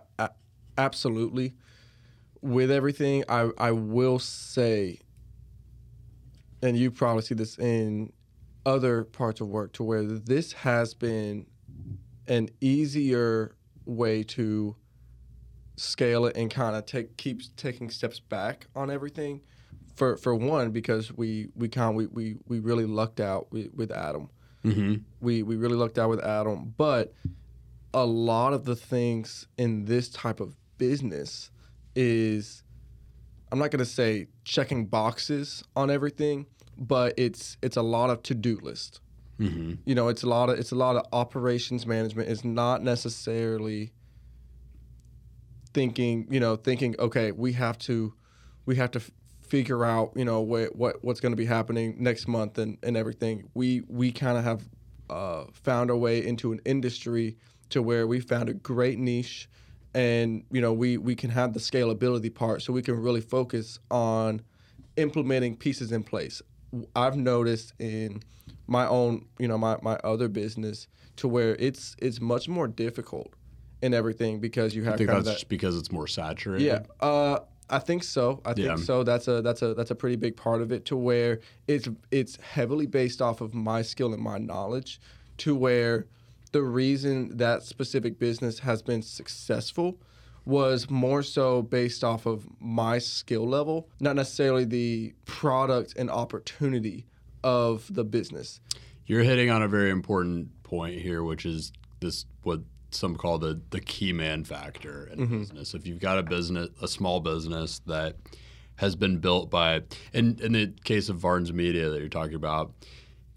absolutely. 0.78 1.54
With 2.42 2.72
everything, 2.72 3.24
I 3.28 3.50
I 3.58 3.72
will 3.72 4.20
say, 4.20 5.00
and 6.62 6.78
you 6.78 6.92
probably 6.92 7.24
see 7.24 7.36
this 7.36 7.58
in 7.58 8.12
other 8.66 9.04
parts 9.04 9.42
of 9.42 9.48
work, 9.48 9.74
to 9.74 9.84
where 9.84 10.04
this 10.04 10.54
has 10.54 10.94
been 10.94 11.46
an 12.28 12.50
easier 12.62 13.56
way 13.86 14.24
to 14.24 14.76
scale 15.76 16.26
it 16.26 16.38
and 16.38 16.52
kind 16.52 16.76
of 16.76 16.86
take 16.86 17.18
keeps 17.18 17.50
taking 17.58 17.90
steps 17.90 18.20
back 18.20 18.68
on 18.76 18.90
everything. 18.90 19.42
For 19.96 20.18
for 20.18 20.34
one, 20.34 20.72
because 20.72 21.12
we 21.12 21.50
we 21.56 21.70
kind 21.70 21.96
we, 21.96 22.08
we 22.08 22.38
we 22.48 22.60
really 22.60 22.86
lucked 22.86 23.20
out 23.20 23.52
with, 23.52 23.74
with 23.74 23.92
Adam 23.92 24.30
Mm-hmm. 24.64 24.96
we 25.20 25.44
we 25.44 25.58
really 25.58 25.76
lucked 25.76 26.00
out 26.00 26.10
with 26.10 26.24
Adam, 26.24 26.74
but 26.78 27.14
a 27.94 28.06
lot 28.06 28.54
of 28.54 28.64
the 28.64 28.78
things 28.78 29.48
in 29.58 29.86
this 29.86 30.08
type 30.10 30.40
of 30.40 30.56
business 30.78 31.52
is 31.96 32.64
I'm 33.52 33.60
not 33.60 33.72
going 33.72 33.80
to 33.80 33.86
say 33.86 34.28
checking 34.46 34.86
boxes 34.86 35.64
on 35.76 35.92
everything, 35.92 36.46
but 36.78 37.14
it's 37.18 37.58
it's 37.62 37.78
a 37.78 37.82
lot 37.82 38.10
of 38.10 38.24
to-do 38.24 38.60
list. 38.62 39.00
Mm-hmm. 39.40 39.74
You 39.86 39.96
know, 39.96 40.08
it's 40.08 40.24
a 40.24 40.30
lot 40.30 40.50
of 40.50 40.60
it's 40.60 40.72
a 40.72 40.76
lot 40.76 40.96
of 40.96 41.06
operations 41.12 41.86
management. 41.86 42.30
It's 42.30 42.44
not 42.44 42.84
necessarily 42.84 43.92
thinking, 45.74 46.28
you 46.30 46.40
know, 46.40 46.56
thinking 46.56 46.96
okay, 47.00 47.32
we 47.32 47.54
have 47.54 47.78
to 47.80 48.14
we 48.66 48.76
have 48.76 48.92
to 48.92 49.00
f- 49.00 49.12
figure 49.42 49.84
out, 49.84 50.14
you 50.16 50.26
know, 50.26 50.42
what 50.42 50.76
what 50.76 51.04
what's 51.04 51.20
going 51.20 51.32
to 51.32 51.38
be 51.38 51.46
happening 51.46 51.96
next 52.00 52.28
month 52.28 52.58
and 52.58 52.78
and 52.84 52.96
everything. 52.96 53.50
We 53.54 53.82
we 53.88 54.12
kind 54.12 54.38
of 54.38 54.44
have 54.44 54.64
uh, 55.10 55.46
found 55.54 55.92
our 55.92 55.98
way 55.98 56.26
into 56.26 56.52
an 56.52 56.62
industry 56.66 57.38
to 57.70 57.82
where 57.82 58.08
we 58.08 58.20
found 58.20 58.50
a 58.50 58.54
great 58.54 59.00
niche 59.00 59.50
and 59.94 60.44
you 60.52 60.62
know 60.62 60.74
we 60.74 60.98
we 60.98 61.16
can 61.16 61.30
have 61.30 61.54
the 61.54 61.60
scalability 61.60 62.34
part 62.34 62.62
so 62.62 62.74
we 62.74 62.82
can 62.82 62.96
really 62.96 63.22
focus 63.22 63.80
on 63.92 64.42
implementing 64.98 65.56
pieces 65.56 65.92
in 65.92 66.04
place 66.04 66.42
i've 66.96 67.16
noticed 67.16 67.74
in 67.80 68.22
my 68.68 68.88
own 68.88 69.26
you 69.40 69.48
know 69.48 69.58
my, 69.58 69.78
my 69.82 69.96
other 70.04 70.28
business 70.28 70.88
to 71.16 71.28
where 71.28 71.56
it's 71.60 71.96
it's 72.00 72.20
much 72.20 72.48
more 72.50 72.68
difficult 72.68 73.34
and 73.82 73.94
everything 73.94 74.40
because 74.40 74.74
you 74.76 74.84
have 74.84 74.94
I 74.96 74.98
think 74.98 75.10
that's 75.10 75.26
that. 75.26 75.34
just 75.34 75.50
because 75.50 75.78
it's 75.78 75.92
more 75.92 76.08
saturated. 76.08 76.64
Yeah, 76.66 76.80
uh, 77.06 77.40
I 77.70 77.80
think 77.80 78.04
so. 78.04 78.42
I 78.46 78.54
think 78.54 78.68
Yeah. 78.68 78.76
so. 78.78 79.04
That's 79.04 79.28
a 79.28 79.42
that's 79.42 79.62
a 79.62 79.74
that's 79.74 79.92
a 79.92 79.96
pretty 79.96 80.16
big 80.16 80.38
part 80.38 80.62
of 80.62 80.72
it. 80.72 80.86
To 80.86 80.96
where 80.96 81.42
it's 81.68 81.90
it's 82.10 82.38
heavily 82.38 82.86
based 82.86 83.22
off 83.22 83.42
of 83.42 83.54
my 83.54 83.82
skill 83.82 84.14
and 84.14 84.24
my 84.24 84.38
knowledge. 84.38 85.02
To 85.40 85.54
where 85.54 86.08
the 86.54 86.62
reason 86.64 87.36
that 87.38 87.64
specific 87.64 88.20
business 88.20 88.60
has 88.60 88.82
been 88.82 89.02
successful 89.02 89.98
was 90.46 90.90
more 90.90 91.24
so 91.24 91.62
based 91.62 92.04
off 92.04 92.26
of 92.26 92.46
my 92.60 92.98
skill 93.00 93.48
level, 93.48 93.88
not 94.00 94.16
necessarily 94.16 94.66
the 94.66 95.14
product 95.26 95.94
and 95.98 96.10
opportunity 96.10 97.06
of 97.44 97.94
the 97.94 98.04
business. 98.04 98.60
You're 99.06 99.24
hitting 99.24 99.50
on 99.50 99.62
a 99.62 99.68
very 99.68 99.90
important 99.90 100.64
point 100.64 101.02
here, 101.02 101.24
which 101.24 101.46
is 101.46 101.72
this 102.00 102.26
what 102.44 102.62
some 102.92 103.16
call 103.16 103.38
the 103.40 103.60
the 103.72 103.80
key 103.82 104.14
man 104.14 104.44
factor 104.44 105.10
in 105.12 105.20
Mm-hmm. 105.20 105.40
business. 105.40 105.74
If 105.74 105.88
you've 105.88 106.00
got 106.00 106.20
a 106.20 106.24
business, 106.24 106.70
a 106.82 106.88
small 106.88 107.20
business 107.20 107.80
that 107.88 108.16
has 108.78 108.96
been 108.96 109.18
built 109.20 109.50
by, 109.50 109.82
in 110.14 110.40
in 110.42 110.54
the 110.54 110.74
case 110.84 111.10
of 111.10 111.18
Varnes 111.18 111.52
Media 111.54 111.90
that 111.90 112.00
you're 112.00 112.10
talking 112.10 112.36
about, 112.36 112.74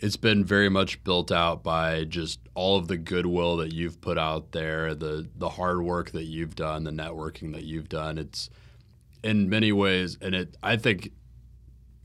it's 0.01 0.17
been 0.17 0.45
very 0.45 0.69
much 0.69 1.03
built 1.05 1.33
out 1.33 1.63
by 1.63 2.05
just 2.05 2.41
all 2.55 2.77
of 2.77 2.89
the 2.89 2.99
goodwill 2.99 3.57
that 3.59 3.73
you've 3.73 4.01
put 4.01 4.19
out 4.19 4.53
there, 4.53 4.95
the 4.95 5.29
the 5.37 5.49
hard 5.49 5.83
work 5.83 6.11
that 6.11 6.25
you've 6.25 6.55
done, 6.55 6.85
the 6.85 6.91
networking 6.91 7.53
that 7.55 7.65
you've 7.65 7.89
done. 7.89 8.19
It's 8.19 8.51
in 9.23 9.49
many 9.49 9.73
ways, 9.73 10.19
and 10.21 10.35
it 10.35 10.57
I 10.63 10.77
think 10.77 11.13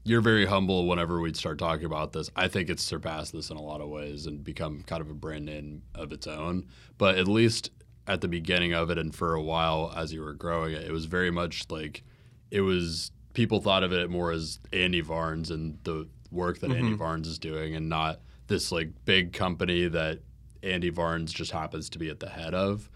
you're 0.03 0.21
very 0.21 0.45
humble 0.45 0.87
whenever 0.87 1.19
we 1.19 1.33
start 1.33 1.59
talking 1.59 1.85
about 1.85 2.13
this. 2.13 2.29
I 2.35 2.47
think 2.47 2.69
it's 2.69 2.81
surpassed 2.81 3.33
this 3.33 3.49
in 3.49 3.57
a 3.57 3.61
lot 3.61 3.81
of 3.81 3.89
ways 3.89 4.25
and 4.25 4.43
become 4.43 4.83
kind 4.83 5.01
of 5.01 5.09
a 5.09 5.13
brand 5.13 5.45
name 5.45 5.83
of 5.93 6.11
its 6.11 6.25
own. 6.25 6.67
But 6.97 7.17
at 7.17 7.27
least 7.27 7.69
at 8.07 8.21
the 8.21 8.27
beginning 8.27 8.73
of 8.73 8.89
it 8.89 8.97
and 8.97 9.13
for 9.13 9.35
a 9.35 9.41
while 9.41 9.93
as 9.95 10.11
you 10.11 10.21
were 10.21 10.33
growing 10.33 10.73
it, 10.73 10.83
it 10.83 10.91
was 10.91 11.05
very 11.05 11.29
much 11.29 11.69
like 11.69 12.03
it 12.49 12.61
was 12.61 13.11
people 13.33 13.61
thought 13.61 13.83
of 13.83 13.93
it 13.93 14.09
more 14.09 14.31
as 14.31 14.59
Andy 14.73 15.01
Varnes 15.01 15.51
and 15.51 15.77
the 15.83 16.07
work 16.31 16.59
that 16.59 16.71
Andy 16.71 16.93
Varnes 16.93 17.27
is 17.27 17.39
doing 17.39 17.75
and 17.75 17.89
not 17.89 18.19
this 18.47 18.71
like 18.71 18.89
big 19.05 19.33
company 19.33 19.87
that 19.87 20.19
Andy 20.63 20.89
Varnes 20.89 21.31
just 21.31 21.51
happens 21.51 21.89
to 21.89 21.99
be 21.99 22.09
at 22.09 22.19
the 22.19 22.29
head 22.29 22.53
of. 22.53 22.89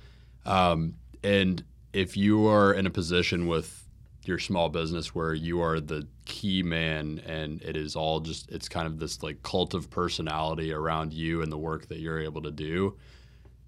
Um, 0.45 0.95
and 1.23 1.63
if 1.93 2.15
you 2.17 2.47
are 2.47 2.73
in 2.73 2.85
a 2.85 2.89
position 2.89 3.47
with 3.47 3.85
your 4.25 4.39
small 4.39 4.69
business 4.69 5.13
where 5.13 5.33
you 5.33 5.61
are 5.61 5.79
the 5.79 6.07
key 6.25 6.63
man 6.63 7.21
and 7.25 7.61
it 7.61 7.77
is 7.77 7.95
all 7.95 8.19
just 8.19 8.49
it's 8.51 8.67
kind 8.67 8.87
of 8.87 8.99
this 8.99 9.21
like 9.21 9.41
cult 9.43 9.73
of 9.73 9.89
personality 9.89 10.73
around 10.73 11.13
you 11.13 11.41
and 11.41 11.51
the 11.51 11.57
work 11.57 11.87
that 11.87 11.99
you're 11.99 12.19
able 12.19 12.41
to 12.41 12.51
do 12.51 12.95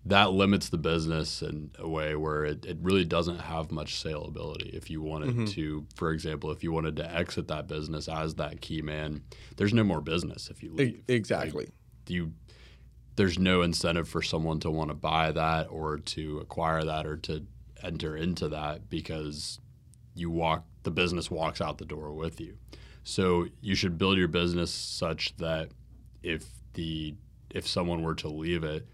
that 0.09 0.31
limits 0.31 0.69
the 0.69 0.77
business 0.77 1.41
in 1.41 1.71
a 1.79 1.87
way 1.87 2.15
where 2.15 2.45
it, 2.45 2.65
it 2.65 2.77
really 2.81 3.05
doesn't 3.05 3.39
have 3.39 3.71
much 3.71 4.01
saleability 4.01 4.73
if 4.73 4.89
you 4.89 5.01
wanted 5.01 5.29
mm-hmm. 5.29 5.45
to 5.45 5.85
for 5.95 6.11
example 6.11 6.51
if 6.51 6.63
you 6.63 6.71
wanted 6.71 6.95
to 6.95 7.15
exit 7.15 7.47
that 7.47 7.67
business 7.67 8.07
as 8.07 8.35
that 8.35 8.61
key 8.61 8.81
man 8.81 9.21
there's 9.55 9.73
no 9.73 9.83
more 9.83 10.01
business 10.01 10.49
if 10.49 10.61
you 10.61 10.73
leave 10.73 11.01
exactly. 11.07 11.67
you 12.07 12.31
there's 13.17 13.39
no 13.39 13.63
incentive 13.63 14.07
for 14.07 14.21
someone 14.21 14.59
to 14.59 14.71
want 14.71 14.89
to 14.89 14.95
buy 14.95 15.31
that 15.31 15.67
or 15.69 15.97
to 15.97 16.37
acquire 16.37 16.83
that 16.83 17.05
or 17.05 17.17
to 17.17 17.45
enter 17.83 18.15
into 18.15 18.47
that 18.49 18.89
because 18.89 19.59
you 20.15 20.29
walk 20.29 20.65
the 20.83 20.91
business 20.91 21.29
walks 21.29 21.59
out 21.59 21.79
the 21.79 21.85
door 21.85 22.13
with 22.13 22.39
you. 22.39 22.57
So 23.03 23.47
you 23.61 23.75
should 23.75 23.97
build 23.97 24.17
your 24.17 24.27
business 24.27 24.71
such 24.71 25.35
that 25.37 25.69
if 26.23 26.45
the 26.73 27.15
if 27.49 27.67
someone 27.67 28.03
were 28.03 28.15
to 28.15 28.27
leave 28.27 28.63
it, 28.63 28.87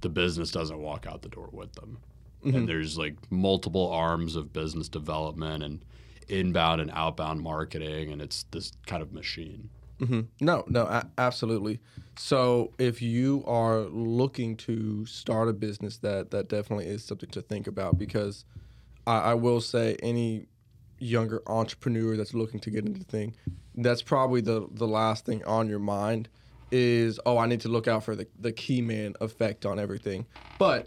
the 0.00 0.08
business 0.08 0.50
doesn't 0.50 0.78
walk 0.78 1.06
out 1.06 1.22
the 1.22 1.28
door 1.28 1.48
with 1.52 1.72
them. 1.74 1.98
And 2.42 2.66
there's 2.66 2.96
like 2.96 3.16
multiple 3.30 3.90
arms 3.90 4.34
of 4.34 4.50
business 4.52 4.88
development 4.88 5.62
and 5.62 5.84
inbound 6.28 6.80
and 6.80 6.90
outbound 6.94 7.42
marketing 7.42 8.10
and 8.12 8.22
it's 8.22 8.44
this 8.50 8.72
kind 8.86 9.02
of 9.02 9.12
machine. 9.12 9.68
hmm 9.98 10.20
No, 10.40 10.64
no, 10.66 10.82
a- 10.84 11.06
absolutely. 11.18 11.80
So 12.16 12.72
if 12.78 13.02
you 13.02 13.44
are 13.46 13.80
looking 13.80 14.56
to 14.58 15.04
start 15.04 15.48
a 15.48 15.52
business, 15.52 15.98
that 15.98 16.30
that 16.30 16.48
definitely 16.48 16.86
is 16.86 17.04
something 17.04 17.28
to 17.30 17.42
think 17.42 17.66
about 17.66 17.98
because 17.98 18.46
I, 19.06 19.18
I 19.18 19.34
will 19.34 19.60
say 19.60 19.96
any 20.02 20.46
younger 20.98 21.42
entrepreneur 21.46 22.16
that's 22.16 22.32
looking 22.32 22.60
to 22.60 22.70
get 22.70 22.86
into 22.86 23.00
the 23.00 23.04
thing, 23.04 23.34
that's 23.74 24.00
probably 24.02 24.40
the 24.40 24.66
the 24.72 24.88
last 24.88 25.26
thing 25.26 25.44
on 25.44 25.68
your 25.68 25.78
mind 25.78 26.28
is 26.70 27.20
oh 27.26 27.38
I 27.38 27.46
need 27.46 27.60
to 27.62 27.68
look 27.68 27.88
out 27.88 28.04
for 28.04 28.16
the 28.16 28.26
the 28.38 28.52
key 28.52 28.82
man 28.82 29.14
effect 29.20 29.66
on 29.66 29.78
everything, 29.78 30.26
but 30.58 30.86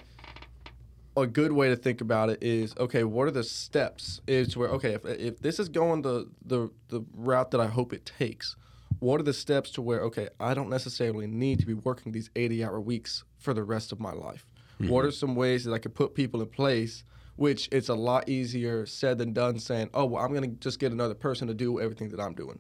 a 1.15 1.28
good 1.28 1.52
way 1.52 1.69
to 1.69 1.76
think 1.76 2.02
about 2.02 2.30
it 2.30 2.41
is 2.41 2.74
okay 2.78 3.04
what 3.04 3.28
are 3.28 3.32
the 3.32 3.43
steps? 3.43 4.22
Is 4.28 4.58
where 4.58 4.69
okay 4.69 4.93
if, 4.93 5.06
if 5.06 5.39
this 5.39 5.60
is 5.60 5.69
going 5.69 6.02
the, 6.02 6.30
the 6.46 6.69
the 6.89 7.06
route 7.13 7.52
that 7.52 7.62
i 7.62 7.67
hope 7.67 7.93
it 7.93 8.06
takes 8.06 8.56
what 9.00 9.19
are 9.19 9.24
the 9.24 9.34
steps 9.34 9.69
to 9.72 9.82
where 9.82 10.02
okay 10.02 10.30
i 10.39 10.54
don't 10.54 10.69
necessarily 10.69 11.28
need 11.28 11.60
to 11.60 11.65
be 11.65 11.74
working 11.74 12.12
these 12.12 12.30
80 12.36 12.63
hour 12.63 12.80
weeks 12.80 13.24
for 13.38 13.54
the 13.54 13.63
rest 13.63 13.91
of 13.91 14.00
my 14.00 14.12
life? 14.13 14.46
Mm-hmm. 14.80 14.91
What 14.91 15.06
are 15.06 15.12
some 15.12 15.36
ways 15.36 15.65
that 15.65 15.74
i 15.74 15.78
could 15.78 15.93
put 15.93 16.15
people 16.15 16.41
in 16.41 16.48
place 16.48 17.04
which 17.36 17.67
it's 17.72 17.89
a 17.89 17.96
lot 17.96 18.30
easier 18.30 18.86
said 18.86 19.17
than 19.17 19.34
done 19.34 19.60
saying 19.60 19.89
oh 19.93 20.06
well 20.06 20.24
i'm 20.24 20.34
going 20.34 20.50
to 20.50 20.58
just 20.60 20.80
get 20.80 20.91
another 20.91 21.15
person 21.15 21.48
to 21.48 21.54
do 21.54 21.80
everything 21.80 22.10
that 22.10 22.19
i'm 22.19 22.34
doing 22.34 22.60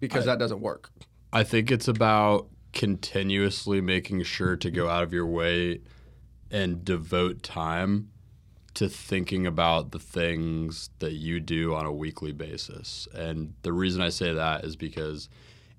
because 0.00 0.24
that 0.26 0.38
doesn't 0.38 0.60
work. 0.60 0.90
I 1.32 1.44
think 1.44 1.70
it's 1.70 1.88
about 1.88 2.48
continuously 2.76 3.80
making 3.80 4.22
sure 4.22 4.54
to 4.54 4.70
go 4.70 4.86
out 4.86 5.02
of 5.02 5.10
your 5.10 5.24
way 5.24 5.80
and 6.50 6.84
devote 6.84 7.42
time 7.42 8.10
to 8.74 8.86
thinking 8.86 9.46
about 9.46 9.92
the 9.92 9.98
things 9.98 10.90
that 10.98 11.14
you 11.14 11.40
do 11.40 11.74
on 11.74 11.86
a 11.86 11.92
weekly 11.92 12.32
basis. 12.32 13.08
And 13.14 13.54
the 13.62 13.72
reason 13.72 14.02
I 14.02 14.10
say 14.10 14.34
that 14.34 14.62
is 14.62 14.76
because 14.76 15.30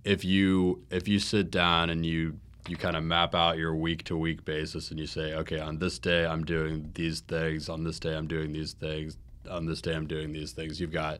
if 0.03 0.25
you 0.25 0.81
if 0.89 1.07
you 1.07 1.19
sit 1.19 1.51
down 1.51 1.91
and 1.91 2.03
you 2.03 2.39
you 2.67 2.75
kind 2.75 2.95
of 2.95 3.03
map 3.03 3.35
out 3.35 3.59
your 3.59 3.75
week 3.75 4.03
to 4.05 4.17
week 4.17 4.43
basis 4.43 4.89
and 4.89 4.99
you 4.99 5.05
say, 5.05 5.35
okay, 5.35 5.59
on 5.59 5.77
this 5.77 5.99
day 5.99 6.25
I'm 6.25 6.43
doing 6.43 6.89
these 6.95 7.19
things, 7.19 7.69
on 7.69 7.83
this 7.83 7.99
day 7.99 8.15
I'm 8.15 8.27
doing 8.27 8.53
these 8.53 8.73
things, 8.73 9.17
on 9.47 9.67
this 9.67 9.81
day 9.81 9.93
I'm 9.93 10.07
doing 10.07 10.33
these 10.33 10.51
things. 10.51 10.81
You've 10.81 10.91
got 10.91 11.19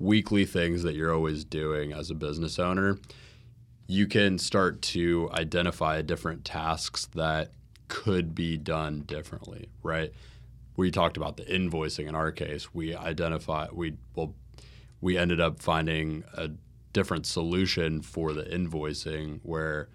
weekly 0.00 0.44
things 0.44 0.82
that 0.82 0.96
you're 0.96 1.14
always 1.14 1.44
doing 1.44 1.92
as 1.92 2.10
a 2.10 2.14
business 2.16 2.58
owner 2.58 2.98
you 3.90 4.06
can 4.06 4.38
start 4.38 4.80
to 4.80 5.28
identify 5.32 6.00
different 6.00 6.44
tasks 6.44 7.06
that 7.06 7.50
could 7.88 8.36
be 8.36 8.56
done 8.56 9.00
differently, 9.00 9.68
right? 9.82 10.12
We 10.76 10.92
talked 10.92 11.16
about 11.16 11.36
the 11.36 11.42
invoicing 11.42 12.06
in 12.06 12.14
our 12.14 12.30
case. 12.30 12.72
We 12.72 12.94
identify 12.94 13.66
we 13.72 13.94
well 14.14 14.36
we 15.00 15.18
ended 15.18 15.40
up 15.40 15.60
finding 15.60 16.22
a 16.34 16.50
different 16.92 17.26
solution 17.26 18.00
for 18.00 18.32
the 18.32 18.44
invoicing 18.44 19.40
where 19.42 19.88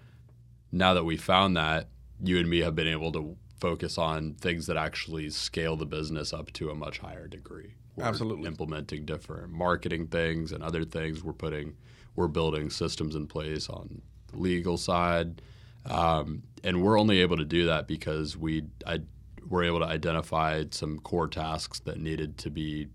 now 0.70 0.92
that 0.92 1.04
we 1.04 1.16
found 1.16 1.56
that 1.56 1.88
you 2.22 2.38
and 2.38 2.50
me 2.50 2.58
have 2.58 2.74
been 2.74 2.88
able 2.88 3.12
to 3.12 3.34
focus 3.58 3.96
on 3.96 4.34
things 4.34 4.66
that 4.66 4.76
actually 4.76 5.30
scale 5.30 5.74
the 5.74 5.86
business 5.86 6.34
up 6.34 6.52
to 6.52 6.68
a 6.68 6.74
much 6.74 6.98
higher 6.98 7.26
degree. 7.26 7.76
We're 7.96 8.04
Absolutely. 8.04 8.46
implementing 8.46 9.06
different 9.06 9.52
marketing 9.52 10.08
things 10.08 10.52
and 10.52 10.62
other 10.62 10.84
things. 10.84 11.24
We're 11.24 11.32
putting 11.32 11.76
we're 12.16 12.28
building 12.28 12.70
systems 12.70 13.14
in 13.14 13.26
place 13.26 13.68
on 13.68 14.02
the 14.32 14.38
legal 14.38 14.76
side, 14.76 15.40
um, 15.84 16.42
and 16.64 16.82
we're 16.82 16.98
only 16.98 17.20
able 17.20 17.36
to 17.36 17.44
do 17.44 17.66
that 17.66 17.86
because 17.86 18.36
we 18.36 18.64
I, 18.86 19.00
were 19.48 19.62
able 19.62 19.80
to 19.80 19.86
identify 19.86 20.64
some 20.70 20.98
core 20.98 21.28
tasks 21.28 21.78
that 21.80 22.00
needed 22.00 22.38
to 22.38 22.50
be 22.50 22.88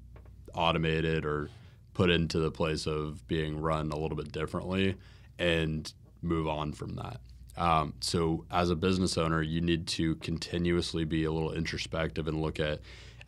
automated 0.53 1.25
or 1.25 1.49
put 1.93 2.09
into 2.09 2.39
the 2.39 2.51
place 2.51 2.87
of 2.87 3.25
being 3.27 3.59
run 3.59 3.91
a 3.91 3.97
little 3.97 4.17
bit 4.17 4.31
differently, 4.31 4.95
and 5.39 5.93
move 6.21 6.47
on 6.47 6.73
from 6.73 6.95
that. 6.95 7.19
Um, 7.57 7.93
so, 7.99 8.45
as 8.49 8.69
a 8.69 8.75
business 8.75 9.17
owner, 9.17 9.41
you 9.41 9.61
need 9.61 9.87
to 9.87 10.15
continuously 10.15 11.03
be 11.03 11.25
a 11.25 11.31
little 11.31 11.51
introspective 11.51 12.27
and 12.27 12.41
look 12.41 12.59
at. 12.59 12.79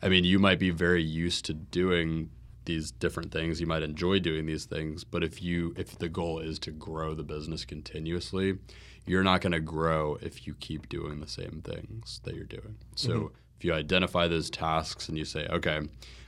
I 0.02 0.08
mean, 0.08 0.24
you 0.24 0.38
might 0.38 0.58
be 0.58 0.70
very 0.70 1.02
used 1.02 1.44
to 1.46 1.54
doing 1.54 2.30
these 2.64 2.90
different 2.90 3.32
things. 3.32 3.60
You 3.60 3.66
might 3.66 3.82
enjoy 3.82 4.20
doing 4.20 4.46
these 4.46 4.64
things, 4.64 5.04
but 5.04 5.22
if 5.22 5.42
you 5.42 5.74
if 5.76 5.98
the 5.98 6.08
goal 6.08 6.38
is 6.38 6.58
to 6.60 6.70
grow 6.70 7.14
the 7.14 7.22
business 7.22 7.64
continuously, 7.64 8.58
you're 9.06 9.22
not 9.22 9.40
going 9.40 9.52
to 9.52 9.60
grow 9.60 10.18
if 10.22 10.46
you 10.46 10.54
keep 10.54 10.88
doing 10.88 11.20
the 11.20 11.28
same 11.28 11.62
things 11.64 12.20
that 12.24 12.34
you're 12.34 12.44
doing. 12.44 12.76
So, 12.94 13.10
mm-hmm. 13.10 13.34
if 13.58 13.64
you 13.64 13.72
identify 13.72 14.28
those 14.28 14.50
tasks 14.50 15.08
and 15.08 15.18
you 15.18 15.24
say, 15.24 15.46
"Okay, 15.48 15.80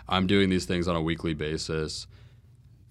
I'm 0.09 0.26
doing 0.26 0.51
these 0.51 0.66
things 0.66 0.87
on 0.89 0.97
a 0.97 1.03
weekly 1.03 1.34
basis. 1.34 2.07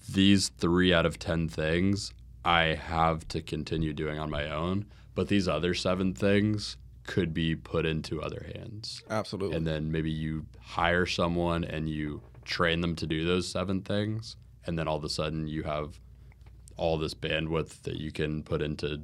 These 0.08 0.50
3 0.50 0.94
out 0.94 1.06
of 1.06 1.18
10 1.18 1.48
things 1.48 2.14
I 2.44 2.76
have 2.76 3.28
to 3.30 3.42
continue 3.42 3.92
doing 3.92 4.20
on 4.20 4.30
my 4.30 4.50
own, 4.50 4.86
but 5.16 5.30
these 5.30 5.48
other 5.48 5.74
7 5.74 6.14
things 6.14 6.78
could 7.08 7.34
be 7.34 7.56
put 7.56 7.86
into 7.86 8.22
other 8.22 8.46
hands." 8.56 9.04
absolutely 9.10 9.56
and 9.56 9.66
then 9.68 9.92
maybe 9.92 10.12
you 10.12 10.46
hire 10.60 11.06
someone 11.06 11.64
and 11.64 11.90
you 11.90 12.22
train 12.46 12.82
them 12.82 12.96
to 12.96 13.08
do 13.08 13.26
those 13.26 13.48
seven 13.48 13.82
things 13.82 14.38
and 14.66 14.78
then 14.78 14.88
all 14.88 14.98
of 14.98 15.04
a 15.04 15.10
sudden 15.10 15.48
you 15.48 15.64
have 15.64 16.00
all 16.78 16.98
this 16.98 17.14
bandwidth 17.14 17.82
that 17.84 17.96
you 17.96 18.12
can 18.12 18.44
put 18.44 18.62
into 18.62 19.02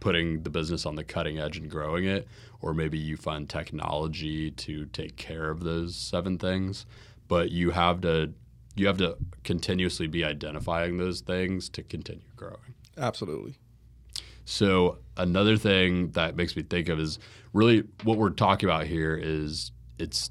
putting 0.00 0.42
the 0.42 0.50
business 0.50 0.86
on 0.86 0.94
the 0.94 1.04
cutting 1.04 1.38
edge 1.38 1.56
and 1.56 1.70
growing 1.70 2.04
it, 2.04 2.26
or 2.60 2.72
maybe 2.72 2.98
you 2.98 3.16
find 3.16 3.48
technology 3.48 4.50
to 4.50 4.86
take 4.86 5.16
care 5.16 5.50
of 5.50 5.64
those 5.64 5.96
seven 5.96 6.38
things. 6.38 6.86
But 7.26 7.50
you 7.50 7.70
have 7.70 8.00
to 8.02 8.32
you 8.76 8.86
have 8.86 8.98
to 8.98 9.16
continuously 9.42 10.06
be 10.06 10.24
identifying 10.24 10.98
those 10.98 11.20
things 11.20 11.68
to 11.70 11.82
continue 11.82 12.28
growing. 12.36 12.74
Absolutely. 12.96 13.58
So 14.44 14.98
another 15.16 15.56
thing 15.56 16.12
that 16.12 16.36
makes 16.36 16.56
me 16.56 16.62
think 16.62 16.88
of 16.88 17.00
is 17.00 17.18
really 17.52 17.82
what 18.04 18.18
we're 18.18 18.30
talking 18.30 18.68
about 18.68 18.86
here 18.86 19.18
is 19.20 19.72
it's 19.98 20.30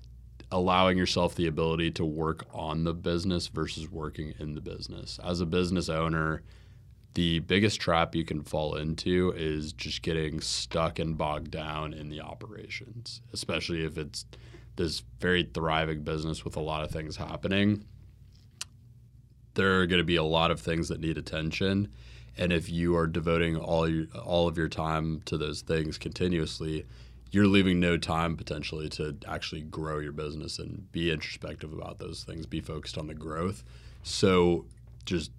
allowing 0.51 0.97
yourself 0.97 1.35
the 1.35 1.47
ability 1.47 1.91
to 1.91 2.05
work 2.05 2.45
on 2.53 2.83
the 2.83 2.93
business 2.93 3.47
versus 3.47 3.89
working 3.89 4.33
in 4.39 4.55
the 4.55 4.61
business. 4.61 5.19
As 5.23 5.41
a 5.41 5.45
business 5.45 5.89
owner, 5.89 6.41
the 7.15 7.39
biggest 7.39 7.81
trap 7.81 8.15
you 8.15 8.23
can 8.23 8.43
fall 8.43 8.75
into 8.75 9.33
is 9.35 9.73
just 9.73 10.03
getting 10.03 10.39
stuck 10.39 10.99
and 10.99 11.17
bogged 11.17 11.51
down 11.51 11.93
in 11.93 12.09
the 12.09 12.21
operations, 12.21 13.21
especially 13.33 13.83
if 13.83 13.97
it's 13.97 14.25
this 14.75 15.01
very 15.19 15.49
thriving 15.53 16.03
business 16.03 16.45
with 16.45 16.55
a 16.55 16.61
lot 16.61 16.83
of 16.83 16.91
things 16.91 17.17
happening. 17.17 17.83
There 19.55 19.81
are 19.81 19.87
going 19.87 19.97
to 19.97 20.05
be 20.05 20.17
a 20.17 20.23
lot 20.23 20.51
of 20.51 20.59
things 20.59 20.87
that 20.89 20.99
need 20.99 21.17
attention, 21.17 21.89
and 22.37 22.53
if 22.53 22.69
you 22.69 22.95
are 22.95 23.07
devoting 23.07 23.57
all 23.57 23.89
your, 23.89 24.05
all 24.23 24.47
of 24.47 24.55
your 24.55 24.69
time 24.69 25.21
to 25.25 25.37
those 25.37 25.61
things 25.61 25.97
continuously, 25.97 26.85
you're 27.31 27.47
leaving 27.47 27.79
no 27.79 27.97
time 27.97 28.37
potentially 28.37 28.89
to 28.89 29.17
actually 29.27 29.61
grow 29.61 29.99
your 29.99 30.11
business 30.11 30.59
and 30.59 30.91
be 30.91 31.11
introspective 31.11 31.73
about 31.73 31.99
those 31.99 32.23
things, 32.23 32.45
be 32.45 32.61
focused 32.61 32.97
on 32.97 33.07
the 33.07 33.13
growth. 33.13 33.63
So 34.03 34.65
just 35.05 35.31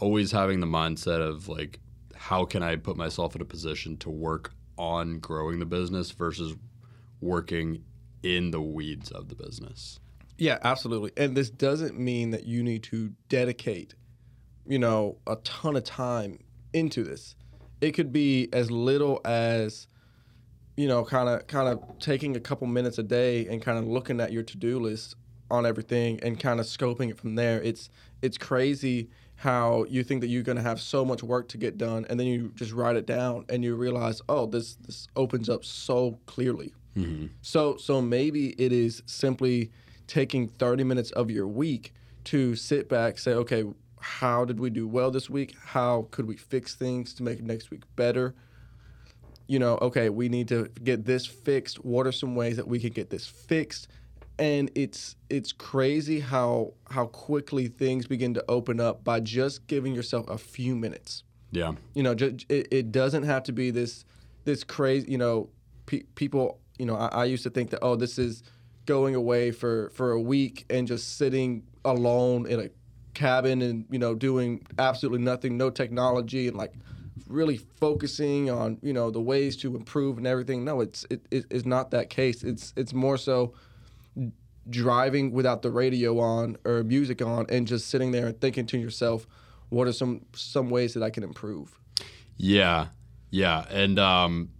always 0.00 0.32
having 0.32 0.60
the 0.60 0.66
mindset 0.66 1.20
of 1.20 1.48
like, 1.48 1.80
how 2.14 2.44
can 2.44 2.62
I 2.62 2.76
put 2.76 2.96
myself 2.96 3.34
in 3.34 3.42
a 3.42 3.44
position 3.44 3.96
to 3.98 4.10
work 4.10 4.52
on 4.76 5.18
growing 5.18 5.58
the 5.58 5.66
business 5.66 6.10
versus 6.10 6.56
working 7.20 7.84
in 8.22 8.50
the 8.50 8.60
weeds 8.60 9.10
of 9.10 9.28
the 9.28 9.34
business? 9.34 10.00
Yeah, 10.36 10.58
absolutely. 10.62 11.12
And 11.16 11.36
this 11.36 11.50
doesn't 11.50 11.98
mean 11.98 12.30
that 12.30 12.44
you 12.44 12.62
need 12.62 12.84
to 12.84 13.12
dedicate, 13.28 13.94
you 14.66 14.78
know, 14.78 15.18
a 15.26 15.36
ton 15.36 15.76
of 15.76 15.84
time 15.84 16.38
into 16.72 17.02
this. 17.02 17.34
It 17.80 17.92
could 17.92 18.12
be 18.12 18.48
as 18.52 18.70
little 18.70 19.20
as, 19.24 19.88
you 20.78 20.86
know, 20.86 21.04
kind 21.04 21.28
of 21.28 21.44
kind 21.48 21.68
of 21.68 21.98
taking 21.98 22.36
a 22.36 22.40
couple 22.40 22.64
minutes 22.68 22.98
a 22.98 23.02
day 23.02 23.48
and 23.48 23.60
kind 23.60 23.78
of 23.78 23.86
looking 23.88 24.20
at 24.20 24.30
your 24.30 24.44
to-do 24.44 24.78
list 24.78 25.16
on 25.50 25.66
everything 25.66 26.20
and 26.22 26.38
kind 26.38 26.60
of 26.60 26.66
scoping 26.66 27.10
it 27.10 27.18
from 27.18 27.34
there. 27.34 27.60
It's 27.62 27.90
it's 28.22 28.38
crazy 28.38 29.10
how 29.34 29.84
you 29.88 30.04
think 30.04 30.20
that 30.20 30.28
you're 30.28 30.44
going 30.44 30.56
to 30.56 30.62
have 30.62 30.80
so 30.80 31.04
much 31.04 31.24
work 31.24 31.48
to 31.48 31.58
get 31.58 31.78
done 31.78 32.06
and 32.08 32.18
then 32.18 32.28
you 32.28 32.52
just 32.54 32.72
write 32.72 32.94
it 32.94 33.06
down 33.06 33.44
and 33.48 33.64
you 33.64 33.74
realize, 33.74 34.22
"Oh, 34.28 34.46
this 34.46 34.76
this 34.76 35.08
opens 35.16 35.48
up 35.48 35.64
so 35.64 36.20
clearly." 36.26 36.72
Mm-hmm. 36.96 37.26
So 37.42 37.76
so 37.76 38.00
maybe 38.00 38.50
it 38.50 38.72
is 38.72 39.02
simply 39.04 39.72
taking 40.06 40.46
30 40.46 40.84
minutes 40.84 41.10
of 41.10 41.28
your 41.28 41.48
week 41.48 41.92
to 42.24 42.54
sit 42.54 42.88
back, 42.88 43.18
say, 43.18 43.32
"Okay, 43.32 43.64
how 43.98 44.44
did 44.44 44.60
we 44.60 44.70
do 44.70 44.86
well 44.86 45.10
this 45.10 45.28
week? 45.28 45.56
How 45.60 46.06
could 46.12 46.28
we 46.28 46.36
fix 46.36 46.76
things 46.76 47.14
to 47.14 47.24
make 47.24 47.42
next 47.42 47.72
week 47.72 47.82
better?" 47.96 48.36
You 49.48 49.58
know, 49.58 49.78
okay, 49.80 50.10
we 50.10 50.28
need 50.28 50.46
to 50.48 50.68
get 50.84 51.06
this 51.06 51.26
fixed. 51.26 51.84
What 51.84 52.06
are 52.06 52.12
some 52.12 52.36
ways 52.36 52.56
that 52.56 52.68
we 52.68 52.78
can 52.78 52.90
get 52.90 53.10
this 53.10 53.26
fixed? 53.26 53.88
And 54.38 54.70
it's 54.76 55.16
it's 55.30 55.52
crazy 55.52 56.20
how 56.20 56.74
how 56.90 57.06
quickly 57.06 57.66
things 57.66 58.06
begin 58.06 58.34
to 58.34 58.44
open 58.48 58.78
up 58.78 59.02
by 59.02 59.18
just 59.20 59.66
giving 59.66 59.94
yourself 59.94 60.28
a 60.28 60.38
few 60.38 60.76
minutes. 60.76 61.24
Yeah. 61.50 61.72
You 61.94 62.02
know, 62.02 62.14
just, 62.14 62.44
it, 62.50 62.68
it 62.70 62.92
doesn't 62.92 63.24
have 63.24 63.42
to 63.44 63.52
be 63.52 63.70
this 63.70 64.04
this 64.44 64.62
crazy. 64.62 65.10
You 65.10 65.18
know, 65.18 65.48
pe- 65.86 66.04
people. 66.14 66.60
You 66.78 66.86
know, 66.86 66.94
I, 66.94 67.06
I 67.08 67.24
used 67.24 67.42
to 67.42 67.50
think 67.50 67.70
that 67.70 67.80
oh, 67.82 67.96
this 67.96 68.18
is 68.18 68.44
going 68.86 69.16
away 69.16 69.50
for 69.50 69.90
for 69.90 70.12
a 70.12 70.20
week 70.20 70.66
and 70.70 70.86
just 70.86 71.16
sitting 71.16 71.64
alone 71.84 72.46
in 72.46 72.60
a 72.60 72.68
cabin 73.14 73.60
and 73.62 73.86
you 73.90 73.98
know 73.98 74.14
doing 74.14 74.64
absolutely 74.78 75.24
nothing, 75.24 75.56
no 75.56 75.70
technology, 75.70 76.46
and 76.46 76.56
like 76.56 76.74
really 77.26 77.56
focusing 77.56 78.50
on 78.50 78.78
you 78.82 78.92
know 78.92 79.10
the 79.10 79.20
ways 79.20 79.56
to 79.58 79.74
improve 79.76 80.18
and 80.18 80.26
everything. 80.26 80.64
No, 80.64 80.80
it's 80.80 81.06
it, 81.10 81.22
it's 81.30 81.66
not 81.66 81.90
that 81.90 82.10
case. 82.10 82.42
It's 82.44 82.72
it's 82.76 82.92
more 82.92 83.16
so 83.16 83.54
driving 84.68 85.32
without 85.32 85.62
the 85.62 85.70
radio 85.70 86.18
on 86.18 86.56
or 86.64 86.82
music 86.82 87.22
on 87.22 87.46
and 87.48 87.66
just 87.66 87.88
sitting 87.88 88.10
there 88.10 88.26
and 88.26 88.40
thinking 88.40 88.66
to 88.66 88.78
yourself, 88.78 89.26
what 89.70 89.88
are 89.88 89.92
some 89.92 90.24
some 90.34 90.70
ways 90.70 90.94
that 90.94 91.02
I 91.02 91.10
can 91.10 91.22
improve? 91.22 91.78
Yeah, 92.36 92.88
yeah, 93.30 93.64
and 93.70 93.98
um, 93.98 94.50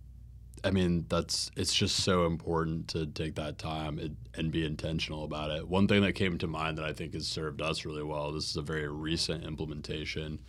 I 0.65 0.71
mean 0.71 1.07
that's 1.09 1.51
it's 1.57 1.75
just 1.75 1.97
so 1.97 2.27
important 2.27 2.89
to 2.89 3.07
take 3.07 3.37
that 3.37 3.59
time 3.59 3.99
and, 3.99 4.17
and 4.35 4.51
be 4.51 4.65
intentional 4.65 5.25
about 5.25 5.51
it. 5.51 5.69
One 5.69 5.89
thing 5.89 6.03
that 6.03 6.13
came 6.13 6.39
to 6.39 6.47
mind 6.47 6.79
that 6.79 6.85
I 6.85 6.93
think 6.93 7.15
has 7.15 7.27
served 7.27 7.63
us 7.63 7.85
really 7.85 8.03
well. 8.03 8.33
This 8.33 8.51
is 8.51 8.57
a 8.57 8.63
very 8.63 8.89
recent 8.89 9.45
implementation 9.45 10.41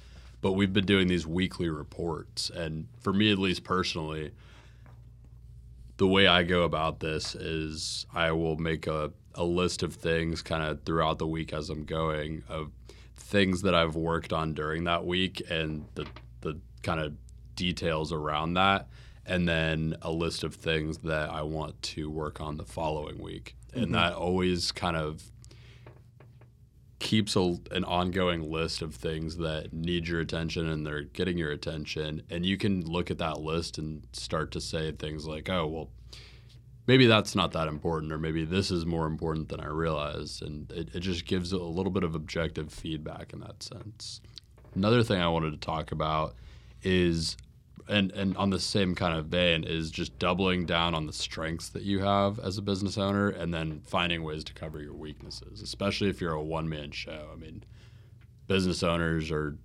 but 0.41 0.53
we've 0.53 0.73
been 0.73 0.85
doing 0.85 1.07
these 1.07 1.27
weekly 1.27 1.69
reports. 1.69 2.49
And 2.49 2.87
for 2.99 3.13
me, 3.13 3.31
at 3.31 3.37
least 3.37 3.63
personally, 3.63 4.31
the 5.97 6.07
way 6.07 6.27
I 6.27 6.43
go 6.43 6.63
about 6.63 7.01
this 7.01 7.35
is 7.35 8.05
I 8.13 8.31
will 8.31 8.57
make 8.57 8.87
a, 8.87 9.11
a 9.35 9.43
list 9.43 9.83
of 9.83 9.93
things 9.95 10.41
kind 10.41 10.63
of 10.63 10.83
throughout 10.83 11.19
the 11.19 11.27
week 11.27 11.51
as 11.51 11.69
I'm 11.69 11.83
going 11.83 12.43
of 12.47 12.71
things 13.17 13.61
that 13.63 13.75
I've 13.75 13.95
worked 13.95 14.31
on 14.31 14.53
during 14.53 14.85
that 14.85 15.05
week 15.05 15.43
and 15.49 15.85
the, 15.95 16.07
the 16.41 16.59
kind 16.83 17.01
of 17.01 17.13
details 17.55 18.13
around 18.13 18.53
that. 18.53 18.87
And 19.25 19.47
then 19.47 19.95
a 20.01 20.11
list 20.11 20.43
of 20.43 20.55
things 20.55 20.99
that 20.99 21.29
I 21.29 21.43
want 21.43 21.79
to 21.83 22.09
work 22.09 22.41
on 22.41 22.57
the 22.57 22.65
following 22.65 23.21
week. 23.21 23.55
And 23.73 23.85
mm-hmm. 23.85 23.93
that 23.93 24.13
always 24.13 24.71
kind 24.71 24.97
of 24.97 25.21
keeps 26.99 27.35
a, 27.35 27.55
an 27.71 27.85
ongoing 27.85 28.51
list 28.51 28.81
of 28.81 28.93
things 28.93 29.37
that 29.37 29.71
need 29.71 30.07
your 30.07 30.19
attention 30.19 30.67
and 30.67 30.85
they're 30.85 31.03
getting 31.03 31.37
your 31.37 31.51
attention. 31.51 32.21
And 32.29 32.45
you 32.45 32.57
can 32.57 32.85
look 32.85 33.09
at 33.09 33.17
that 33.19 33.39
list 33.39 33.77
and 33.77 34.05
start 34.11 34.51
to 34.51 34.61
say 34.61 34.91
things 34.91 35.25
like 35.25 35.49
oh 35.49 35.65
well 35.65 35.89
maybe 36.87 37.05
that's 37.05 37.35
not 37.35 37.51
that 37.51 37.67
important 37.67 38.11
or 38.11 38.17
maybe 38.17 38.43
this 38.43 38.71
is 38.71 38.85
more 38.85 39.05
important 39.05 39.47
than 39.49 39.59
i 39.59 39.67
realized. 39.67 40.41
And 40.41 40.71
it, 40.71 40.93
it 40.93 40.99
just 40.99 41.25
gives 41.25 41.51
a 41.53 41.57
little 41.57 41.91
bit 41.91 42.03
of 42.03 42.15
objective 42.15 42.71
feedback 42.73 43.31
in 43.31 43.39
that 43.39 43.63
sense. 43.63 44.21
Another 44.75 45.01
thing 45.03 45.21
i 45.21 45.27
wanted 45.27 45.51
to 45.51 45.57
talk 45.57 45.91
about 45.91 46.35
is 46.83 47.37
and 47.89 48.11
and 48.11 48.37
on 48.37 48.49
the 48.51 48.59
same 48.59 48.95
kind 48.95 49.17
of 49.17 49.25
vein 49.25 49.63
is 49.63 49.91
just 49.91 50.17
doubling 50.19 50.65
down 50.65 50.93
on 50.93 51.07
the 51.07 51.13
strengths 51.13 51.69
that 51.69 51.83
you 51.83 51.99
have 51.99 52.39
as 52.39 52.57
a 52.57 52.61
business 52.61 52.97
owner 52.97 53.29
and 53.29 53.53
then 53.53 53.81
finding 53.85 54.23
ways 54.23 54.43
to 54.43 54.53
cover 54.53 54.79
your 54.79 54.93
weaknesses 54.93 55.61
especially 55.61 56.09
if 56.09 56.21
you're 56.21 56.33
a 56.33 56.43
one-man 56.43 56.91
show. 56.91 57.29
I 57.33 57.35
mean 57.35 57.63
business 58.47 58.83
owners 58.83 59.31
are 59.31 59.57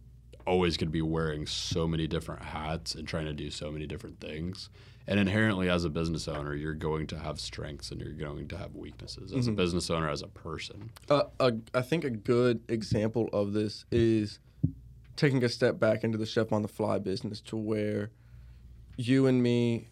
always 0.46 0.76
going 0.76 0.88
to 0.88 0.92
be 0.92 1.02
wearing 1.02 1.46
so 1.46 1.86
many 1.86 2.06
different 2.06 2.42
hats 2.42 2.94
and 2.94 3.06
trying 3.08 3.24
to 3.24 3.32
do 3.32 3.50
so 3.50 3.70
many 3.70 3.86
different 3.86 4.20
things. 4.20 4.68
And 5.06 5.18
inherently 5.18 5.70
as 5.70 5.84
a 5.84 5.90
business 5.90 6.28
owner 6.28 6.54
you're 6.54 6.74
going 6.74 7.06
to 7.08 7.18
have 7.18 7.38
strengths 7.38 7.90
and 7.90 8.00
you're 8.00 8.12
going 8.12 8.48
to 8.48 8.56
have 8.56 8.74
weaknesses 8.74 9.32
as 9.32 9.44
mm-hmm. 9.44 9.52
a 9.52 9.56
business 9.56 9.90
owner 9.90 10.08
as 10.08 10.22
a 10.22 10.28
person. 10.28 10.90
Uh, 11.10 11.24
I 11.74 11.82
think 11.82 12.04
a 12.04 12.10
good 12.10 12.62
example 12.68 13.28
of 13.32 13.52
this 13.52 13.84
is 13.90 14.38
taking 15.16 15.42
a 15.44 15.48
step 15.48 15.78
back 15.78 16.04
into 16.04 16.18
the 16.18 16.26
chef 16.26 16.52
on 16.52 16.62
the 16.62 16.68
fly 16.68 16.98
business 16.98 17.40
to 17.42 17.56
where 17.56 18.10
you 18.96 19.26
and 19.26 19.42
me, 19.42 19.88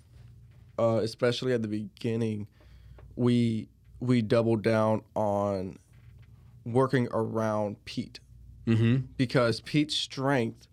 uh, 0.79 1.01
especially 1.03 1.53
at 1.53 1.63
the 1.63 1.69
beginning, 1.69 2.47
we 3.17 3.69
we 4.01 4.23
doubled 4.23 4.63
down 4.63 5.03
on 5.15 5.79
working 6.65 7.09
around 7.13 7.85
Pete 7.85 8.21
mm-hmm. 8.67 9.05
because 9.17 9.61
Pete's 9.61 9.97
strength 9.97 10.67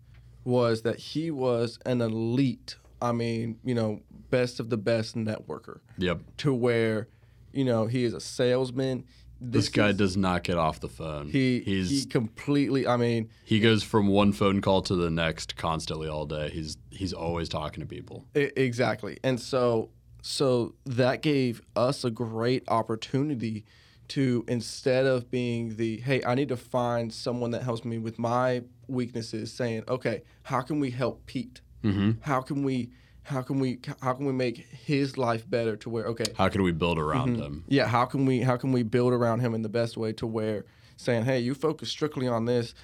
was 0.44 0.82
that 0.82 0.98
he 0.98 1.30
was 1.30 1.78
an 1.86 2.00
elite. 2.00 2.76
I 3.02 3.12
mean, 3.12 3.58
you 3.64 3.74
know, 3.74 4.00
best 4.30 4.60
of 4.60 4.70
the 4.70 4.76
best 4.76 5.16
networker. 5.16 5.80
Yep. 5.98 6.20
To 6.38 6.54
where, 6.54 7.08
you 7.52 7.64
know, 7.64 7.86
he 7.86 8.04
is 8.04 8.14
a 8.14 8.20
salesman. 8.20 9.04
This, 9.40 9.66
this 9.66 9.68
guy 9.70 9.88
is, 9.88 9.96
does 9.96 10.16
not 10.16 10.42
get 10.42 10.58
off 10.58 10.80
the 10.80 10.88
phone. 10.88 11.28
He 11.28 11.60
he's 11.60 11.88
he 11.88 12.04
completely. 12.04 12.86
I 12.86 12.96
mean, 12.96 13.30
he 13.44 13.58
goes 13.58 13.82
from 13.82 14.08
one 14.08 14.32
phone 14.32 14.60
call 14.60 14.82
to 14.82 14.94
the 14.94 15.10
next 15.10 15.56
constantly 15.56 16.08
all 16.08 16.26
day. 16.26 16.50
He's 16.50 16.76
he's 16.90 17.12
always 17.12 17.48
talking 17.48 17.80
to 17.80 17.86
people. 17.86 18.26
Exactly, 18.34 19.18
and 19.24 19.40
so 19.40 19.90
so 20.22 20.74
that 20.84 21.22
gave 21.22 21.62
us 21.74 22.04
a 22.04 22.10
great 22.10 22.64
opportunity 22.68 23.64
to 24.08 24.44
instead 24.48 25.06
of 25.06 25.30
being 25.30 25.76
the 25.76 25.98
hey, 26.00 26.22
I 26.24 26.34
need 26.34 26.48
to 26.48 26.56
find 26.56 27.12
someone 27.12 27.52
that 27.52 27.62
helps 27.62 27.84
me 27.84 27.98
with 27.98 28.18
my 28.18 28.62
weaknesses, 28.88 29.52
saying 29.52 29.84
okay, 29.88 30.22
how 30.42 30.60
can 30.60 30.80
we 30.80 30.90
help 30.90 31.24
Pete? 31.26 31.60
Mm-hmm. 31.82 32.20
How 32.22 32.42
can 32.42 32.62
we 32.62 32.90
how 33.22 33.42
can 33.42 33.60
we 33.60 33.78
how 34.02 34.12
can 34.12 34.26
we 34.26 34.32
make 34.32 34.56
his 34.56 35.16
life 35.18 35.48
better 35.48 35.76
to 35.76 35.90
where 35.90 36.06
okay 36.06 36.24
how 36.36 36.48
can 36.48 36.62
we 36.62 36.72
build 36.72 36.98
around 36.98 37.30
mm-hmm. 37.30 37.42
him 37.42 37.64
yeah 37.68 37.86
how 37.86 38.04
can 38.04 38.24
we 38.26 38.40
how 38.40 38.56
can 38.56 38.72
we 38.72 38.82
build 38.82 39.12
around 39.12 39.40
him 39.40 39.54
in 39.54 39.62
the 39.62 39.68
best 39.68 39.96
way 39.96 40.12
to 40.12 40.26
where 40.26 40.64
saying 40.96 41.24
hey 41.24 41.38
you 41.38 41.54
focus 41.54 41.88
strictly 41.88 42.26
on 42.26 42.44
this 42.44 42.74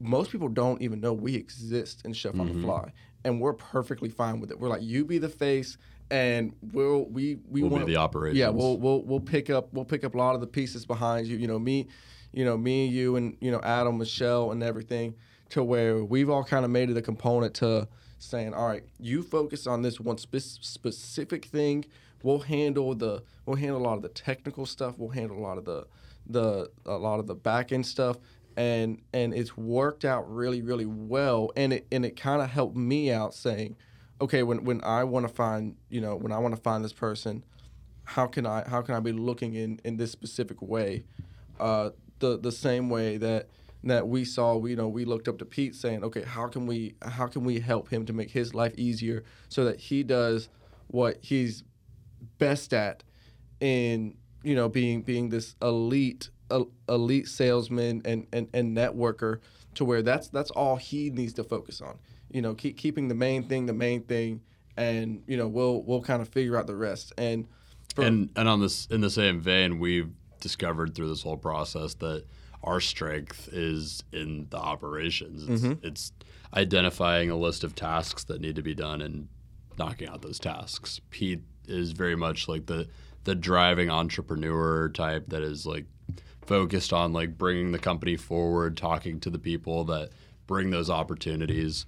most 0.00 0.30
people 0.30 0.48
don't 0.48 0.80
even 0.80 1.00
know 1.00 1.12
we 1.12 1.34
exist 1.34 2.02
in 2.04 2.12
chef 2.12 2.32
mm-hmm. 2.32 2.40
on 2.42 2.46
the 2.46 2.52
mm-hmm. 2.52 2.64
fly 2.64 2.92
and 3.24 3.40
we're 3.40 3.52
perfectly 3.52 4.08
fine 4.08 4.40
with 4.40 4.50
it. 4.50 4.58
We're 4.58 4.68
like, 4.68 4.82
you 4.82 5.04
be 5.04 5.18
the 5.18 5.28
face, 5.28 5.76
and 6.10 6.54
we'll 6.72 7.04
we 7.06 7.36
we 7.48 7.62
We'll 7.62 7.70
be 7.70 7.74
want 7.74 7.86
the 7.86 7.96
operations. 7.96 8.38
Yeah, 8.38 8.48
we'll 8.48 8.78
we'll 8.78 9.02
we'll 9.02 9.20
pick 9.20 9.50
up 9.50 9.72
we'll 9.72 9.84
pick 9.84 10.04
up 10.04 10.14
a 10.14 10.18
lot 10.18 10.34
of 10.34 10.40
the 10.40 10.46
pieces 10.46 10.86
behind 10.86 11.26
you. 11.26 11.36
You 11.36 11.46
know 11.46 11.58
me, 11.58 11.88
you 12.32 12.44
know 12.44 12.56
me, 12.56 12.86
you, 12.86 13.16
and 13.16 13.36
you 13.40 13.50
know 13.50 13.60
Adam, 13.62 13.98
Michelle, 13.98 14.52
and 14.52 14.62
everything. 14.62 15.14
To 15.50 15.64
where 15.64 16.04
we've 16.04 16.28
all 16.28 16.44
kind 16.44 16.66
of 16.66 16.70
made 16.70 16.90
it 16.90 16.96
a 16.98 17.02
component 17.02 17.54
to 17.54 17.88
saying, 18.18 18.54
all 18.54 18.66
right, 18.66 18.84
you 18.98 19.22
focus 19.22 19.66
on 19.66 19.82
this 19.82 20.00
one 20.00 20.18
spe- 20.18 20.38
specific 20.38 21.46
thing. 21.46 21.84
We'll 22.22 22.40
handle 22.40 22.94
the 22.94 23.22
we'll 23.46 23.56
handle 23.56 23.78
a 23.78 23.84
lot 23.84 23.96
of 23.96 24.02
the 24.02 24.08
technical 24.08 24.66
stuff. 24.66 24.98
We'll 24.98 25.10
handle 25.10 25.38
a 25.38 25.40
lot 25.40 25.58
of 25.58 25.64
the 25.64 25.86
the 26.26 26.70
a 26.84 26.96
lot 26.96 27.20
of 27.20 27.26
the 27.26 27.34
back 27.34 27.72
end 27.72 27.86
stuff. 27.86 28.18
And 28.56 29.00
and 29.12 29.32
it's 29.32 29.56
worked 29.56 30.04
out 30.04 30.32
really 30.32 30.62
really 30.62 30.86
well. 30.86 31.52
And 31.56 31.72
it 31.72 31.86
and 31.92 32.04
it 32.04 32.16
kind 32.16 32.42
of 32.42 32.50
helped 32.50 32.76
me 32.76 33.12
out 33.12 33.34
saying, 33.34 33.76
okay, 34.20 34.42
when 34.42 34.64
when 34.64 34.82
I 34.82 35.04
want 35.04 35.28
to 35.28 35.32
find 35.32 35.76
you 35.88 36.00
know 36.00 36.16
when 36.16 36.32
I 36.32 36.38
want 36.38 36.56
to 36.56 36.60
find 36.60 36.84
this 36.84 36.92
person, 36.92 37.44
how 38.04 38.26
can 38.26 38.46
I 38.46 38.68
how 38.68 38.82
can 38.82 38.94
I 38.94 39.00
be 39.00 39.12
looking 39.12 39.54
in 39.54 39.80
in 39.84 39.96
this 39.96 40.10
specific 40.10 40.60
way, 40.60 41.04
uh, 41.60 41.90
the 42.18 42.38
the 42.38 42.50
same 42.50 42.90
way 42.90 43.16
that 43.18 43.48
that 43.84 44.08
we 44.08 44.24
saw 44.24 44.56
we, 44.56 44.70
you 44.70 44.76
know 44.76 44.88
we 44.88 45.04
looked 45.04 45.28
up 45.28 45.38
to 45.38 45.44
Pete 45.44 45.74
saying 45.74 46.02
okay 46.04 46.22
how 46.22 46.48
can 46.48 46.66
we 46.66 46.94
how 47.02 47.26
can 47.26 47.44
we 47.44 47.60
help 47.60 47.88
him 47.88 48.04
to 48.06 48.12
make 48.12 48.30
his 48.30 48.54
life 48.54 48.74
easier 48.76 49.24
so 49.48 49.64
that 49.64 49.78
he 49.78 50.02
does 50.02 50.48
what 50.88 51.18
he's 51.20 51.64
best 52.38 52.72
at 52.74 53.02
in 53.60 54.16
you 54.42 54.54
know 54.54 54.68
being 54.68 55.02
being 55.02 55.28
this 55.28 55.54
elite 55.62 56.30
el- 56.50 56.70
elite 56.88 57.28
salesman 57.28 58.02
and, 58.04 58.26
and 58.32 58.48
and 58.52 58.76
networker 58.76 59.40
to 59.74 59.84
where 59.84 60.02
that's 60.02 60.28
that's 60.28 60.50
all 60.50 60.76
he 60.76 61.10
needs 61.10 61.32
to 61.34 61.44
focus 61.44 61.80
on. 61.80 61.98
You 62.30 62.42
know 62.42 62.54
keep 62.54 62.76
keeping 62.76 63.08
the 63.08 63.14
main 63.14 63.44
thing 63.44 63.66
the 63.66 63.72
main 63.72 64.02
thing 64.02 64.40
and 64.76 65.22
you 65.26 65.36
know 65.36 65.48
we'll 65.48 65.82
we'll 65.82 66.02
kind 66.02 66.22
of 66.22 66.28
figure 66.28 66.56
out 66.56 66.66
the 66.66 66.76
rest. 66.76 67.12
And 67.18 67.46
for, 67.94 68.02
and 68.02 68.30
and 68.36 68.48
on 68.48 68.60
this 68.60 68.86
in 68.86 69.00
the 69.00 69.10
same 69.10 69.40
vein, 69.40 69.78
we've 69.78 70.10
discovered 70.40 70.94
through 70.94 71.08
this 71.08 71.22
whole 71.22 71.36
process 71.36 71.94
that 71.94 72.24
our 72.68 72.80
strength 72.80 73.48
is 73.52 74.02
in 74.12 74.46
the 74.50 74.58
operations. 74.58 75.42
It's, 75.48 75.62
Mm-hmm. 75.62 75.86
it's 75.86 76.12
identifying 76.54 77.30
a 77.30 77.36
list 77.36 77.64
of 77.64 77.74
tasks 77.74 78.24
that 78.24 78.40
need 78.40 78.56
to 78.56 78.62
be 78.62 78.74
done 78.74 79.00
and 79.02 79.28
knocking 79.78 80.08
out 80.08 80.22
those 80.22 80.38
tasks. 80.38 81.00
Pete 81.10 81.42
is 81.66 81.92
very 81.92 82.16
much 82.16 82.48
like 82.48 82.66
the 82.66 82.88
the 83.24 83.34
driving 83.34 83.90
entrepreneur 83.90 84.88
type 84.88 85.24
that 85.28 85.42
is 85.42 85.66
like 85.66 85.84
focused 86.46 86.92
on 86.94 87.12
like 87.12 87.36
bringing 87.36 87.72
the 87.72 87.78
company 87.78 88.16
forward, 88.16 88.76
talking 88.76 89.20
to 89.20 89.28
the 89.30 89.38
people 89.38 89.84
that 89.84 90.10
bring 90.46 90.70
those 90.70 90.88
opportunities. 90.88 91.84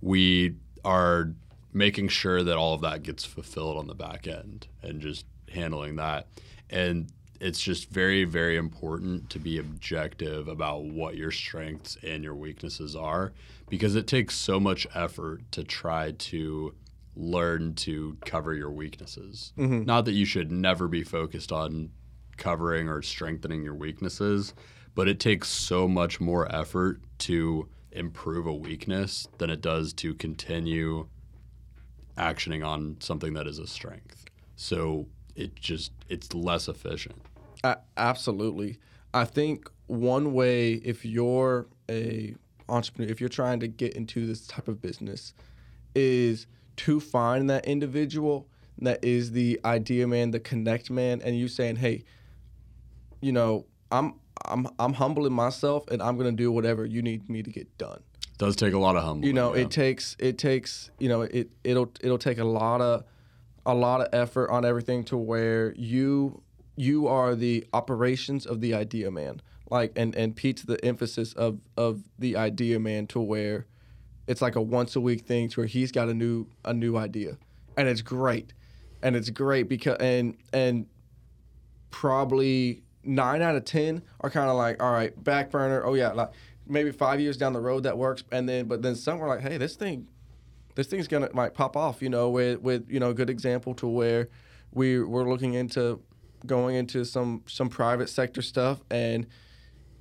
We 0.00 0.54
are 0.84 1.32
making 1.74 2.08
sure 2.08 2.42
that 2.42 2.56
all 2.56 2.72
of 2.74 2.80
that 2.80 3.02
gets 3.02 3.24
fulfilled 3.24 3.76
on 3.76 3.86
the 3.86 3.94
back 3.94 4.26
end 4.26 4.66
and 4.82 5.00
just 5.02 5.26
handling 5.52 5.96
that. 5.96 6.26
And 6.70 7.10
it's 7.40 7.60
just 7.60 7.90
very, 7.90 8.24
very 8.24 8.56
important 8.56 9.30
to 9.30 9.38
be 9.38 9.58
objective 9.58 10.48
about 10.48 10.84
what 10.84 11.16
your 11.16 11.30
strengths 11.30 11.96
and 12.02 12.24
your 12.24 12.34
weaknesses 12.34 12.96
are 12.96 13.32
because 13.68 13.94
it 13.94 14.06
takes 14.06 14.34
so 14.34 14.58
much 14.58 14.86
effort 14.94 15.40
to 15.52 15.62
try 15.62 16.12
to 16.12 16.74
learn 17.14 17.74
to 17.74 18.16
cover 18.24 18.54
your 18.54 18.70
weaknesses. 18.70 19.52
Mm-hmm. 19.56 19.84
Not 19.84 20.04
that 20.06 20.12
you 20.12 20.24
should 20.24 20.50
never 20.50 20.88
be 20.88 21.02
focused 21.02 21.52
on 21.52 21.90
covering 22.36 22.88
or 22.88 23.02
strengthening 23.02 23.62
your 23.62 23.74
weaknesses, 23.74 24.54
but 24.94 25.08
it 25.08 25.20
takes 25.20 25.48
so 25.48 25.86
much 25.86 26.20
more 26.20 26.52
effort 26.54 27.00
to 27.18 27.68
improve 27.92 28.46
a 28.46 28.54
weakness 28.54 29.28
than 29.38 29.50
it 29.50 29.60
does 29.60 29.92
to 29.92 30.14
continue 30.14 31.08
actioning 32.16 32.66
on 32.66 32.96
something 33.00 33.34
that 33.34 33.46
is 33.46 33.58
a 33.58 33.66
strength. 33.66 34.24
So 34.56 35.06
it 35.36 35.54
just 35.54 35.92
it's 36.08 36.34
less 36.34 36.68
efficient. 36.68 37.20
Absolutely. 37.96 38.78
I 39.14 39.24
think 39.24 39.68
one 39.86 40.32
way 40.32 40.74
if 40.74 41.04
you're 41.04 41.66
a 41.90 42.34
entrepreneur, 42.68 43.10
if 43.10 43.20
you're 43.20 43.28
trying 43.28 43.60
to 43.60 43.68
get 43.68 43.94
into 43.94 44.26
this 44.26 44.46
type 44.46 44.68
of 44.68 44.80
business, 44.80 45.32
is 45.94 46.46
to 46.76 47.00
find 47.00 47.48
that 47.50 47.66
individual 47.66 48.48
that 48.80 49.04
is 49.04 49.32
the 49.32 49.58
idea 49.64 50.06
man, 50.06 50.30
the 50.30 50.40
connect 50.40 50.90
man, 50.90 51.20
and 51.22 51.36
you 51.36 51.48
saying, 51.48 51.76
hey, 51.76 52.04
you 53.20 53.32
know, 53.32 53.66
I'm 53.90 54.14
I'm 54.44 54.68
I'm 54.78 54.92
humbling 54.92 55.32
myself 55.32 55.88
and 55.88 56.02
I'm 56.02 56.16
gonna 56.16 56.32
do 56.32 56.52
whatever 56.52 56.84
you 56.86 57.02
need 57.02 57.28
me 57.28 57.42
to 57.42 57.50
get 57.50 57.76
done. 57.78 58.02
It 58.22 58.38
does 58.38 58.54
take 58.54 58.74
a 58.74 58.78
lot 58.78 58.96
of 58.96 59.02
humbling. 59.02 59.26
You 59.26 59.32
know, 59.32 59.54
yeah. 59.54 59.62
it 59.62 59.70
takes 59.70 60.16
it 60.18 60.38
takes 60.38 60.90
you 60.98 61.08
know 61.08 61.22
it 61.22 61.50
it'll 61.64 61.90
it'll 62.00 62.18
take 62.18 62.38
a 62.38 62.44
lot 62.44 62.80
of 62.80 63.04
a 63.66 63.74
lot 63.74 64.00
of 64.00 64.08
effort 64.12 64.50
on 64.50 64.64
everything 64.64 65.04
to 65.04 65.16
where 65.16 65.74
you 65.74 66.42
you 66.78 67.08
are 67.08 67.34
the 67.34 67.66
operations 67.72 68.46
of 68.46 68.60
the 68.60 68.74
idea 68.74 69.10
man. 69.10 69.42
Like 69.70 69.92
and 69.96 70.14
and 70.14 70.34
Pete's 70.34 70.62
the 70.62 70.82
emphasis 70.84 71.32
of 71.34 71.60
of 71.76 72.02
the 72.18 72.36
idea 72.36 72.78
man 72.78 73.06
to 73.08 73.20
where 73.20 73.66
it's 74.26 74.40
like 74.40 74.56
a 74.56 74.62
once 74.62 74.96
a 74.96 75.00
week 75.00 75.22
thing 75.22 75.48
to 75.50 75.60
where 75.60 75.66
he's 75.66 75.92
got 75.92 76.08
a 76.08 76.14
new 76.14 76.46
a 76.64 76.72
new 76.72 76.96
idea, 76.96 77.36
and 77.76 77.88
it's 77.88 78.00
great, 78.00 78.54
and 79.02 79.16
it's 79.16 79.30
great 79.30 79.68
because 79.68 79.98
and 79.98 80.36
and 80.52 80.86
probably 81.90 82.82
nine 83.04 83.42
out 83.42 83.56
of 83.56 83.64
ten 83.64 84.02
are 84.20 84.30
kind 84.30 84.48
of 84.48 84.56
like 84.56 84.82
all 84.82 84.92
right 84.92 85.22
back 85.22 85.50
burner. 85.50 85.84
Oh 85.84 85.94
yeah, 85.94 86.12
like 86.12 86.30
maybe 86.66 86.90
five 86.92 87.20
years 87.20 87.36
down 87.36 87.52
the 87.52 87.60
road 87.60 87.82
that 87.82 87.98
works, 87.98 88.22
and 88.32 88.48
then 88.48 88.66
but 88.66 88.82
then 88.82 88.94
some 88.94 89.20
are 89.20 89.28
like 89.28 89.40
hey 89.40 89.58
this 89.58 89.76
thing 89.76 90.08
this 90.76 90.86
thing's 90.86 91.08
gonna 91.08 91.28
might 91.34 91.54
pop 91.54 91.76
off. 91.76 92.00
You 92.00 92.08
know 92.08 92.30
with 92.30 92.60
with 92.60 92.88
you 92.88 93.00
know 93.00 93.10
a 93.10 93.14
good 93.14 93.28
example 93.28 93.74
to 93.74 93.86
where 93.86 94.28
we 94.72 95.02
we're 95.02 95.28
looking 95.28 95.54
into 95.54 96.00
going 96.46 96.76
into 96.76 97.04
some 97.04 97.42
some 97.46 97.68
private 97.68 98.08
sector 98.08 98.42
stuff 98.42 98.82
and 98.90 99.26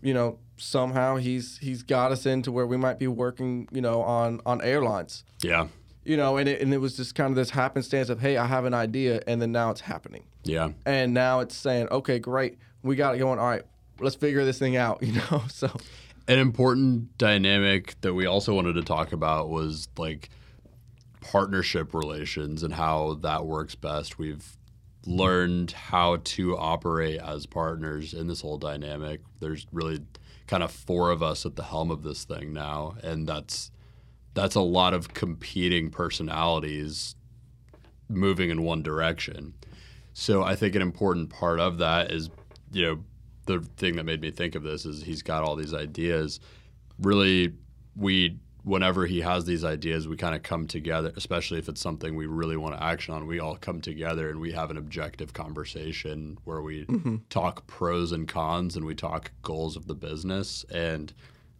you 0.02 0.14
know 0.14 0.40
somehow 0.58 1.16
he's 1.18 1.58
he's 1.60 1.84
got 1.84 2.12
us 2.12 2.26
into 2.26 2.52
where 2.52 2.66
we 2.68 2.78
might 2.78 3.00
be 3.00 3.08
working 3.08 3.68
you 3.72 3.82
know 3.82 4.02
on 4.02 4.40
on 4.46 4.62
airlines 4.62 5.24
yeah. 5.42 5.68
you 6.04 6.18
know 6.18 6.38
and 6.38 6.48
it, 6.50 6.62
and 6.62 6.74
it 6.74 6.78
was 6.78 6.98
just 6.98 7.16
kind 7.16 7.30
of 7.30 7.36
this 7.36 7.50
happenstance 7.52 8.10
of 8.10 8.20
hey 8.20 8.38
i 8.38 8.46
have 8.46 8.66
an 8.66 8.74
idea 8.74 9.22
and 9.28 9.42
then 9.42 9.52
now 9.52 9.70
it's 9.72 9.82
happening 9.82 10.24
Yeah. 10.44 10.70
and 10.86 11.14
now 11.14 11.40
it's 11.42 11.56
saying 11.56 11.88
okay 11.90 12.20
great 12.20 12.58
we 12.84 12.96
got 12.96 13.16
it 13.16 13.20
going 13.20 13.40
all 13.40 13.48
right 13.48 13.64
let's 14.00 14.16
figure 14.16 14.46
this 14.46 14.60
thing 14.60 14.78
out 14.78 15.02
you 15.04 15.14
know 15.14 15.44
so 15.50 15.70
An 16.28 16.40
important 16.40 17.18
dynamic 17.18 17.96
that 18.02 18.14
we 18.14 18.26
also 18.26 18.54
wanted 18.54 18.74
to 18.74 18.84
talk 18.84 19.12
about 19.14 19.50
was 19.50 19.88
like 19.98 20.30
partnership 21.22 21.94
relations 21.94 22.64
and 22.64 22.74
how 22.74 23.16
that 23.22 23.46
works 23.46 23.76
best. 23.76 24.18
We've 24.18 24.58
learned 25.08 25.72
how 25.72 26.18
to 26.18 26.58
operate 26.58 27.20
as 27.22 27.46
partners 27.46 28.14
in 28.14 28.28
this 28.28 28.42
whole 28.42 28.58
dynamic. 28.58 29.22
There's 29.40 29.66
really 29.72 30.02
kind 30.48 30.62
of 30.62 30.72
four 30.72 31.12
of 31.12 31.24
us 31.24 31.46
at 31.46 31.56
the 31.56 31.64
helm 31.64 31.90
of 31.92 32.04
this 32.04 32.26
thing 32.26 32.54
now, 32.54 32.96
and 33.02 33.26
that's 33.26 33.72
that's 34.34 34.56
a 34.56 34.62
lot 34.62 34.94
of 34.94 35.14
competing 35.14 35.90
personalities 35.90 37.16
moving 38.10 38.50
in 38.50 38.64
one 38.64 38.84
direction. 38.84 39.54
So 40.14 40.44
I 40.44 40.56
think 40.56 40.76
an 40.76 40.82
important 40.82 41.30
part 41.30 41.60
of 41.60 41.80
that 41.80 42.12
is, 42.12 42.30
you 42.72 42.84
know, 42.84 43.04
the 43.46 43.60
thing 43.78 43.96
that 43.96 44.04
made 44.04 44.22
me 44.22 44.30
think 44.30 44.56
of 44.56 44.64
this 44.64 44.86
is 44.86 45.04
he's 45.04 45.22
got 45.24 45.44
all 45.44 45.56
these 45.56 45.74
ideas. 45.74 46.40
Really, 47.00 47.54
we 47.96 48.38
whenever 48.68 49.06
he 49.06 49.22
has 49.22 49.46
these 49.46 49.64
ideas, 49.64 50.10
we 50.10 50.18
kind 50.18 50.36
of 50.36 50.44
come 50.44 50.68
together, 50.68 51.14
especially 51.16 51.58
if 51.58 51.70
it's 51.70 51.80
something 51.80 52.16
we 52.16 52.26
really 52.26 52.58
want 52.58 52.76
to 52.76 52.84
action 52.84 53.14
on. 53.14 53.26
We 53.26 53.40
all 53.40 53.56
come 53.56 53.80
together 53.80 54.30
and 54.30 54.42
we 54.42 54.52
have 54.52 54.70
an 54.70 54.76
objective 54.78 55.32
conversation 55.32 56.38
where 56.44 56.62
we 56.62 56.86
talk 57.30 57.66
pros 57.66 58.12
and 58.12 58.28
cons 58.28 58.76
and 58.76 58.86
we 58.86 58.94
talk 58.94 59.32
goals 59.42 59.78
of 59.78 59.88
the 59.88 59.96
business 59.96 60.66
and 60.70 61.14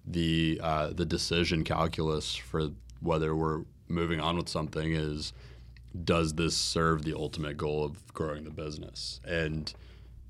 the 0.06 0.60
uh, 0.62 0.90
the 0.94 1.06
decision 1.06 1.64
calculus 1.64 2.36
for 2.36 2.72
whether 3.00 3.34
we're 3.34 3.64
moving 3.88 4.20
on 4.20 4.36
with 4.36 4.50
something 4.50 4.92
is 4.94 5.32
does 6.04 6.34
this 6.34 6.58
serve 6.58 7.04
the 7.04 7.16
ultimate 7.16 7.56
goal 7.56 7.86
of 7.86 8.14
growing 8.14 8.44
the 8.44 8.52
business? 8.52 9.22
And 9.26 9.74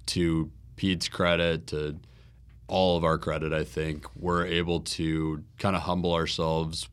to 0.08 0.52
Pete's 0.76 1.10
credit, 1.10 1.66
to 1.68 1.98
all 2.68 2.98
of 2.98 3.04
our 3.04 3.18
credit, 3.18 3.54
I 3.54 3.64
think 3.64 4.06
we're 4.16 4.46
able 4.46 4.82
to 4.82 5.44
kind 5.58 5.76
of 5.76 5.84
humble 5.84 6.14
ourselves 6.14 6.90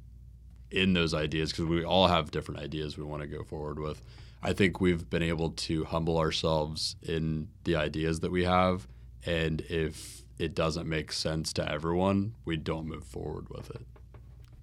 in 0.70 0.92
those 0.92 1.14
ideas 1.14 1.50
because 1.50 1.66
we 1.66 1.84
all 1.84 2.08
have 2.08 2.30
different 2.30 2.60
ideas 2.60 2.96
we 2.96 3.04
want 3.04 3.22
to 3.22 3.28
go 3.28 3.42
forward 3.44 3.78
with. 3.78 4.02
I 4.42 4.52
think 4.52 4.80
we've 4.80 5.08
been 5.08 5.22
able 5.22 5.50
to 5.50 5.84
humble 5.84 6.18
ourselves 6.18 6.96
in 7.02 7.48
the 7.64 7.76
ideas 7.76 8.20
that 8.20 8.30
we 8.30 8.44
have, 8.44 8.86
and 9.24 9.62
if 9.62 10.22
it 10.38 10.54
doesn't 10.54 10.88
make 10.88 11.12
sense 11.12 11.52
to 11.54 11.70
everyone, 11.70 12.34
we 12.44 12.56
don't 12.56 12.86
move 12.86 13.04
forward 13.04 13.48
with 13.48 13.70
it. 13.70 13.86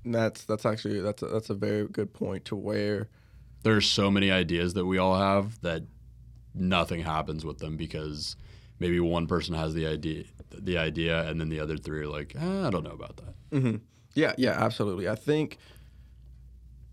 that's 0.06 0.44
that's 0.46 0.66
actually 0.66 1.00
that's 1.00 1.22
a, 1.22 1.28
that's 1.28 1.50
a 1.50 1.54
very 1.54 1.88
good 1.88 2.14
point 2.14 2.46
to 2.46 2.56
where 2.56 3.08
there's 3.64 3.88
so 3.88 4.10
many 4.10 4.32
ideas 4.32 4.74
that 4.74 4.86
we 4.86 4.98
all 4.98 5.18
have 5.18 5.62
that 5.62 5.84
nothing 6.54 7.02
happens 7.02 7.46
with 7.46 7.60
them 7.60 7.78
because 7.78 8.36
maybe 8.82 9.00
one 9.00 9.28
person 9.28 9.54
has 9.56 9.74
the 9.74 9.86
idea 9.88 10.24
the 10.52 10.78
idea 10.78 11.28
and 11.30 11.40
then 11.40 11.48
the 11.48 11.60
other 11.60 11.78
three 11.78 12.02
are 12.02 12.08
like 12.08 12.36
eh, 12.36 12.68
i 12.68 12.70
don't 12.70 12.84
know 12.84 12.92
about 12.92 13.16
that 13.18 13.34
Yeah, 14.14 14.34
yeah, 14.38 14.52
absolutely. 14.52 15.08
I 15.08 15.16
think 15.16 15.58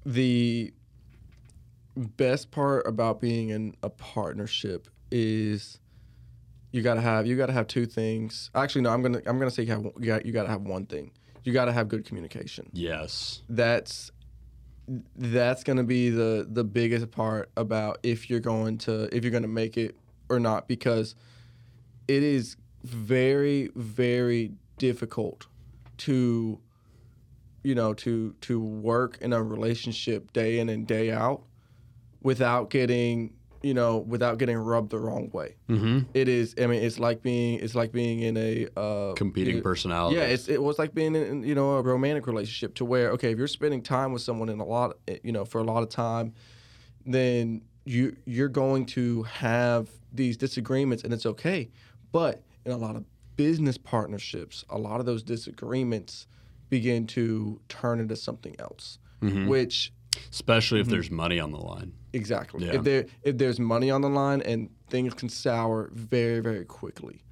the 0.07 0.72
best 1.97 2.51
part 2.53 2.86
about 2.86 3.20
being 3.20 3.49
in 3.49 3.74
a 3.82 3.91
partnership 3.91 4.89
is 5.11 5.80
you 6.70 6.82
gotta 6.82 7.01
have 7.01 7.26
you 7.26 7.36
gotta 7.36 7.53
have 7.53 7.66
two 7.66 7.86
things. 7.86 8.51
Actually, 8.55 8.82
no, 8.82 8.91
I'm 8.91 9.03
gonna 9.03 9.20
I'm 9.26 9.39
gonna 9.39 9.51
say 9.51 9.64
you 9.64 9.72
have 9.72 9.84
you 9.84 10.07
got 10.07 10.26
you 10.26 10.32
gotta 10.32 10.49
have 10.49 10.62
one 10.62 10.86
thing. 10.86 11.11
You 11.43 11.53
gotta 11.53 11.72
have 11.72 11.89
good 11.89 12.05
communication. 12.05 12.70
Yes. 12.72 13.43
That's 13.49 14.12
that's 15.16 15.64
gonna 15.64 15.84
be 15.84 16.11
the 16.11 16.47
the 16.49 16.62
biggest 16.64 17.11
part 17.11 17.51
about 17.57 17.99
if 18.03 18.30
you're 18.30 18.41
going 18.41 18.78
to 18.78 19.14
if 19.14 19.24
you're 19.24 19.32
gonna 19.32 19.49
make 19.49 19.76
it 19.76 19.97
or 20.28 20.39
not 20.39 20.68
because 20.68 21.16
it 22.09 22.23
is 22.23 22.57
very 22.85 23.71
very 23.77 24.53
difficult 24.79 25.47
to 25.99 26.59
you 27.63 27.75
know 27.75 27.93
to 27.95 28.35
to 28.41 28.61
work 28.61 29.19
in 29.21 29.33
a 29.33 29.43
relationship 29.43 30.33
day 30.33 30.59
in 30.59 30.69
and 30.69 30.87
day 30.87 31.11
out 31.11 31.43
without 32.23 32.71
getting 32.71 33.35
you 33.63 33.75
know 33.75 33.99
without 33.99 34.39
getting 34.39 34.57
rubbed 34.57 34.91
the 34.91 34.99
wrong 34.99 35.29
way 35.33 35.57
Mm-hmm. 35.69 36.01
it 36.15 36.29
is 36.29 36.55
i 36.61 36.67
mean 36.67 36.81
it's 36.83 36.99
like 37.01 37.23
being 37.23 37.59
it's 37.59 37.75
like 37.75 37.91
being 37.91 38.21
in 38.21 38.37
a 38.37 38.69
uh 38.77 39.13
Competing 39.15 39.59
it- 39.59 39.65
personalities. 39.65 40.17
yeah 40.19 40.25
it's 40.25 40.49
it 40.49 40.63
was 40.63 40.79
like 40.79 40.95
being 40.95 41.15
in 41.17 41.43
you 41.43 41.55
know 41.57 41.73
a 41.77 41.83
romantic 41.83 42.27
relationship 42.29 42.75
to 42.77 42.85
where 42.85 43.11
okay 43.11 43.33
if 43.33 43.39
you're 43.39 43.49
spending 43.49 43.83
time 43.83 44.13
with 44.13 44.23
someone 44.23 44.49
in 44.49 44.61
a 44.61 44.65
lot 44.65 44.97
you 45.25 45.33
know 45.33 45.45
for 45.45 45.59
a 45.61 45.65
lot 45.65 45.83
of 45.83 45.89
time 45.89 46.33
then 47.05 47.63
you 47.85 48.17
you're 48.25 48.49
going 48.49 48.87
to 48.87 49.25
have 49.25 49.89
these 50.13 50.37
disagreements 50.37 51.03
and 51.05 51.13
it's 51.13 51.27
okay 51.27 51.69
but 52.13 52.43
in 52.65 52.73
a 52.73 52.77
lot 52.77 52.97
of 52.97 53.05
business 53.37 53.79
partnerships 53.79 54.65
a 54.71 54.79
lot 54.79 55.01
of 55.01 55.07
those 55.07 55.23
disagreements 55.23 56.27
begin 56.71 57.07
to 57.07 57.61
turn 57.69 58.01
into 58.01 58.17
something 58.17 58.55
else 58.59 58.99
Mhm. 59.23 59.49
which 59.49 59.93
especially 60.33 60.81
if 60.81 60.87
Mm-hmm. 60.87 60.95
there's 60.95 61.11
money 61.11 61.39
on 61.41 61.53
the 61.53 61.59
line. 61.59 61.93
exactly 62.13 62.67
Yeah. 62.67 62.75
if 62.77 62.83
there 62.85 63.07
if 63.23 63.39
there's 63.39 63.61
money 63.61 63.91
on 63.91 64.01
the 64.01 64.09
line 64.09 64.41
and 64.43 64.71
things 64.89 65.15
can 65.15 65.29
sour 65.29 65.91
very 65.93 66.41
very 66.41 66.65
quickly 66.65 67.23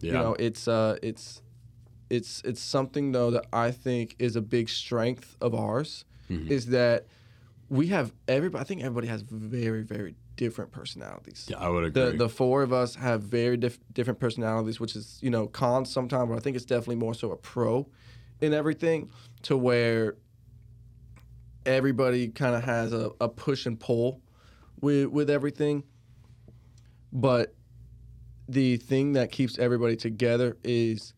Yeah. 0.00 0.12
you 0.12 0.18
know 0.18 0.36
it's 0.38 0.66
uh 0.68 0.96
it's 1.02 1.42
it's 2.10 2.40
it's 2.44 2.60
something 2.60 3.12
though 3.12 3.30
that 3.30 3.46
i 3.52 3.70
think 3.70 4.14
is 4.18 4.36
a 4.36 4.40
big 4.42 4.68
strength 4.68 5.36
of 5.40 5.54
ours 5.54 6.04
Mhm. 6.30 6.50
is 6.50 6.66
that 6.66 7.06
we 7.68 7.88
have 7.88 8.12
everybody 8.28 8.60
i 8.62 8.64
think 8.64 8.80
everybody 8.82 9.08
has 9.08 9.22
very 9.22 9.82
very 9.82 10.14
different 10.42 10.72
personalities 10.72 11.46
yeah, 11.48 11.58
I 11.58 11.68
would 11.68 11.84
agree. 11.84 12.10
the 12.10 12.16
the 12.24 12.28
four 12.28 12.62
of 12.62 12.72
us 12.72 12.96
have 12.96 13.22
very 13.22 13.56
diff- 13.56 13.78
different 13.92 14.18
personalities 14.18 14.80
which 14.80 14.96
is 14.96 15.18
you 15.22 15.30
know 15.30 15.46
cons 15.46 15.88
sometimes 15.90 16.28
but 16.28 16.36
i 16.36 16.40
think 16.40 16.56
it's 16.56 16.64
definitely 16.64 16.96
more 16.96 17.14
so 17.14 17.30
a 17.30 17.36
pro 17.36 17.86
in 18.40 18.52
everything 18.52 19.10
to 19.42 19.56
where 19.56 20.16
everybody 21.64 22.28
kind 22.28 22.56
of 22.56 22.64
has 22.64 22.92
a, 22.92 23.10
a 23.20 23.28
push 23.28 23.66
and 23.66 23.78
pull 23.78 24.20
with 24.80 25.06
with 25.06 25.30
everything 25.30 25.84
but 27.12 27.54
the 28.48 28.76
thing 28.78 29.12
that 29.12 29.30
keeps 29.30 29.58
everybody 29.58 29.96
together 29.96 30.56
is 30.64 31.14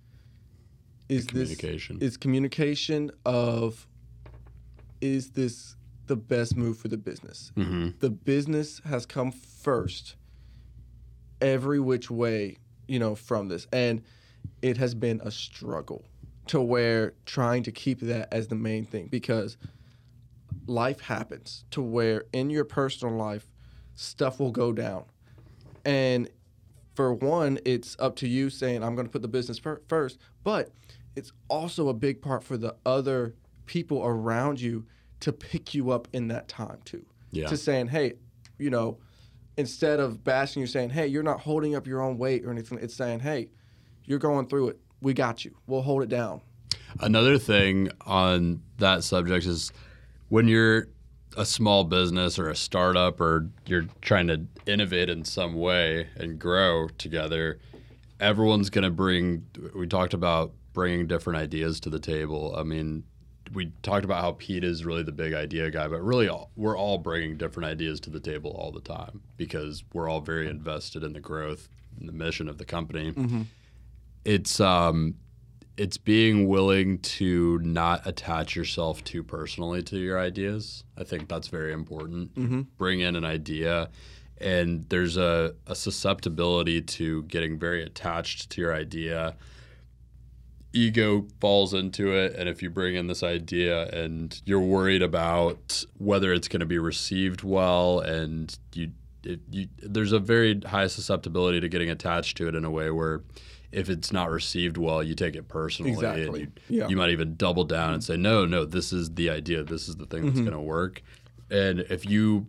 is 1.09 1.27
this 1.27 1.57
communication. 1.57 1.99
is 2.01 2.17
communication 2.17 3.11
of 3.25 3.87
is 5.01 5.31
this 5.31 5.77
the 6.07 6.17
best 6.17 6.57
move 6.57 6.77
for 6.77 6.89
the 6.89 6.97
business. 6.97 7.53
Mm-hmm. 7.57 7.91
the 8.01 8.11
business 8.11 8.81
has 8.85 9.07
come 9.07 9.33
first 9.33 10.17
every 11.41 11.81
which 11.81 12.11
way 12.11 12.57
you 12.89 12.99
know 12.99 13.15
from 13.15 13.49
this. 13.49 13.67
And 13.73 14.03
it 14.63 14.77
has 14.77 14.95
been 14.95 15.21
a 15.25 15.31
struggle 15.31 16.05
to 16.49 16.61
where 16.61 17.15
trying 17.25 17.63
to 17.63 17.73
keep 17.73 18.01
that 18.01 18.29
as 18.33 18.49
the 18.49 18.55
main 18.55 18.85
thing 18.85 19.09
because 19.09 19.57
life 20.67 21.01
happens 21.01 21.65
to 21.71 21.83
where 21.83 22.25
in 22.33 22.51
your 22.51 22.65
personal 22.65 23.15
life 23.15 23.51
stuff 23.95 24.41
will 24.41 24.51
go 24.51 24.73
down. 24.73 25.05
And 25.85 26.29
for 26.95 27.13
one 27.13 27.59
it's 27.65 27.97
up 27.99 28.17
to 28.17 28.29
you 28.29 28.49
saying 28.49 28.83
i'm 28.83 28.95
going 28.95 29.07
to 29.07 29.11
put 29.11 29.23
the 29.23 29.29
business 29.29 29.59
fir- 29.59 29.83
first 29.89 30.19
but 30.43 30.71
it's 31.17 31.33
also 31.49 31.89
a 31.89 31.95
big 31.95 32.23
part 32.23 32.43
for 32.43 32.57
the 32.57 32.75
other 32.87 33.35
people 33.67 34.05
around 34.05 34.61
you 34.61 34.85
to 35.25 35.33
pick 35.33 35.73
you 35.75 35.91
up 35.91 36.07
in 36.13 36.29
that 36.29 36.47
time 36.49 36.77
too 36.85 37.03
Yeah. 37.33 37.47
to 37.49 37.57
saying, 37.57 37.87
hey, 37.89 38.13
you 38.59 38.69
know, 38.69 38.99
instead 39.57 39.99
of 39.99 40.23
bashing 40.23 40.61
you, 40.61 40.67
saying, 40.67 40.91
hey, 40.91 41.07
you're 41.07 41.23
not 41.23 41.41
holding 41.41 41.75
up 41.75 41.87
your 41.87 42.03
own 42.03 42.19
weight 42.19 42.45
or 42.45 42.51
anything, 42.51 42.79
it's 42.83 42.95
saying, 42.95 43.21
hey, 43.21 43.49
you're 44.05 44.19
going 44.19 44.47
through 44.47 44.69
it. 44.69 44.79
We 45.01 45.15
got 45.15 45.43
you. 45.45 45.57
We'll 45.67 45.81
hold 45.81 46.03
it 46.03 46.11
down. 46.11 46.43
Another 47.01 47.39
thing 47.39 47.89
on 48.03 48.63
that 48.79 49.03
subject 49.03 49.47
is 49.47 49.73
when 50.29 50.47
you're 50.47 50.89
a 51.39 51.47
small 51.47 51.85
business 51.85 52.39
or 52.39 52.51
a 52.51 52.55
startup 52.57 53.19
or 53.19 53.49
you're 53.67 53.87
trying 54.03 54.27
to 54.27 54.43
innovate 54.67 55.09
in 55.09 55.25
some 55.25 55.55
way 55.55 56.09
and 56.17 56.39
grow 56.39 56.89
together, 56.99 57.59
everyone's 58.21 58.69
going 58.69 58.85
to 58.85 58.91
bring, 58.91 59.47
we 59.75 59.87
talked 59.87 60.13
about 60.15 60.53
bringing 60.75 61.07
different 61.07 61.39
ideas 61.39 61.81
to 61.81 61.89
the 61.91 61.99
table. 61.99 62.55
I 62.57 62.63
mean, 62.63 63.05
we 63.55 63.73
talked 63.83 64.05
about 64.05 64.21
how 64.21 64.33
Pete 64.33 64.65
is 64.65 64.85
really 64.85 65.03
the 65.03 65.13
big 65.13 65.33
idea 65.33 65.71
guy, 65.71 65.87
but 65.89 66.03
really 66.03 66.29
all, 66.29 66.51
we're 66.57 66.77
all 66.77 66.99
bringing 66.99 67.37
different 67.37 67.69
ideas 67.69 68.01
to 68.01 68.11
the 68.11 68.21
table 68.21 68.51
all 68.51 68.73
the 68.73 68.81
time 68.81 69.23
because 69.37 69.85
we're 69.93 70.09
all 70.09 70.21
very 70.21 70.49
invested 70.49 71.03
in 71.05 71.13
the 71.13 71.21
growth 71.21 71.69
and 71.99 72.09
the 72.09 72.13
mission 72.13 72.49
of 72.49 72.59
the 72.59 72.65
company. 72.65 73.13
It's 74.25 74.59
um, 74.61 75.15
it's 75.77 75.97
being 75.97 76.49
willing 76.49 76.99
to 76.99 77.59
not 77.63 78.07
attach 78.07 78.55
yourself 78.57 79.03
too 79.05 79.23
personally 79.23 79.83
to 79.85 79.99
your 79.99 80.19
ideas. 80.19 80.85
I 80.97 81.05
think 81.05 81.29
that's 81.29 81.49
very 81.49 81.73
important. 81.73 82.35
Bring 82.79 83.01
in 83.01 83.17
an 83.17 83.25
idea, 83.25 83.91
and 84.39 84.85
there's 84.89 85.17
a, 85.17 85.55
a 85.67 85.75
susceptibility 85.75 86.81
to 86.81 87.23
getting 87.25 87.59
very 87.59 87.83
attached 87.83 88.51
to 88.51 88.61
your 88.61 88.75
idea. 88.75 89.35
Ego 90.75 91.27
falls 91.41 91.73
into 91.73 92.13
it, 92.13 92.35
and 92.35 92.49
if 92.49 92.63
you 92.63 92.69
bring 92.69 92.97
in 92.97 93.07
this 93.07 93.23
idea 93.23 93.89
and 93.89 94.41
you're 94.45 94.61
worried 94.61 95.03
about 95.03 95.85
whether 95.99 96.33
it's 96.33 96.49
going 96.49 96.61
to 96.61 96.67
be 96.67 96.79
received 96.79 97.43
well, 97.43 98.01
and 98.01 98.59
you, 98.75 98.91
it, 99.23 99.41
you, 99.51 99.69
there's 99.79 100.13
a 100.13 100.19
very 100.19 100.61
high 100.61 100.89
susceptibility 100.89 101.61
to 101.61 101.69
getting 101.69 101.91
attached 101.91 102.37
to 102.39 102.49
it 102.49 102.55
in 102.55 102.65
a 102.65 102.71
way 102.71 102.91
where 102.91 103.23
if 103.71 103.89
it's 103.89 104.13
not 104.13 104.31
received 104.31 104.77
well, 104.77 105.03
you 105.03 105.15
take 105.15 105.35
it 105.37 105.49
personally. 105.49 105.93
Exactly. 105.93 106.43
And 106.43 106.61
Yeah. 106.69 106.85
you, 106.85 106.91
you 106.91 106.97
might 106.97 107.11
even 107.11 107.37
double 107.37 107.65
down 107.65 107.93
and 107.93 108.03
say, 108.03 108.17
no, 108.17 108.47
no, 108.47 108.65
this 108.65 108.93
is 108.93 109.15
the 109.15 109.31
idea. 109.31 109.65
This 109.65 109.89
is 109.89 109.97
the 109.97 110.07
thing 110.07 110.27
that's 110.27 110.37
mm-hmm. 110.37 110.45
going 110.45 110.57
to 110.57 110.61
work. 110.61 111.03
And 111.51 111.81
if 111.91 112.09
you 112.09 112.47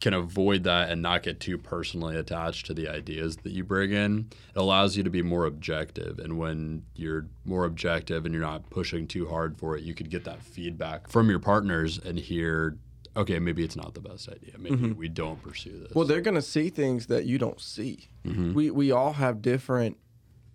can 0.00 0.14
avoid 0.14 0.64
that 0.64 0.90
and 0.90 1.02
not 1.02 1.22
get 1.22 1.40
too 1.40 1.58
personally 1.58 2.16
attached 2.16 2.66
to 2.66 2.74
the 2.74 2.88
ideas 2.88 3.36
that 3.38 3.52
you 3.52 3.62
bring 3.62 3.92
in, 3.92 4.30
it 4.54 4.58
allows 4.58 4.96
you 4.96 5.02
to 5.02 5.10
be 5.10 5.22
more 5.22 5.44
objective. 5.44 6.18
And 6.18 6.38
when 6.38 6.84
you're 6.94 7.26
more 7.44 7.66
objective 7.66 8.24
and 8.24 8.34
you're 8.34 8.42
not 8.42 8.68
pushing 8.70 9.06
too 9.06 9.28
hard 9.28 9.58
for 9.58 9.76
it, 9.76 9.82
you 9.82 9.94
could 9.94 10.10
get 10.10 10.24
that 10.24 10.42
feedback 10.42 11.08
from 11.08 11.28
your 11.28 11.38
partners 11.38 11.98
and 11.98 12.18
hear, 12.18 12.78
okay, 13.14 13.38
maybe 13.38 13.62
it's 13.62 13.76
not 13.76 13.92
the 13.92 14.00
best 14.00 14.28
idea. 14.28 14.54
Maybe 14.58 14.76
mm-hmm. 14.76 14.98
we 14.98 15.08
don't 15.08 15.42
pursue 15.42 15.78
this. 15.80 15.94
Well, 15.94 16.06
they're 16.06 16.22
going 16.22 16.34
to 16.34 16.42
see 16.42 16.70
things 16.70 17.06
that 17.08 17.26
you 17.26 17.36
don't 17.36 17.60
see. 17.60 18.08
Mm-hmm. 18.24 18.54
We, 18.54 18.70
we 18.70 18.90
all 18.90 19.12
have 19.14 19.42
different 19.42 19.98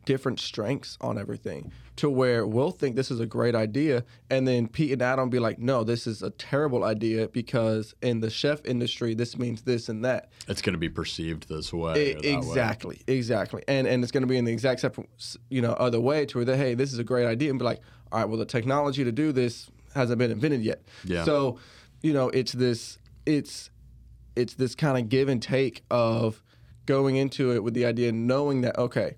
different 0.06 0.40
strengths 0.40 0.98
on 1.02 1.18
everything 1.18 1.72
to 1.96 2.10
where 2.10 2.46
we'll 2.46 2.72
think 2.72 2.96
this 2.96 3.10
is 3.10 3.20
a 3.20 3.26
great 3.26 3.56
idea 3.56 4.04
and 4.30 4.48
then 4.48 4.68
Pete 4.68 4.92
and 4.92 5.02
Adam 5.02 5.30
be 5.30 5.40
like, 5.40 5.60
no, 5.60 5.84
this 5.84 6.08
is 6.08 6.22
a 6.22 6.30
terrible 6.32 6.84
idea 6.84 7.28
because 7.30 7.96
in 8.02 8.20
the 8.20 8.30
chef 8.30 8.64
industry, 8.66 9.14
this 9.14 9.38
means 9.38 9.62
this 9.62 9.88
and 9.90 10.04
that. 10.04 10.30
it's 10.48 10.62
going 10.62 10.74
to 10.74 10.80
be 10.80 10.90
perceived 10.90 11.48
this 11.48 11.72
way. 11.72 11.94
E- 11.96 12.12
or 12.12 12.16
that 12.16 12.24
way. 12.24 12.34
exactly, 12.34 13.02
exactly, 13.08 13.64
and 13.68 13.88
and 13.88 14.04
it's 14.04 14.12
going 14.12 14.24
to 14.24 14.28
be 14.28 14.38
in 14.38 14.46
the 14.46 14.52
exact 14.52 14.82
separate, 14.82 15.10
you 15.50 15.62
know, 15.62 15.74
other 15.74 16.00
way 16.00 16.26
to 16.26 16.40
where 16.40 16.46
they, 16.46 16.58
hey, 16.58 16.74
this 16.74 16.92
is 16.92 17.00
a 17.00 17.04
great 17.04 17.26
idea, 17.26 17.50
and 17.50 17.60
be 17.60 17.66
like, 17.66 17.82
all 18.12 18.20
right, 18.20 18.30
well, 18.30 18.38
the 18.38 18.46
technology 18.46 19.04
to 19.04 19.12
do 19.12 19.32
this 19.32 19.70
hasn't 19.94 20.20
been 20.20 20.32
invented 20.32 20.62
yet. 20.62 20.82
Yeah. 21.04 21.24
So, 21.24 21.60
you 22.02 22.14
know, 22.14 22.30
it's 22.30 22.52
this, 22.52 22.98
it's, 23.26 23.70
it's 24.36 24.56
this 24.56 24.76
kind 24.76 24.98
of 24.98 25.10
give 25.10 25.30
and 25.30 25.42
take 25.42 25.84
of 25.90 26.44
going 26.86 27.16
into 27.16 27.54
it 27.54 27.64
with 27.64 27.74
the 27.74 27.86
idea, 27.86 28.12
knowing 28.12 28.62
that 28.62 28.78
okay, 28.78 29.16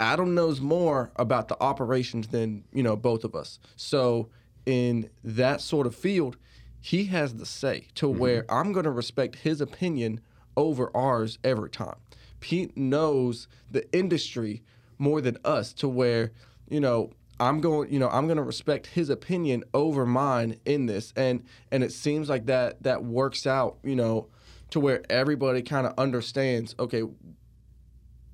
Adam 0.00 0.34
knows 0.34 0.60
more 0.60 1.10
about 1.16 1.48
the 1.48 1.60
operations 1.62 2.28
than 2.28 2.64
you 2.72 2.82
know 2.82 2.96
both 2.96 3.24
of 3.24 3.34
us. 3.34 3.58
So 3.76 4.28
in 4.66 5.10
that 5.24 5.60
sort 5.60 5.86
of 5.86 5.94
field, 5.94 6.36
he 6.80 7.04
has 7.06 7.34
the 7.34 7.46
say 7.46 7.88
to 7.96 8.06
mm-hmm. 8.06 8.18
where 8.18 8.44
I'm 8.48 8.72
going 8.72 8.84
to 8.84 8.90
respect 8.90 9.36
his 9.36 9.60
opinion 9.60 10.20
over 10.56 10.94
ours 10.96 11.38
every 11.44 11.70
time. 11.70 11.96
Pete 12.40 12.76
knows 12.76 13.48
the 13.70 13.90
industry 13.92 14.62
more 14.98 15.20
than 15.20 15.36
us 15.44 15.72
to 15.74 15.88
where 15.88 16.32
you 16.68 16.80
know 16.80 17.10
I'm 17.40 17.60
going 17.60 17.92
you 17.92 17.98
know 17.98 18.08
I'm 18.08 18.26
going 18.26 18.36
to 18.36 18.42
respect 18.42 18.86
his 18.88 19.10
opinion 19.10 19.64
over 19.74 20.04
mine 20.04 20.56
in 20.64 20.86
this 20.86 21.12
and 21.16 21.44
and 21.70 21.82
it 21.82 21.92
seems 21.92 22.28
like 22.28 22.46
that 22.46 22.82
that 22.82 23.04
works 23.04 23.46
out 23.46 23.78
you 23.82 23.96
know 23.96 24.28
to 24.70 24.80
where 24.80 25.02
everybody 25.08 25.62
kind 25.62 25.86
of 25.86 25.94
understands 25.98 26.74
okay 26.78 27.04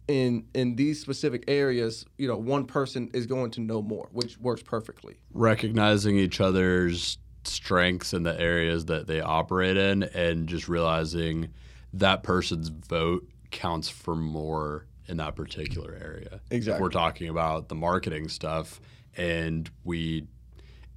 in 0.09 0.47
in 0.55 0.77
these 0.77 1.01
specific 1.01 1.45
areas, 1.49 2.05
you 2.19 2.29
know, 2.29 2.37
one 2.37 2.67
person 2.67 3.11
is 3.15 3.27
going 3.27 3.51
to 3.53 3.61
know 3.61 3.83
more, 3.83 4.09
which 4.13 4.39
works 4.39 4.63
perfectly. 4.63 5.17
recognizing 5.33 6.17
each 6.17 6.41
other's 6.41 7.19
strengths 7.45 8.15
in 8.15 8.23
the 8.23 8.39
areas 8.41 8.87
that 8.87 9.07
they 9.07 9.21
operate 9.21 9.77
in 9.77 10.03
and 10.03 10.49
just 10.49 10.69
realizing 10.69 11.49
that 11.93 12.23
person's 12.23 12.69
vote 12.69 13.29
counts 13.51 13.89
for 13.89 14.17
more 14.17 14.87
in 15.07 15.19
that 15.19 15.37
particular 15.37 15.97
area. 16.01 16.41
Exactly. 16.51 16.77
If 16.77 16.81
we're 16.81 16.89
talking 16.89 17.29
about 17.29 17.69
the 17.69 17.75
marketing 17.75 18.29
stuff 18.29 18.81
and 19.17 19.71
we 19.85 20.27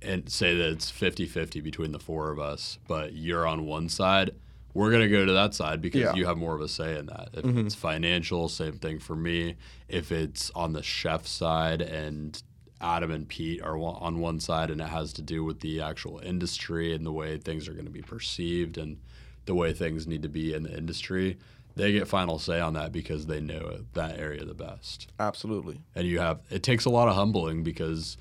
and 0.01 0.29
say 0.29 0.55
that 0.55 0.69
it's 0.69 0.91
50-50 0.91 1.63
between 1.63 1.91
the 1.91 1.99
four 1.99 2.31
of 2.31 2.39
us, 2.39 2.77
but 2.87 3.13
you're 3.13 3.47
on 3.47 3.65
one 3.65 3.89
side, 3.89 4.31
we're 4.77 4.91
going 4.91 5.01
to 5.01 5.09
go 5.09 5.25
to 5.25 5.33
that 5.33 5.55
side 5.55 5.81
because 5.81 6.01
Yeah. 6.01 6.13
you 6.13 6.27
have 6.27 6.37
more 6.37 6.53
of 6.53 6.61
a 6.61 6.67
say 6.67 6.99
in 6.99 7.07
that. 7.07 7.29
If 7.33 7.43
mm-hmm. 7.43 7.65
it's 7.65 7.73
financial, 7.73 8.47
same 8.47 8.77
thing 8.77 8.99
for 8.99 9.15
me. 9.15 9.55
If 9.87 10.11
it's 10.11 10.51
on 10.53 10.73
the 10.73 10.83
chef 10.83 11.25
side 11.25 11.81
and 11.81 12.39
Adam 12.79 13.09
and 13.09 13.27
Pete 13.27 13.59
are 13.63 13.75
on 13.75 14.19
one 14.19 14.39
side 14.39 14.69
and 14.69 14.79
it 14.79 14.89
has 14.89 15.13
to 15.13 15.23
do 15.23 15.43
with 15.43 15.61
the 15.61 15.81
actual 15.81 16.19
industry 16.19 16.93
and 16.93 17.03
the 17.03 17.11
way 17.11 17.39
things 17.39 17.67
are 17.67 17.73
going 17.73 17.85
to 17.85 17.91
be 17.91 18.03
perceived 18.03 18.77
and 18.77 18.99
the 19.45 19.55
way 19.55 19.73
things 19.73 20.05
need 20.05 20.21
to 20.21 20.29
be 20.29 20.53
in 20.53 20.61
the 20.61 20.77
industry, 20.77 21.39
they 21.75 21.91
get 21.91 22.07
final 22.07 22.37
say 22.37 22.59
on 22.59 22.73
that 22.73 22.91
because 22.91 23.25
they 23.25 23.41
know 23.41 23.79
that 23.93 24.19
area 24.19 24.45
the 24.45 24.53
best 24.53 25.07
Absolutely. 25.19 25.81
and 25.95 26.07
you 26.07 26.19
have 26.19 26.39
it 26.51 26.61
takes 26.61 26.85
a 26.85 26.89
lot 26.91 27.07
of 27.07 27.15
humbling 27.15 27.63
because 27.63 28.17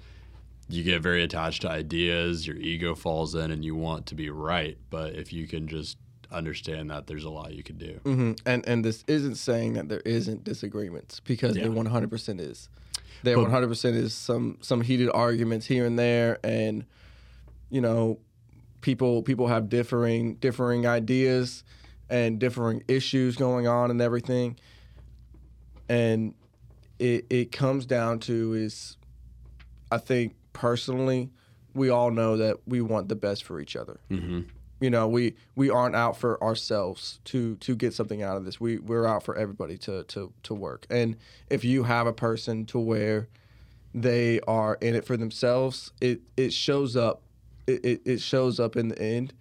you 0.69 0.83
get 0.83 1.03
very 1.03 1.23
attached 1.23 1.63
to 1.63 1.71
ideas 1.71 2.47
your 2.47 2.57
ego 2.57 2.95
falls 2.95 3.35
in 3.35 3.51
and 3.51 3.65
you 3.65 3.75
want 3.75 4.07
to 4.07 4.15
be 4.15 4.31
right 4.31 4.79
but 4.91 5.15
if 5.15 5.33
you 5.33 5.47
can 5.47 5.69
just 5.69 5.97
understand 6.31 6.91
that 6.91 7.07
there's 7.07 7.25
a 7.25 7.31
lot 7.31 7.53
you 7.55 7.63
can 7.63 7.77
do 7.79 8.01
hmm 8.05 8.33
And 8.45 8.67
and 8.69 8.85
this 8.85 9.05
isn't 9.07 9.37
saying 9.37 9.75
that 9.75 9.89
there 9.89 10.01
isn't 10.05 10.45
disagreements 10.45 11.21
because 11.21 11.57
Yeah. 11.57 11.65
there 11.65 11.73
100% 11.73 12.41
is. 12.41 12.69
There 13.23 13.37
But- 13.37 13.49
100% 13.51 13.95
is 13.95 14.13
some 14.15 14.59
some 14.61 14.81
heated 14.83 15.11
arguments 15.11 15.67
here 15.67 15.87
and 15.87 15.99
there, 15.99 16.39
and 16.45 16.85
you 17.71 17.81
know, 17.81 18.19
people 18.81 19.23
people 19.23 19.47
have 19.49 19.69
differing 19.69 20.35
differing 20.37 20.87
ideas 20.87 21.65
and 22.11 22.39
differing 22.39 22.83
issues 22.89 23.37
going 23.37 23.67
on 23.67 23.91
and 23.91 24.01
everything, 24.01 24.57
and 25.89 26.35
it 26.99 27.27
it 27.31 27.53
comes 27.53 27.87
down 27.87 28.19
to 28.21 28.55
is, 28.55 28.97
I 29.91 29.99
think 29.99 30.35
personally, 30.53 31.31
we 31.75 31.89
all 31.91 32.11
know 32.11 32.37
that 32.37 32.59
we 32.67 32.81
want 32.81 33.09
the 33.09 33.17
best 33.17 33.45
for 33.45 33.61
each 33.61 33.77
other 33.77 34.01
mm-hmm. 34.11 34.41
You 34.81 34.91
know 34.91 35.09
we 35.09 35.35
we 35.55 35.71
aren't 35.71 35.97
out 35.97 36.17
for 36.17 36.43
ourselves 36.43 37.21
to 37.25 37.57
to 37.57 37.75
get 37.75 37.95
something 37.95 38.23
out 38.23 38.37
of 38.37 38.45
this. 38.45 38.61
We 38.61 38.79
we're 38.79 39.07
out 39.07 39.23
for 39.23 39.37
everybody 39.37 39.79
to 39.79 40.05
to 40.05 40.33
to 40.43 40.55
work. 40.55 40.87
And 40.91 41.17
if 41.51 41.65
you 41.65 41.85
have 41.85 42.07
a 42.07 42.13
person 42.13 42.67
to 42.67 42.79
where 42.79 43.29
they 43.95 44.41
are 44.41 44.77
in 44.83 44.95
it 44.95 45.07
for 45.07 45.17
themselves 45.17 45.91
it 46.03 46.21
it 46.37 46.53
shows 46.53 46.97
up 46.97 47.23
it, 47.67 47.85
it, 47.85 48.03
it 48.05 48.21
shows 48.21 48.61
up 48.61 48.77
in 48.77 48.89
the 48.89 49.01
end. 49.01 49.33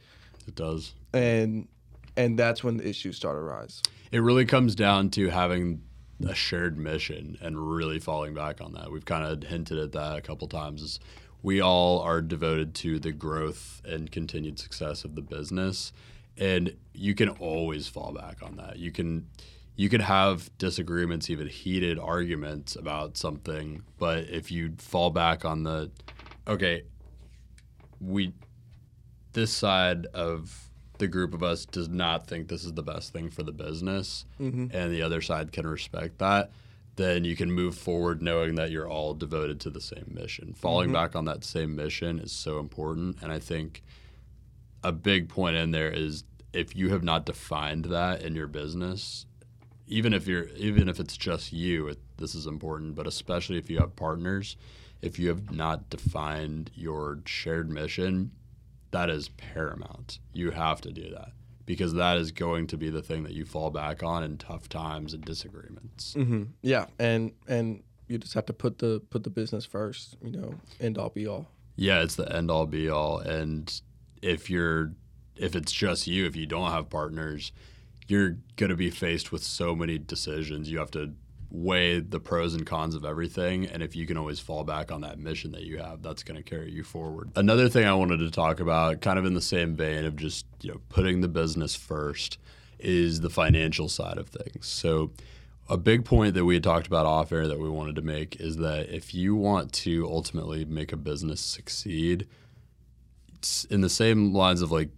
It 0.48 0.56
does. 0.56 0.94
And 1.14 1.68
and 2.16 2.40
that's 2.40 2.64
when 2.64 2.78
the 2.78 2.88
issues 2.88 3.18
start 3.18 3.36
to 3.36 3.42
rise 3.42 3.82
it 4.12 4.20
really 4.20 4.46
comes 4.46 4.76
down 4.76 5.10
to 5.12 5.30
having 5.30 5.82
a 6.26 6.34
shared 6.34 6.78
mission 6.78 7.38
and 7.42 7.76
really 7.76 8.00
falling 8.00 8.34
back 8.34 8.62
on 8.62 8.74
that. 8.74 8.90
We've 8.90 9.04
kind 9.04 9.26
of 9.26 9.50
hinted 9.50 9.78
at 9.78 9.92
that 9.92 10.18
a 10.18 10.22
couple 10.22 10.48
times. 10.48 10.82
Is 10.82 11.00
we 11.46 11.62
all 11.62 12.00
are 12.00 12.24
devoted 12.24 12.74
to 12.74 12.98
the 12.98 13.12
growth 13.12 13.80
and 13.86 14.12
continued 14.12 14.58
success 14.58 15.06
of 15.06 15.14
the 15.14 15.22
business, 15.22 15.93
and 16.39 16.76
you 16.91 17.14
can 17.14 17.30
always 17.30 17.88
fall 17.88 18.12
back 18.12 18.41
on 18.41 18.56
that. 18.56 18.80
You 18.80 18.91
can 18.91 19.28
you 19.76 19.88
can 19.88 20.02
have 20.02 20.50
disagreements, 20.58 21.30
even 21.30 21.48
heated 21.48 22.00
arguments 22.00 22.76
about 22.76 23.16
something, 23.16 23.84
but 24.00 24.24
if 24.28 24.52
you 24.52 24.74
fall 24.80 25.12
back 25.12 25.46
on 25.46 25.62
the 25.62 25.91
okay, 26.48 26.82
we 28.02 28.34
this 29.34 29.52
side 29.52 30.08
of 30.16 30.72
the 30.98 31.08
group 31.08 31.36
of 31.36 31.43
us 31.43 31.66
does 31.66 31.89
not 31.89 32.26
think 32.26 32.48
this 32.48 32.64
is 32.64 32.74
the 32.74 32.82
best 32.82 33.14
thing 33.14 33.30
for 33.30 33.43
the 33.43 33.52
business 33.52 34.26
mm-hmm. 34.39 34.68
and 34.76 34.91
the 34.91 35.04
other 35.04 35.22
side 35.22 35.52
can 35.52 35.68
respect 35.68 36.18
that 36.20 36.50
then 36.96 37.26
you 37.26 37.36
can 37.36 37.52
move 37.52 37.78
forward 37.78 38.22
knowing 38.22 38.56
that 38.56 38.72
you're 38.72 38.89
all 38.89 39.14
devoted 39.14 39.60
to 39.60 39.70
the 39.70 39.82
same 39.82 40.12
mission. 40.14 40.54
Falling 40.54 40.88
mm-hmm. 40.88 40.93
back 40.93 41.16
on 41.16 41.26
that 41.26 41.43
same 41.43 41.76
mission 41.76 42.20
is 42.20 42.32
so 42.32 42.60
important 42.60 43.18
and 43.22 43.32
i 43.32 43.39
think 43.39 43.84
a 44.84 44.91
big 44.91 45.30
point 45.30 45.56
in 45.56 45.72
there 45.72 45.89
is 45.89 46.24
if 46.54 46.76
you 46.76 46.89
have 46.89 47.04
not 47.04 47.26
defined 47.26 47.86
that 47.86 48.22
in 48.22 48.36
your 48.36 48.48
business 48.48 49.26
even 49.88 50.14
if 50.14 50.28
you're 50.28 50.48
even 50.50 50.88
if 50.88 51.00
it's 51.00 51.18
just 51.18 51.52
you 51.52 51.88
it, 51.88 52.00
this 52.18 52.36
is 52.36 52.46
important 52.46 52.96
but 52.96 53.08
especially 53.08 53.58
if 53.58 53.70
you 53.70 53.80
have 53.80 53.96
partners 53.96 54.56
if 55.02 55.20
you 55.20 55.28
have 55.28 55.52
not 55.52 55.89
defined 55.89 56.72
your 56.76 57.20
shared 57.26 57.70
mission 57.70 58.32
that 58.91 59.10
is 59.10 59.28
paramount. 59.30 60.20
You 60.32 60.52
have 60.52 60.80
to 60.82 60.91
do 60.91 61.10
that 61.10 61.34
because 61.66 61.93
that 61.93 62.18
is 62.18 62.32
going 62.32 62.68
to 62.68 62.78
be 62.78 62.89
the 62.89 63.01
thing 63.01 63.24
that 63.24 63.34
you 63.34 63.45
fall 63.45 63.70
back 63.72 64.03
on 64.03 64.24
in 64.24 64.38
tough 64.38 64.70
times 64.70 65.13
and 65.13 65.24
disagreements. 65.26 66.13
hmm 66.13 66.43
yeah 66.61 66.86
and 66.99 67.32
and 67.47 67.84
you 68.07 68.18
just 68.18 68.34
have 68.36 68.45
to 68.45 68.53
put 68.53 68.78
the 68.80 69.01
put 69.09 69.24
the 69.24 69.30
business 69.30 69.66
first 69.66 70.16
you 70.22 70.32
know 70.32 70.53
end 70.80 70.97
all 70.97 71.09
be 71.09 71.26
all 71.28 71.47
Yeah, 71.76 72.01
it's 72.03 72.16
the 72.16 72.32
end 72.34 72.49
all 72.51 72.66
be 72.68 72.88
all. 72.89 73.20
And 73.20 73.82
if 74.22 74.49
you're 74.49 74.93
if 75.36 75.55
it's 75.55 75.72
just 75.74 76.07
you, 76.07 76.26
if 76.26 76.36
you 76.36 76.45
don't 76.45 76.72
have 76.72 76.89
partners, 76.89 77.51
you're 78.07 78.38
going 78.55 78.70
to 78.70 78.76
be 78.78 78.89
faced 78.89 79.32
with 79.34 79.43
so 79.43 79.76
many 79.76 79.97
decisions. 79.97 80.70
You 80.72 80.78
have 80.80 80.91
to 80.91 81.13
weigh 81.52 82.00
the 82.00 82.20
pros 82.20 82.54
and 82.54 82.66
cons 82.66 82.96
of 82.96 83.06
everything 83.06 83.66
and 83.68 83.82
if 83.82 83.96
you 83.96 84.06
can 84.06 84.18
always 84.18 84.39
fall 84.39 84.64
back 84.64 84.91
on 84.91 85.02
that 85.02 85.20
mission 85.20 85.52
that 85.52 85.64
you 85.64 85.78
have 85.78 86.02
that's 86.02 86.24
going 86.24 86.36
to 86.36 86.43
carry 86.43 86.72
you 86.72 86.84
forward. 86.84 87.32
Another 87.36 87.70
thing 87.70 87.86
i 87.86 87.93
wanted 87.93 88.18
to 88.18 88.32
talk 88.32 88.60
about 88.60 89.02
kind 89.02 89.20
of 89.20 89.26
in 89.26 89.34
the 89.34 89.41
same 89.41 89.76
vein 89.76 90.06
of 90.06 90.16
just 90.16 90.46
you 90.62 90.72
know 90.72 90.82
putting 90.89 91.22
the 91.22 91.28
business 91.28 91.76
first 91.76 92.38
is 92.80 93.22
the 93.22 93.30
financial 93.30 93.89
side 93.89 94.18
of 94.18 94.28
things. 94.30 94.68
So 94.68 95.12
a 95.68 95.78
big 95.78 96.06
point 96.06 96.36
that 96.36 96.46
we 96.46 96.56
had 96.56 96.64
talked 96.64 96.88
about 96.88 97.06
off 97.06 97.32
air 97.32 97.48
that 97.48 97.60
we 97.60 97.70
wanted 97.70 97.96
to 97.96 98.02
make 98.02 98.39
is 98.39 98.58
that 98.58 98.89
if 98.89 99.14
you 99.14 99.36
want 99.36 99.74
to 99.74 100.08
ultimately 100.08 100.66
make 100.66 100.93
a 100.93 100.98
business 100.98 101.41
succeed 101.41 102.28
in 103.70 103.82
the 103.82 103.89
same 103.89 104.34
lines 104.34 104.62
of 104.62 104.72
like 104.72 104.89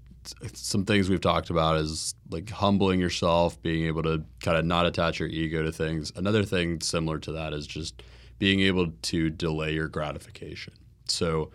some 0.53 0.85
things 0.85 1.09
we've 1.09 1.21
talked 1.21 1.49
about 1.49 1.77
is 1.77 2.15
like 2.29 2.49
humbling 2.49 2.99
yourself, 2.99 3.61
being 3.61 3.85
able 3.85 4.03
to 4.03 4.23
kind 4.41 4.57
of 4.57 4.65
not 4.65 4.85
attach 4.85 5.19
your 5.19 5.29
ego 5.29 5.63
to 5.63 5.71
things. 5.71 6.11
Another 6.15 6.43
thing 6.43 6.81
similar 6.81 7.19
to 7.19 7.31
that 7.33 7.53
is 7.53 7.67
just 7.67 8.01
being 8.39 8.59
able 8.61 8.91
to 9.03 9.29
delay 9.29 9.73
your 9.73 9.87
gratification. 9.87 10.73
So 11.05 11.51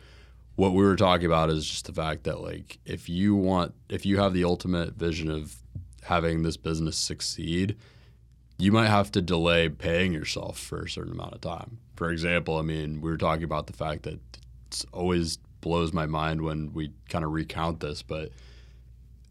what 0.56 0.72
we 0.72 0.84
were 0.84 0.96
talking 0.96 1.26
about 1.26 1.50
is 1.50 1.66
just 1.66 1.86
the 1.86 1.92
fact 1.92 2.24
that 2.24 2.40
like 2.40 2.78
if 2.84 3.08
you 3.08 3.34
want 3.34 3.74
if 3.88 4.04
you 4.04 4.18
have 4.18 4.34
the 4.34 4.44
ultimate 4.44 4.94
vision 4.94 5.30
of 5.30 5.56
having 6.02 6.42
this 6.42 6.56
business 6.56 6.96
succeed, 6.96 7.76
you 8.58 8.72
might 8.72 8.88
have 8.88 9.10
to 9.12 9.22
delay 9.22 9.68
paying 9.68 10.12
yourself 10.12 10.58
for 10.58 10.82
a 10.82 10.90
certain 10.90 11.12
amount 11.12 11.34
of 11.34 11.40
time. 11.40 11.78
For 11.96 12.10
example, 12.10 12.58
I 12.58 12.62
mean, 12.62 13.00
we 13.00 13.10
were 13.10 13.16
talking 13.16 13.44
about 13.44 13.66
the 13.66 13.72
fact 13.72 14.02
that 14.04 14.20
it's 14.66 14.84
always 14.92 15.38
blows 15.60 15.92
my 15.92 16.06
mind 16.06 16.42
when 16.42 16.72
we 16.72 16.92
kind 17.08 17.24
of 17.24 17.32
recount 17.32 17.80
this, 17.80 18.02
but 18.02 18.30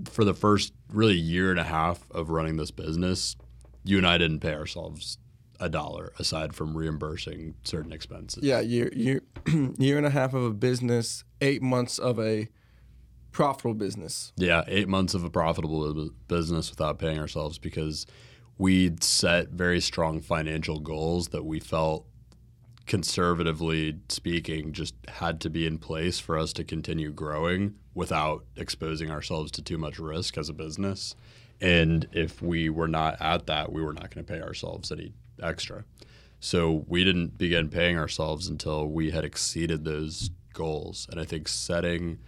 for 0.10 0.24
the 0.24 0.34
first 0.34 0.74
really 0.92 1.16
year 1.16 1.52
and 1.52 1.60
a 1.60 1.64
half 1.64 2.10
of 2.12 2.30
running 2.30 2.58
this 2.58 2.72
business, 2.72 3.36
you 3.84 3.98
and 3.98 4.08
I 4.08 4.18
didn't 4.18 4.40
pay 4.40 4.54
ourselves 4.54 5.18
a 5.60 5.70
dollar 5.70 6.12
aside 6.18 6.56
from 6.56 6.76
reimbursing 6.76 7.56
certain 7.64 7.94
expenses. 7.94 8.44
Yeah, 8.44 8.60
year 8.62 8.92
year 8.94 9.22
year 9.78 9.98
and 9.98 10.06
a 10.06 10.10
half 10.10 10.34
of 10.34 10.44
a 10.44 10.54
business, 10.54 11.24
eight 11.40 11.62
months 11.62 12.00
of 12.00 12.20
a 12.20 12.48
profitable 13.32 13.76
business. 13.76 14.34
Yeah, 14.36 14.64
eight 14.68 14.88
months 14.88 15.14
of 15.14 15.24
a 15.24 15.30
profitable 15.30 16.10
business 16.28 16.70
without 16.70 17.00
paying 17.00 17.20
ourselves 17.20 17.58
because 17.58 18.06
we'd 18.58 19.04
set 19.04 19.50
very 19.50 19.80
strong 19.80 20.22
financial 20.22 20.80
goals 20.80 21.30
that 21.30 21.46
we 21.46 21.60
felt 21.60 22.06
conservatively 22.92 23.98
speaking 24.10 24.74
just 24.74 24.94
had 25.08 25.40
to 25.40 25.50
be 25.50 25.66
in 25.66 25.78
place 25.78 26.20
for 26.20 26.38
us 26.38 26.52
to 26.52 26.62
continue 26.62 27.10
growing 27.10 27.74
without 27.94 28.44
exposing 28.58 29.10
ourselves 29.10 29.50
to 29.50 29.62
too 29.62 29.78
much 29.78 29.98
risk 29.98 30.38
as 30.38 30.50
a 30.50 30.54
business. 30.54 31.16
And 31.62 32.06
if 32.12 32.42
we 32.42 32.70
were 32.70 32.90
not 32.90 33.16
at 33.22 33.48
that, 33.48 33.72
we 33.72 33.82
were 33.82 33.94
not 33.94 34.14
going 34.14 34.26
to 34.26 34.34
pay 34.34 34.42
ourselves 34.42 34.92
any 34.92 35.14
extra. 35.42 35.86
So 36.42 36.84
we 36.86 37.06
didn't 37.06 37.38
begin 37.38 37.70
paying 37.70 37.98
ourselves 37.98 38.50
until 38.50 38.86
we 38.86 39.12
had 39.12 39.24
exceeded 39.24 39.86
those 39.86 40.30
goals. 40.52 41.08
And 41.10 41.18
I 41.18 41.24
think 41.24 41.48
setting 41.48 42.20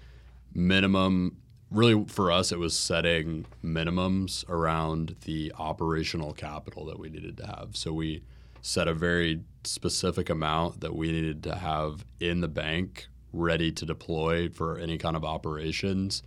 minimum 0.54 1.40
really 1.72 2.06
for 2.08 2.32
us 2.32 2.54
it 2.54 2.60
was 2.60 2.78
setting 2.78 3.46
minimums 3.62 4.48
around 4.48 5.18
the 5.26 5.52
operational 5.58 6.32
capital 6.32 6.86
that 6.86 7.00
we 7.00 7.10
needed 7.10 7.36
to 7.36 7.48
have 7.48 7.70
so 7.74 7.92
we 7.92 8.22
set 8.64 8.88
a 8.88 8.96
very 8.96 9.42
specific 9.66 10.32
amount 10.32 10.82
that 10.82 10.96
we 10.96 11.12
needed 11.12 11.44
to 11.44 11.56
have 11.56 12.06
in 12.20 12.42
the 12.42 12.50
bank 12.50 13.08
ready 13.34 13.72
to 13.72 13.86
deploy 13.86 14.50
for 14.50 14.80
any 14.80 14.98
kind 14.98 15.16
of 15.18 15.26
operations 15.26 16.24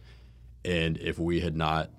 and 0.64 0.98
if 0.98 1.18
we 1.18 1.40
had 1.40 1.56
not 1.56 1.90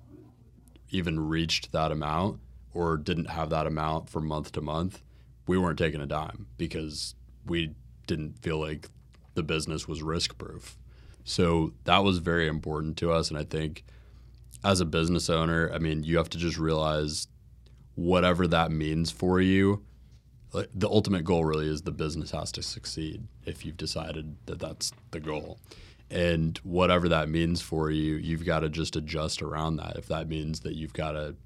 even 0.90 1.20
reached 1.20 1.72
that 1.72 1.92
amount 1.92 2.40
or 2.72 2.96
didn't 2.96 3.30
have 3.30 3.50
that 3.50 3.66
amount 3.66 4.08
from 4.08 4.26
month 4.26 4.52
to 4.52 4.60
month 4.62 5.02
we 5.46 5.58
weren't 5.58 5.78
taking 5.78 6.00
a 6.00 6.06
dime 6.06 6.46
because 6.58 7.16
we 7.46 7.74
didn't 8.06 8.38
feel 8.42 8.58
like 8.58 8.88
the 9.34 9.42
business 9.42 9.88
was 9.88 10.02
risk 10.02 10.38
proof 10.38 10.78
So 11.24 11.74
that 11.84 12.04
was 12.04 12.18
very 12.18 12.48
important 12.48 12.96
to 12.98 13.12
us. 13.12 13.30
And 13.30 13.38
I 13.38 13.44
think 13.44 13.84
as 14.64 14.80
a 14.80 14.86
business 14.86 15.30
owner, 15.30 15.70
I 15.74 15.78
mean, 15.78 16.04
you 16.04 16.16
have 16.18 16.30
to 16.30 16.38
just 16.38 16.58
realize 16.58 17.28
whatever 17.96 18.46
that 18.48 18.72
means 18.72 19.10
for 19.10 19.40
you. 19.40 19.84
The 20.52 20.88
ultimate 20.88 21.24
goal 21.24 21.44
really 21.44 21.68
is 21.68 21.82
the 21.82 21.92
business 21.92 22.30
has 22.30 22.50
to 22.52 22.62
succeed 22.62 23.22
if 23.44 23.64
you've 23.64 23.76
decided 23.76 24.36
that 24.46 24.58
that's 24.58 24.92
the 25.10 25.20
goal. 25.20 25.58
And 26.10 26.56
whatever 26.58 27.08
that 27.10 27.28
means 27.28 27.60
for 27.60 27.90
you, 27.90 28.14
you've 28.14 28.46
got 28.46 28.60
to 28.60 28.70
just 28.70 28.96
adjust 28.96 29.42
around 29.42 29.76
that. 29.76 29.96
If 29.96 30.06
that 30.06 30.26
means 30.28 30.60
that 30.60 30.74
you've 30.74 30.94
got 30.94 31.12
to 31.12 31.36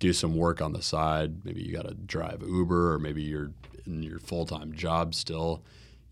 do 0.00 0.12
some 0.12 0.34
work 0.34 0.60
on 0.60 0.72
the 0.72 0.82
side, 0.82 1.44
maybe 1.44 1.62
you 1.62 1.72
got 1.72 1.86
to 1.86 1.94
drive 1.94 2.42
Uber 2.42 2.94
or 2.94 2.98
maybe 2.98 3.22
you're 3.22 3.52
in 3.86 4.02
your 4.02 4.18
full 4.18 4.44
time 4.44 4.72
job 4.72 5.14
still, 5.14 5.62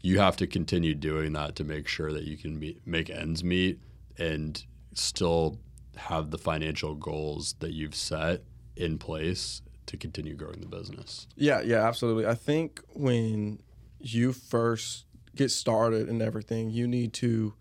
you 0.02 0.18
have 0.20 0.36
to 0.36 0.46
continue 0.46 0.94
doing 0.94 1.32
that 1.32 1.56
to 1.56 1.64
make 1.64 1.88
sure 1.88 2.12
that 2.12 2.24
you 2.24 2.36
can 2.36 2.58
meet, 2.58 2.80
make 2.86 3.10
ends 3.10 3.42
meet 3.42 3.80
and 4.18 4.64
still 4.94 5.58
have 5.96 6.30
the 6.30 6.38
financial 6.38 6.94
goals 6.94 7.56
that 7.58 7.72
you've 7.72 7.94
set 7.94 8.42
in 8.76 8.98
place 8.98 9.62
to 9.86 9.96
continue 9.96 10.34
growing 10.34 10.60
the 10.60 10.66
business. 10.66 11.26
Yeah, 11.36 11.60
yeah, 11.62 11.86
absolutely. 11.86 12.26
I 12.26 12.34
think 12.34 12.80
when 12.92 13.60
you 14.00 14.32
first 14.32 15.06
get 15.34 15.50
started 15.50 16.08
and 16.08 16.22
everything, 16.22 16.70
you 16.70 16.86
need 16.86 17.12
to 17.14 17.54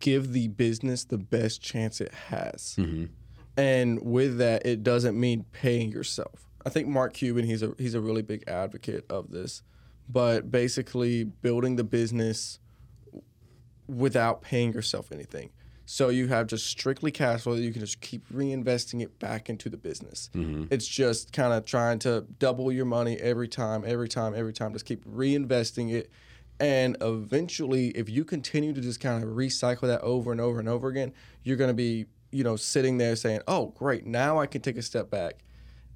give 0.00 0.32
the 0.32 0.48
business 0.48 1.04
the 1.04 1.18
best 1.18 1.62
chance 1.62 2.00
it 2.00 2.12
has. 2.12 2.76
Mm-hmm. 2.78 3.06
And 3.56 4.02
with 4.02 4.38
that, 4.38 4.64
it 4.66 4.82
doesn't 4.82 5.18
mean 5.18 5.44
paying 5.52 5.90
yourself. 5.90 6.48
I 6.64 6.70
think 6.70 6.88
Mark 6.88 7.14
Cuban, 7.14 7.44
he's 7.44 7.62
a 7.62 7.74
he's 7.78 7.94
a 7.94 8.00
really 8.00 8.22
big 8.22 8.44
advocate 8.48 9.04
of 9.10 9.30
this, 9.30 9.62
but 10.08 10.50
basically 10.50 11.24
building 11.24 11.76
the 11.76 11.84
business 11.84 12.58
without 13.86 14.42
paying 14.42 14.72
yourself 14.72 15.10
anything. 15.10 15.50
So 15.90 16.10
you 16.10 16.26
have 16.28 16.48
just 16.48 16.66
strictly 16.66 17.10
cash 17.10 17.44
flow 17.44 17.54
that 17.54 17.62
you 17.62 17.72
can 17.72 17.80
just 17.80 18.02
keep 18.02 18.28
reinvesting 18.28 19.00
it 19.00 19.18
back 19.18 19.48
into 19.48 19.70
the 19.70 19.78
business. 19.78 20.28
Mm-hmm. 20.34 20.64
It's 20.70 20.86
just 20.86 21.32
kind 21.32 21.54
of 21.54 21.64
trying 21.64 21.98
to 22.00 22.26
double 22.38 22.70
your 22.70 22.84
money 22.84 23.16
every 23.16 23.48
time, 23.48 23.84
every 23.86 24.06
time, 24.06 24.34
every 24.34 24.52
time. 24.52 24.74
Just 24.74 24.84
keep 24.84 25.02
reinvesting 25.06 25.90
it. 25.90 26.10
And 26.60 26.98
eventually, 27.00 27.88
if 27.92 28.10
you 28.10 28.26
continue 28.26 28.74
to 28.74 28.82
just 28.82 29.00
kind 29.00 29.24
of 29.24 29.30
recycle 29.30 29.86
that 29.86 30.02
over 30.02 30.30
and 30.30 30.42
over 30.42 30.58
and 30.58 30.68
over 30.68 30.88
again, 30.88 31.14
you're 31.42 31.56
going 31.56 31.70
to 31.70 31.74
be, 31.74 32.04
you 32.32 32.44
know, 32.44 32.56
sitting 32.56 32.98
there 32.98 33.16
saying, 33.16 33.40
oh, 33.48 33.68
great, 33.68 34.04
now 34.04 34.38
I 34.38 34.46
can 34.46 34.60
take 34.60 34.76
a 34.76 34.82
step 34.82 35.08
back. 35.08 35.36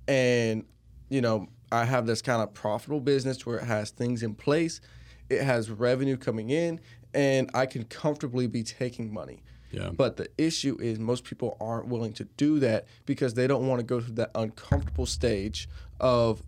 And, 0.08 0.64
you 1.10 1.20
know, 1.20 1.48
I 1.70 1.84
have 1.84 2.06
this 2.06 2.22
kind 2.22 2.40
of 2.40 2.54
profitable 2.54 3.00
business 3.00 3.44
where 3.44 3.58
it 3.58 3.64
has 3.64 3.90
things 3.90 4.22
in 4.22 4.36
place, 4.36 4.80
it 5.28 5.42
has 5.42 5.70
revenue 5.70 6.16
coming 6.16 6.48
in, 6.48 6.80
and 7.12 7.50
I 7.52 7.66
can 7.66 7.84
comfortably 7.84 8.46
be 8.46 8.62
taking 8.62 9.12
money. 9.12 9.42
Yeah. 9.72 9.90
But 9.90 10.16
the 10.18 10.28
issue 10.38 10.76
is 10.80 10.98
most 10.98 11.24
people 11.24 11.56
aren't 11.60 11.88
willing 11.88 12.12
to 12.14 12.24
do 12.36 12.60
that 12.60 12.86
because 13.06 13.34
they 13.34 13.46
don't 13.46 13.66
want 13.66 13.80
to 13.80 13.84
go 13.84 14.00
through 14.00 14.14
that 14.14 14.30
uncomfortable 14.34 15.06
stage 15.06 15.68
of 15.98 16.42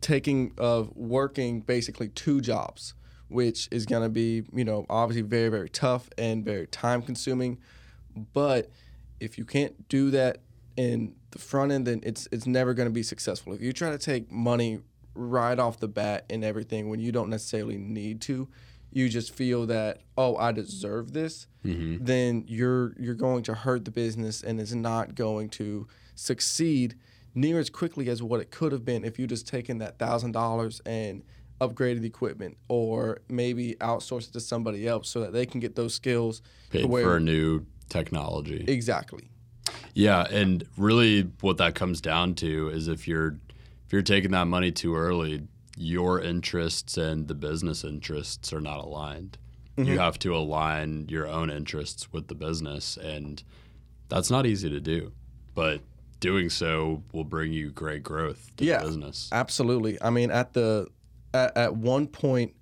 taking 0.00 0.52
of 0.56 0.96
working 0.96 1.60
basically 1.60 2.08
two 2.08 2.40
jobs, 2.40 2.94
which 3.28 3.68
is 3.70 3.84
going 3.84 4.02
to 4.02 4.08
be, 4.08 4.44
you 4.54 4.64
know, 4.64 4.86
obviously 4.88 5.22
very 5.22 5.48
very 5.48 5.68
tough 5.68 6.08
and 6.16 6.44
very 6.44 6.66
time 6.68 7.02
consuming. 7.02 7.58
But 8.32 8.70
if 9.18 9.36
you 9.36 9.44
can't 9.44 9.88
do 9.88 10.10
that 10.12 10.38
in 10.76 11.14
the 11.32 11.38
front 11.38 11.72
end, 11.72 11.86
then 11.86 12.00
it's 12.04 12.28
it's 12.32 12.46
never 12.46 12.74
going 12.74 12.88
to 12.88 12.92
be 12.92 13.02
successful. 13.02 13.52
If 13.52 13.60
you 13.60 13.72
try 13.72 13.90
to 13.90 13.98
take 13.98 14.30
money 14.30 14.80
right 15.14 15.58
off 15.58 15.80
the 15.80 15.88
bat 15.88 16.24
and 16.30 16.44
everything 16.44 16.88
when 16.88 17.00
you 17.00 17.12
don't 17.12 17.28
necessarily 17.28 17.76
need 17.76 18.20
to, 18.22 18.48
you 18.92 19.08
just 19.08 19.34
feel 19.34 19.66
that 19.66 19.98
oh 20.16 20.36
I 20.36 20.52
deserve 20.52 21.12
this, 21.12 21.46
mm-hmm. 21.64 22.04
then 22.04 22.44
you're 22.46 22.94
you're 22.98 23.14
going 23.14 23.42
to 23.44 23.54
hurt 23.54 23.84
the 23.84 23.90
business 23.90 24.42
and 24.42 24.60
it's 24.60 24.72
not 24.72 25.14
going 25.14 25.48
to 25.50 25.86
succeed 26.14 26.96
near 27.34 27.58
as 27.58 27.70
quickly 27.70 28.08
as 28.08 28.22
what 28.22 28.40
it 28.40 28.50
could 28.50 28.72
have 28.72 28.84
been 28.84 29.04
if 29.04 29.18
you 29.18 29.26
just 29.26 29.46
taken 29.46 29.78
that 29.78 29.98
thousand 29.98 30.32
dollars 30.32 30.80
and 30.84 31.22
upgraded 31.60 32.00
the 32.00 32.06
equipment 32.06 32.56
or 32.68 33.18
maybe 33.28 33.74
outsourced 33.80 34.28
it 34.28 34.32
to 34.32 34.40
somebody 34.40 34.88
else 34.88 35.08
so 35.08 35.20
that 35.20 35.32
they 35.32 35.44
can 35.44 35.60
get 35.60 35.76
those 35.76 35.94
skills 35.94 36.42
Paid 36.70 36.86
where 36.86 37.04
for 37.04 37.16
a 37.16 37.20
new 37.20 37.66
technology. 37.88 38.64
exactly 38.66 39.30
Yeah, 39.94 40.26
and 40.30 40.64
really 40.76 41.30
what 41.40 41.58
that 41.58 41.74
comes 41.74 42.00
down 42.00 42.34
to 42.36 42.68
is 42.68 42.88
if 42.88 43.06
you're 43.06 43.36
if 43.86 43.92
you're 43.92 44.02
taking 44.02 44.30
that 44.32 44.46
money 44.46 44.70
too 44.70 44.94
early, 44.94 45.42
your 45.80 46.20
interests 46.20 46.98
and 46.98 47.26
the 47.26 47.34
business 47.34 47.84
interests 47.84 48.52
are 48.52 48.60
not 48.60 48.78
aligned. 48.78 49.38
You 49.76 49.84
mm-hmm. 49.84 49.96
have 49.96 50.18
to 50.20 50.36
align 50.36 51.06
your 51.08 51.26
own 51.26 51.50
interests 51.50 52.12
with 52.12 52.28
the 52.28 52.34
business 52.34 52.98
and 52.98 53.42
that's 54.08 54.30
not 54.30 54.44
easy 54.44 54.68
to 54.68 54.80
do. 54.80 55.12
But 55.54 55.80
doing 56.18 56.50
so 56.50 57.02
will 57.12 57.24
bring 57.24 57.52
you 57.52 57.70
great 57.70 58.02
growth 58.02 58.50
to 58.58 58.64
Yeah. 58.64 58.80
the 58.80 58.88
business. 58.88 59.30
Absolutely. 59.32 60.00
I 60.02 60.10
mean, 60.10 60.30
at 60.30 60.52
the 60.52 60.88
at, 61.32 61.56
at 61.56 61.76
one 61.76 62.06
point, 62.06 62.54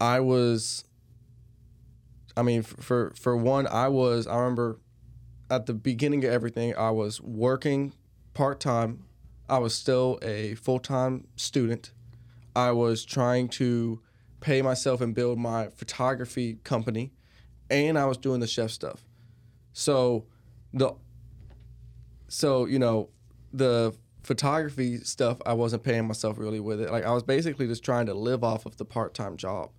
I 0.00 0.20
was. 0.20 0.84
I 2.36 2.42
mean, 2.42 2.62
for 2.62 3.12
for 3.14 3.36
one, 3.36 3.68
I 3.68 3.88
was. 3.88 4.26
I 4.26 4.36
remember, 4.36 4.80
at 5.48 5.66
the 5.66 5.74
beginning 5.74 6.24
of 6.24 6.32
everything, 6.32 6.74
I 6.76 6.90
was 6.90 7.20
working 7.20 7.92
part 8.32 8.58
time. 8.58 9.04
I 9.48 9.58
was 9.58 9.74
still 9.74 10.18
a 10.20 10.56
full 10.56 10.80
time 10.80 11.28
student. 11.36 11.92
I 12.56 12.70
was 12.72 13.04
trying 13.04 13.48
to 13.50 14.00
pay 14.40 14.62
myself 14.62 15.00
and 15.00 15.14
build 15.14 15.38
my 15.38 15.68
photography 15.68 16.58
company, 16.64 17.12
and 17.70 17.98
I 17.98 18.06
was 18.06 18.16
doing 18.16 18.40
the 18.40 18.46
chef 18.46 18.70
stuff. 18.70 19.04
So, 19.72 20.26
the 20.72 20.92
so 22.28 22.64
you 22.66 22.78
know 22.78 23.10
the 23.52 23.94
photography 24.22 24.96
stuff 24.98 25.38
i 25.44 25.52
wasn't 25.52 25.82
paying 25.82 26.06
myself 26.08 26.38
really 26.38 26.58
with 26.60 26.80
it 26.80 26.90
like 26.90 27.04
i 27.04 27.12
was 27.12 27.22
basically 27.22 27.66
just 27.66 27.84
trying 27.84 28.06
to 28.06 28.14
live 28.14 28.42
off 28.42 28.64
of 28.66 28.76
the 28.78 28.84
part-time 28.84 29.36
job 29.36 29.70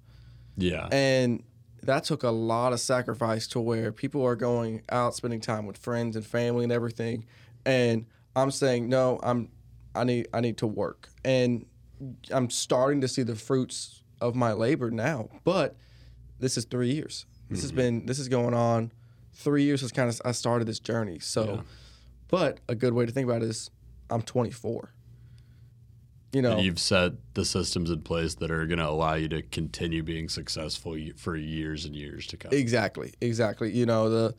Yeah. 0.55 0.87
and 0.91 1.43
that 1.83 2.03
took 2.03 2.23
a 2.23 2.29
lot 2.29 2.71
of 2.71 2.79
sacrifice 2.79 3.47
to 3.47 3.59
where 3.59 3.91
people 3.91 4.23
are 4.23 4.35
going 4.35 4.83
out 4.89 5.15
spending 5.15 5.41
time 5.41 5.65
with 5.65 5.77
friends 5.77 6.15
and 6.15 6.25
family 6.25 6.63
and 6.63 6.71
everything 6.71 7.25
and 7.65 8.05
i'm 8.35 8.51
saying 8.51 8.87
no 8.87 9.19
i'm 9.23 9.49
i 9.95 10.03
need 10.03 10.27
i 10.33 10.39
need 10.39 10.57
to 10.59 10.67
work 10.67 11.09
and 11.25 11.65
i'm 12.31 12.49
starting 12.49 13.01
to 13.01 13.07
see 13.07 13.23
the 13.23 13.35
fruits 13.35 14.01
of 14.21 14.35
my 14.35 14.51
labor 14.53 14.91
now 14.91 15.29
but 15.43 15.75
this 16.39 16.57
is 16.57 16.65
three 16.65 16.91
years 16.93 17.25
this 17.49 17.61
has 17.61 17.71
been 17.71 18.05
this 18.05 18.19
is 18.19 18.27
going 18.27 18.53
on 18.53 18.91
three 19.33 19.63
years 19.63 19.79
since 19.81 19.91
kind 19.91 20.09
of 20.09 20.21
i 20.25 20.31
started 20.31 20.67
this 20.67 20.79
journey 20.79 21.19
so 21.19 21.45
Yeah. 21.55 21.61
but 22.29 22.59
a 22.67 22.75
good 22.75 22.93
way 22.93 23.05
to 23.05 23.11
think 23.11 23.25
about 23.29 23.41
it 23.43 23.49
is 23.49 23.69
i'm 24.09 24.21
24 24.21 24.91
you 26.33 26.41
know 26.41 26.53
And 26.57 26.65
you've 26.65 26.79
set 26.79 27.13
the 27.33 27.45
systems 27.45 27.89
in 27.89 28.01
place 28.01 28.35
that 28.35 28.51
are 28.51 28.65
going 28.67 28.79
to 28.79 28.87
allow 28.89 29.13
you 29.13 29.29
to 29.29 29.41
continue 29.41 30.03
being 30.03 30.27
successful 30.27 30.97
for 31.15 31.35
years 31.37 31.85
and 31.85 31.95
years 31.95 32.27
to 32.27 32.35
come. 32.37 32.51
Exactly, 32.51 33.13
exactly. 33.21 33.71
You 33.71 33.85
know, 33.85 34.09
the 34.09 34.35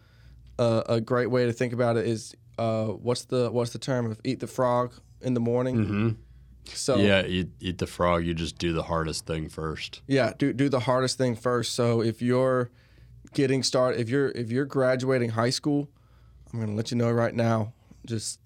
uh, 0.58 0.82
a 0.86 1.00
great 1.00 1.30
way 1.30 1.46
to 1.46 1.54
think 1.54 1.72
about 1.72 1.96
it 1.96 2.06
is 2.06 2.34
uh, 2.58 2.88
what's 2.88 3.24
the 3.24 3.50
what's 3.50 3.70
the 3.72 3.78
term 3.78 4.10
of 4.10 4.20
eat 4.24 4.40
the 4.40 4.46
frog 4.46 4.92
in 5.22 5.32
the 5.32 5.40
morning. 5.40 5.76
hmm 5.84 6.08
So 6.68 6.96
Yeah, 6.96 7.24
eat, 7.24 7.48
eat 7.60 7.78
the 7.78 7.86
frog. 7.86 8.24
You 8.24 8.34
just 8.34 8.58
do 8.58 8.72
the 8.72 8.82
hardest 8.84 9.26
thing 9.26 9.48
first. 9.48 10.02
yeah, 10.06 10.32
do 10.36 10.52
do 10.52 10.68
the 10.68 10.80
hardest 10.80 11.18
thing 11.18 11.36
first. 11.36 11.74
So 11.74 12.02
if 12.02 12.20
you're 12.22 12.70
getting 13.34 13.62
started, 13.62 14.00
if 14.00 14.08
you're 14.08 14.28
if 14.30 14.50
you're 14.50 14.64
graduating 14.64 15.30
high 15.30 15.50
school, 15.50 15.88
I'm 16.52 16.60
gonna 16.60 16.74
let 16.74 16.90
you 16.90 16.96
know 16.96 17.10
right 17.10 17.34
now. 17.34 17.72
Just 18.06 18.40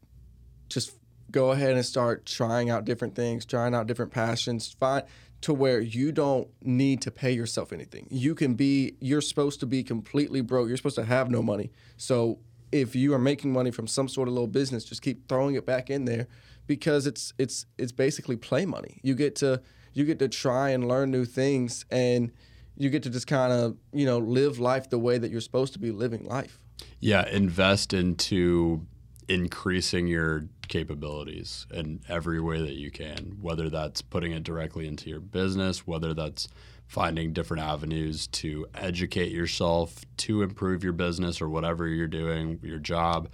just 0.68 0.92
go 1.30 1.50
ahead 1.52 1.74
and 1.74 1.84
start 1.84 2.26
trying 2.26 2.70
out 2.70 2.84
different 2.84 3.14
things, 3.14 3.44
trying 3.46 3.74
out 3.74 3.86
different 3.86 4.12
passions. 4.12 4.74
Find 4.78 5.04
to 5.42 5.54
where 5.54 5.80
you 5.80 6.12
don't 6.12 6.48
need 6.62 7.00
to 7.02 7.10
pay 7.10 7.32
yourself 7.32 7.72
anything. 7.72 8.06
You 8.10 8.34
can 8.34 8.54
be. 8.54 8.96
You're 9.00 9.22
supposed 9.22 9.60
to 9.60 9.66
be 9.66 9.82
completely 9.82 10.40
broke. 10.40 10.68
You're 10.68 10.76
supposed 10.76 10.96
to 10.96 11.04
have 11.04 11.30
no 11.30 11.42
money. 11.42 11.70
So 11.96 12.40
if 12.72 12.94
you 12.94 13.14
are 13.14 13.18
making 13.18 13.52
money 13.52 13.70
from 13.70 13.86
some 13.86 14.08
sort 14.08 14.28
of 14.28 14.34
little 14.34 14.46
business, 14.46 14.84
just 14.84 15.02
keep 15.02 15.28
throwing 15.28 15.54
it 15.54 15.66
back 15.66 15.90
in 15.90 16.04
there 16.04 16.28
because 16.66 17.06
it's 17.06 17.32
it's 17.38 17.66
it's 17.78 17.92
basically 17.92 18.36
play 18.36 18.66
money. 18.66 19.00
You 19.02 19.14
get 19.14 19.36
to 19.36 19.60
you 19.92 20.04
get 20.04 20.18
to 20.20 20.28
try 20.28 20.70
and 20.70 20.86
learn 20.86 21.10
new 21.10 21.24
things 21.24 21.84
and 21.90 22.32
you 22.76 22.88
get 22.88 23.02
to 23.02 23.10
just 23.10 23.26
kind 23.26 23.52
of, 23.52 23.76
you 23.92 24.06
know, 24.06 24.18
live 24.18 24.58
life 24.58 24.88
the 24.88 24.98
way 24.98 25.18
that 25.18 25.30
you're 25.30 25.40
supposed 25.40 25.74
to 25.74 25.78
be 25.78 25.90
living 25.90 26.24
life. 26.24 26.58
Yeah, 26.98 27.28
invest 27.28 27.92
into 27.92 28.86
increasing 29.28 30.06
your 30.06 30.46
capabilities 30.68 31.66
in 31.72 32.00
every 32.08 32.40
way 32.40 32.60
that 32.60 32.74
you 32.74 32.90
can, 32.90 33.36
whether 33.40 33.68
that's 33.68 34.00
putting 34.00 34.32
it 34.32 34.44
directly 34.44 34.86
into 34.88 35.10
your 35.10 35.20
business, 35.20 35.86
whether 35.86 36.14
that's 36.14 36.48
finding 36.86 37.32
different 37.32 37.62
avenues 37.62 38.26
to 38.26 38.66
educate 38.74 39.30
yourself 39.30 40.00
to 40.16 40.42
improve 40.42 40.82
your 40.82 40.92
business 40.92 41.40
or 41.40 41.48
whatever 41.48 41.86
you're 41.86 42.08
doing, 42.08 42.58
your 42.62 42.78
job. 42.78 43.28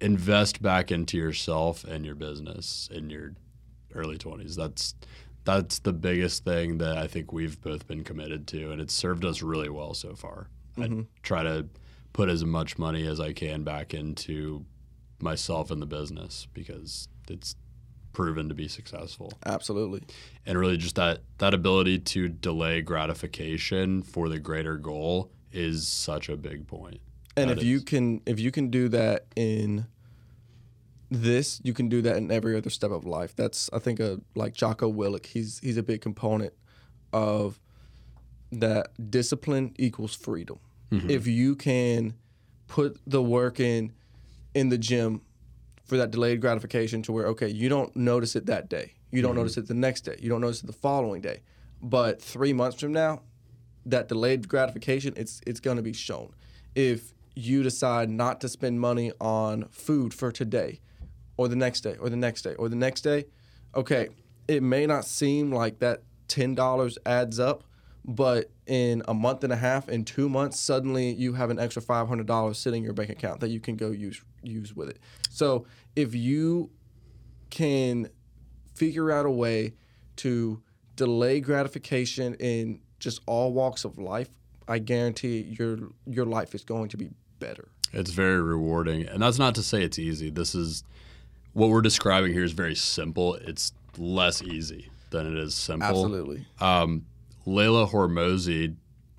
Invest 0.00 0.62
back 0.62 0.90
into 0.90 1.16
yourself 1.16 1.84
and 1.84 2.04
your 2.04 2.14
business 2.14 2.88
in 2.92 3.10
your 3.10 3.34
early 3.94 4.18
20s. 4.18 4.56
That's 4.56 4.94
that's 5.44 5.78
the 5.78 5.92
biggest 5.92 6.44
thing 6.44 6.78
that 6.78 6.98
I 6.98 7.06
think 7.06 7.32
we've 7.32 7.60
both 7.60 7.86
been 7.86 8.04
committed 8.04 8.46
to 8.48 8.70
and 8.70 8.80
it's 8.80 8.94
served 8.94 9.24
us 9.24 9.42
really 9.42 9.70
well 9.70 9.94
so 9.94 10.14
far. 10.14 10.48
I 10.76 10.82
mm-hmm. 10.82 11.02
try 11.22 11.42
to 11.42 11.66
put 12.12 12.28
as 12.28 12.44
much 12.44 12.78
money 12.78 13.06
as 13.06 13.20
I 13.20 13.32
can 13.32 13.64
back 13.64 13.94
into 13.94 14.64
myself 15.20 15.70
and 15.70 15.80
the 15.80 15.86
business 15.86 16.46
because 16.52 17.08
it's 17.28 17.54
proven 18.12 18.48
to 18.48 18.54
be 18.54 18.68
successful. 18.68 19.32
Absolutely. 19.46 20.02
And 20.46 20.58
really 20.58 20.76
just 20.76 20.96
that 20.96 21.20
that 21.38 21.54
ability 21.54 22.00
to 22.00 22.28
delay 22.28 22.82
gratification 22.82 24.02
for 24.02 24.28
the 24.28 24.38
greater 24.38 24.76
goal 24.76 25.30
is 25.52 25.86
such 25.86 26.28
a 26.28 26.36
big 26.36 26.66
point. 26.66 27.00
And 27.36 27.50
if 27.50 27.62
you 27.62 27.80
can 27.80 28.20
if 28.26 28.40
you 28.40 28.50
can 28.50 28.70
do 28.70 28.88
that 28.88 29.26
in 29.36 29.86
this, 31.10 31.60
you 31.64 31.72
can 31.72 31.88
do 31.88 32.02
that 32.02 32.16
in 32.16 32.30
every 32.30 32.56
other 32.56 32.70
step 32.70 32.90
of 32.90 33.04
life. 33.04 33.34
That's 33.36 33.70
I 33.72 33.78
think 33.78 34.00
a 34.00 34.20
like 34.34 34.54
Jocko 34.54 34.92
Willink, 34.92 35.26
he's 35.26 35.58
he's 35.60 35.76
a 35.76 35.82
big 35.82 36.00
component 36.00 36.52
of 37.12 37.60
that 38.52 39.10
discipline 39.10 39.74
equals 39.78 40.14
freedom. 40.14 40.58
Mm-hmm. 40.90 41.10
If 41.10 41.26
you 41.26 41.54
can 41.54 42.14
put 42.66 42.98
the 43.06 43.22
work 43.22 43.60
in 43.60 43.92
in 44.54 44.68
the 44.68 44.78
gym 44.78 45.22
for 45.84 45.96
that 45.96 46.10
delayed 46.10 46.40
gratification 46.40 47.02
to 47.02 47.12
where 47.12 47.26
okay, 47.28 47.48
you 47.48 47.68
don't 47.68 47.94
notice 47.96 48.34
it 48.36 48.46
that 48.46 48.68
day. 48.68 48.94
You 49.12 49.22
don't 49.22 49.32
mm-hmm. 49.32 49.40
notice 49.40 49.56
it 49.56 49.66
the 49.68 49.74
next 49.74 50.02
day. 50.02 50.16
You 50.20 50.28
don't 50.28 50.40
notice 50.40 50.62
it 50.62 50.66
the 50.66 50.72
following 50.72 51.20
day. 51.20 51.40
But 51.82 52.20
3 52.20 52.52
months 52.52 52.80
from 52.80 52.92
now, 52.92 53.22
that 53.86 54.08
delayed 54.08 54.48
gratification 54.48 55.14
it's 55.16 55.40
it's 55.46 55.60
going 55.60 55.76
to 55.76 55.82
be 55.82 55.92
shown 55.92 56.34
if 56.74 57.12
you 57.40 57.62
decide 57.62 58.10
not 58.10 58.40
to 58.40 58.48
spend 58.48 58.80
money 58.80 59.12
on 59.20 59.64
food 59.70 60.12
for 60.14 60.30
today 60.30 60.80
or 61.36 61.48
the 61.48 61.56
next 61.56 61.80
day 61.80 61.96
or 62.00 62.08
the 62.08 62.16
next 62.16 62.42
day 62.42 62.54
or 62.54 62.68
the 62.68 62.76
next 62.76 63.02
day. 63.02 63.24
Okay 63.74 64.08
it 64.50 64.64
may 64.64 64.84
not 64.84 65.04
seem 65.04 65.52
like 65.52 65.78
that 65.78 66.02
$10 66.26 66.98
adds 67.06 67.38
up 67.38 67.62
but 68.04 68.50
in 68.66 69.00
a 69.06 69.14
month 69.14 69.44
and 69.44 69.52
a 69.52 69.56
half 69.56 69.88
in 69.88 70.04
2 70.04 70.28
months 70.28 70.58
suddenly 70.58 71.12
you 71.12 71.34
have 71.34 71.50
an 71.50 71.58
extra 71.60 71.80
$500 71.80 72.56
sitting 72.56 72.78
in 72.78 72.84
your 72.84 72.92
bank 72.92 73.10
account 73.10 73.38
that 73.40 73.50
you 73.50 73.60
can 73.60 73.76
go 73.76 73.90
use 73.90 74.20
use 74.42 74.74
with 74.74 74.88
it. 74.88 74.98
So 75.28 75.66
if 75.94 76.14
you 76.14 76.70
can 77.50 78.08
figure 78.74 79.12
out 79.12 79.24
a 79.26 79.30
way 79.30 79.74
to 80.16 80.62
delay 80.96 81.40
gratification 81.40 82.34
in 82.34 82.80
just 82.98 83.20
all 83.26 83.52
walks 83.52 83.84
of 83.84 83.98
life, 83.98 84.30
I 84.66 84.78
guarantee 84.78 85.42
your 85.42 85.90
your 86.06 86.26
life 86.26 86.54
is 86.54 86.64
going 86.64 86.88
to 86.88 86.96
be 86.96 87.10
better. 87.40 87.68
It's 87.92 88.10
very 88.10 88.40
rewarding. 88.40 89.06
And 89.06 89.22
that's 89.22 89.38
not 89.38 89.54
to 89.56 89.62
say 89.62 89.82
it's 89.82 89.98
easy. 89.98 90.30
This 90.30 90.54
is 90.54 90.84
what 91.52 91.70
we're 91.70 91.80
describing 91.80 92.32
here 92.32 92.44
is 92.44 92.52
very 92.52 92.76
simple. 92.76 93.34
It's 93.34 93.72
less 93.98 94.42
easy 94.42 94.90
than 95.10 95.26
it 95.26 95.36
is 95.36 95.54
simple. 95.54 95.88
Absolutely. 95.88 96.46
Um, 96.60 97.06
Leila 97.46 97.88
Hormozi 97.88 98.76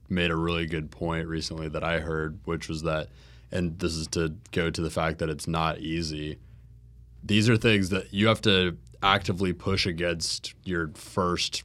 made 0.08 0.32
a 0.32 0.36
really 0.36 0.66
good 0.66 0.92
point 0.92 1.28
recently 1.28 1.68
that 1.70 1.84
I 1.84 2.00
heard, 2.00 2.40
which 2.46 2.70
was 2.70 2.84
that, 2.84 3.08
and 3.52 3.78
this 3.80 3.94
is 3.94 4.08
to 4.08 4.36
go 4.52 4.70
to 4.70 4.82
the 4.82 4.90
fact 4.90 5.20
that 5.20 5.30
it's 5.30 5.48
not 5.48 5.80
easy. 5.80 6.38
These 7.24 7.50
are 7.50 7.58
things 7.58 7.90
that 7.90 8.14
you 8.14 8.28
have 8.28 8.42
to 8.42 8.78
actively 9.04 9.52
push 9.54 9.86
against 9.86 10.54
your 10.64 10.92
first, 10.94 11.64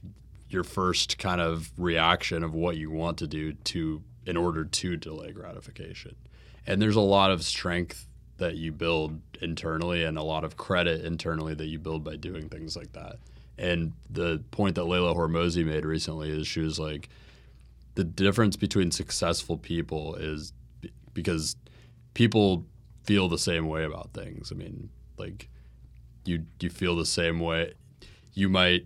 your 0.49 0.63
first 0.63 1.17
kind 1.17 1.39
of 1.39 1.71
reaction 1.77 2.43
of 2.43 2.53
what 2.53 2.77
you 2.77 2.91
want 2.91 3.17
to 3.19 3.27
do 3.27 3.53
to 3.53 4.01
in 4.25 4.35
order 4.35 4.65
to 4.65 4.97
delay 4.97 5.31
gratification. 5.31 6.15
And 6.67 6.81
there's 6.81 6.97
a 6.97 7.01
lot 7.01 7.31
of 7.31 7.43
strength 7.43 8.07
that 8.37 8.55
you 8.55 8.71
build 8.71 9.19
internally 9.41 10.03
and 10.03 10.17
a 10.17 10.23
lot 10.23 10.43
of 10.43 10.57
credit 10.57 11.03
internally 11.05 11.55
that 11.55 11.67
you 11.67 11.79
build 11.79 12.03
by 12.03 12.17
doing 12.17 12.49
things 12.49 12.75
like 12.75 12.91
that. 12.93 13.17
And 13.57 13.93
the 14.09 14.43
point 14.51 14.75
that 14.75 14.83
Leila 14.83 15.15
Hormozi 15.15 15.65
made 15.65 15.85
recently 15.85 16.29
is 16.29 16.45
she 16.45 16.59
was 16.59 16.77
like, 16.77 17.09
the 17.95 18.03
difference 18.03 18.55
between 18.55 18.91
successful 18.91 19.57
people 19.57 20.15
is 20.15 20.53
because 21.15 21.55
people 22.13 22.63
feel 23.03 23.27
the 23.27 23.39
same 23.39 23.67
way 23.67 23.85
about 23.85 24.13
things. 24.13 24.51
I 24.51 24.55
mean, 24.55 24.89
like 25.17 25.49
you 26.25 26.45
you 26.59 26.69
feel 26.69 26.95
the 26.95 27.05
same 27.05 27.39
way. 27.39 27.73
You 28.33 28.49
might 28.49 28.85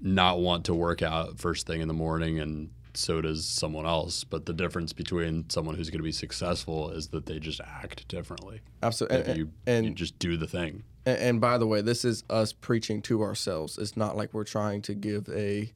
not 0.00 0.40
want 0.40 0.64
to 0.66 0.74
work 0.74 1.02
out 1.02 1.38
first 1.38 1.66
thing 1.66 1.82
in 1.82 1.88
the 1.88 1.94
morning 1.94 2.38
and 2.38 2.70
so 2.98 3.20
does 3.20 3.44
someone 3.46 3.86
else, 3.86 4.24
but 4.24 4.46
the 4.46 4.52
difference 4.52 4.92
between 4.92 5.48
someone 5.48 5.74
who's 5.76 5.88
going 5.90 6.00
to 6.00 6.04
be 6.04 6.12
successful 6.12 6.90
is 6.90 7.08
that 7.08 7.26
they 7.26 7.38
just 7.38 7.60
act 7.60 8.08
differently. 8.08 8.60
Absolutely. 8.82 9.18
And, 9.22 9.38
you, 9.38 9.50
and, 9.66 9.86
you 9.86 9.92
just 9.92 10.18
do 10.18 10.36
the 10.36 10.46
thing. 10.46 10.82
and 11.06 11.18
and 11.18 11.40
by 11.40 11.58
the 11.58 11.66
way, 11.66 11.80
this 11.80 12.04
is 12.04 12.24
us 12.28 12.52
preaching 12.52 13.00
to 13.02 13.22
ourselves. 13.22 13.78
It's 13.78 13.96
not 13.96 14.16
like 14.16 14.34
we're 14.34 14.44
trying 14.44 14.82
to 14.82 14.94
give 14.94 15.28
a 15.30 15.72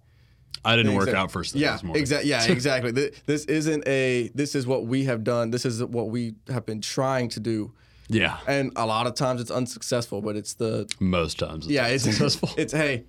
I 0.64 0.76
didn't 0.76 0.94
work 0.94 1.08
out 1.08 1.32
first 1.32 1.54
thing 1.54 1.62
yeah, 1.62 1.72
this 1.72 1.82
morning. 1.82 2.00
exactly. 2.02 2.30
Yeah, 2.30 2.44
exactly. 2.46 2.92
Th- 2.92 3.14
This 3.26 3.44
isn't 3.46 3.86
a. 3.88 4.30
This 4.34 4.54
is 4.54 4.66
what 4.66 4.86
we 4.86 5.04
have 5.04 5.24
done. 5.24 5.50
This 5.50 5.64
is 5.64 5.82
what 5.82 6.10
we 6.10 6.34
have 6.48 6.66
been 6.66 6.80
trying 6.80 7.28
to 7.30 7.40
do, 7.40 7.72
Yeah, 8.08 8.38
and 8.46 8.70
a 8.76 8.86
lot 8.86 9.06
of 9.06 9.14
times 9.14 9.40
it's 9.40 9.50
unsuccessful. 9.50 10.20
But 10.22 10.36
it's 10.36 10.54
the 10.54 10.88
most 11.00 11.38
times. 11.38 11.64
It's 11.66 11.72
yeah, 11.72 11.86
it's 11.86 12.04
successful. 12.04 12.50
It's 12.56 12.72
hey, 12.72 13.04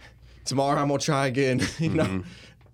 tomorrow 0.45 0.79
I'm 0.81 0.87
gonna 0.87 0.99
try 0.99 1.27
again, 1.27 1.61
you 1.79 1.89
know, 1.89 2.03
Mm-hmm. 2.05 2.21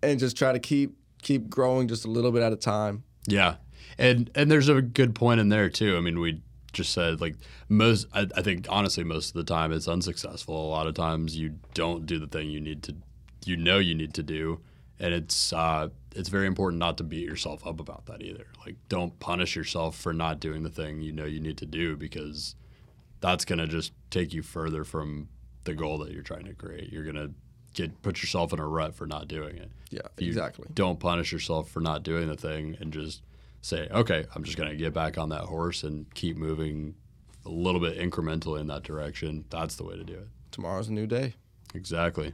and 0.04 0.20
just 0.20 0.38
try 0.38 0.54
to 0.54 0.60
keep 0.60 0.96
keep 1.22 1.50
growing 1.50 1.88
just 1.88 2.06
a 2.06 2.10
little 2.10 2.32
bit 2.32 2.42
at 2.42 2.54
a 2.54 2.58
time. 2.58 3.04
Yeah, 3.28 3.56
and 3.98 4.30
and 4.36 4.50
there's 4.50 4.70
a 4.70 4.82
good 4.82 5.16
point 5.16 5.40
in 5.40 5.50
there 5.50 5.70
too. 5.70 5.98
I 5.98 6.02
mean, 6.02 6.20
we 6.20 6.42
just 6.74 6.92
said 6.94 7.22
like 7.22 7.36
most. 7.68 8.08
I, 8.14 8.28
I 8.36 8.42
think 8.42 8.68
honestly, 8.70 9.04
most 9.04 9.30
of 9.30 9.34
the 9.34 9.44
time 9.44 9.72
it's 9.72 9.88
unsuccessful. 9.88 10.56
A 10.56 10.70
lot 10.70 10.88
of 10.88 10.96
times 10.96 11.36
you 11.36 11.56
don't 11.74 12.06
do 12.06 12.20
the 12.20 12.28
thing 12.28 12.50
you 12.50 12.62
need 12.62 12.84
to, 12.84 12.96
you 13.46 13.58
know, 13.58 13.78
you 13.78 13.96
need 13.96 14.14
to 14.16 14.24
do, 14.24 14.60
and 15.00 15.14
it's 15.14 15.54
uh, 15.54 15.90
it's 16.16 16.30
very 16.30 16.48
important 16.48 16.80
not 16.80 16.98
to 16.98 17.04
beat 17.04 17.28
yourself 17.28 17.66
up 17.66 17.80
about 17.80 18.06
that 18.08 18.22
either. 18.22 18.48
Like, 18.66 18.76
don't 18.88 19.20
punish 19.20 19.56
yourself 19.56 19.98
for 19.98 20.14
not 20.14 20.40
doing 20.40 20.64
the 20.64 20.70
thing 20.70 21.02
you 21.02 21.12
know 21.12 21.26
you 21.26 21.40
need 21.40 21.58
to 21.58 21.66
do 21.66 21.96
because 21.96 22.56
that's 23.22 23.46
gonna 23.46 23.68
just 23.68 23.92
take 24.10 24.34
you 24.34 24.42
further 24.42 24.84
from 24.84 25.30
the 25.66 25.74
goal 25.74 25.98
that 26.00 26.12
you're 26.12 26.24
trying 26.24 26.46
to 26.46 26.54
create. 26.54 26.92
You're 26.92 27.04
gonna 27.04 27.32
get 27.82 28.02
put 28.02 28.22
yourself 28.22 28.52
in 28.54 28.60
a 28.60 28.68
rut 28.68 28.94
for 28.96 29.06
not 29.08 29.28
doing 29.28 29.58
it 29.58 29.72
Yeah, 29.90 30.02
exactly. 30.18 30.68
don't 30.74 31.00
punish 31.00 31.32
yourself 31.32 31.70
for 31.70 31.80
not 31.80 32.04
doing 32.04 32.28
the 32.28 32.36
thing 32.36 32.76
and 32.80 32.92
just 32.94 33.22
say, 33.62 33.88
okay, 33.92 34.26
I'm 34.36 34.44
just 34.44 34.58
going 34.58 34.70
to 34.70 34.76
get 34.76 34.94
back 34.94 35.18
on 35.18 35.30
that 35.30 35.42
horse 35.42 35.84
and 35.84 36.14
keep 36.14 36.38
moving 36.38 36.96
a 37.46 37.50
little 37.50 37.82
bit 37.82 37.98
incrementally 37.98 38.60
in 38.62 38.68
that 38.68 38.84
direction. 38.84 39.44
That's 39.50 39.76
the 39.76 39.84
way 39.84 39.96
to 39.98 40.04
do 40.04 40.14
it. 40.14 40.28
Tomorrow's 40.52 40.88
a 40.88 40.94
new 40.94 41.08
day. 41.08 41.34
Exactly. 41.76 42.34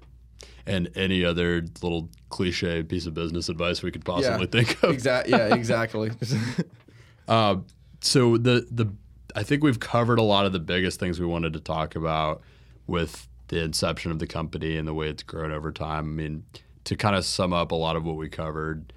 And 0.68 0.90
any 0.96 1.24
other 1.26 1.64
little 1.82 2.10
cliche 2.30 2.84
piece 2.84 3.06
of 3.08 3.14
business 3.14 3.50
advice 3.50 3.82
we 3.82 3.92
could 3.92 4.06
possibly 4.06 4.48
Yeah. 4.54 4.64
think 4.64 4.84
of. 4.84 4.92
Exactly. 4.92 5.32
Yeah, 5.38 5.56
exactly. 5.62 6.12
Uh, 7.28 7.58
so 8.02 8.38
the 8.38 8.68
the 8.70 8.88
I 9.36 9.44
think 9.44 9.64
we've 9.64 9.80
covered 9.80 10.20
a 10.20 10.24
lot 10.24 10.46
of 10.46 10.54
the 10.54 10.60
biggest 10.60 11.00
things 11.00 11.20
we 11.20 11.26
wanted 11.26 11.54
to 11.54 11.60
talk 11.60 11.96
about 11.96 12.42
with 12.88 13.28
the 13.48 13.62
inception 13.62 14.12
of 14.12 14.20
the 14.20 14.28
company 14.28 14.78
and 14.78 14.88
the 14.88 14.94
way 14.94 15.08
it's 15.08 15.24
grown 15.24 15.52
over 15.52 15.72
time. 15.72 16.06
I 16.06 16.24
mean, 16.24 16.46
to 16.86 16.96
kind 16.96 17.16
of 17.16 17.26
sum 17.26 17.54
up 17.54 17.72
a 17.72 17.76
lot 17.76 17.96
of 17.96 18.04
what 18.04 18.16
we 18.16 18.30
covered, 18.30 18.94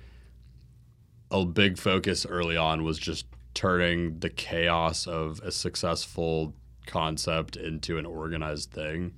a 1.30 1.44
big 1.44 1.78
focus 1.78 2.26
early 2.26 2.56
on 2.56 2.84
was 2.84 2.98
just 2.98 3.26
turning 3.54 4.18
the 4.20 4.30
chaos 4.30 5.06
of 5.06 5.40
a 5.40 5.50
successful 5.50 6.54
concept 6.86 7.56
into 7.56 7.98
an 7.98 8.06
organized 8.06 8.70
thing, 8.70 9.14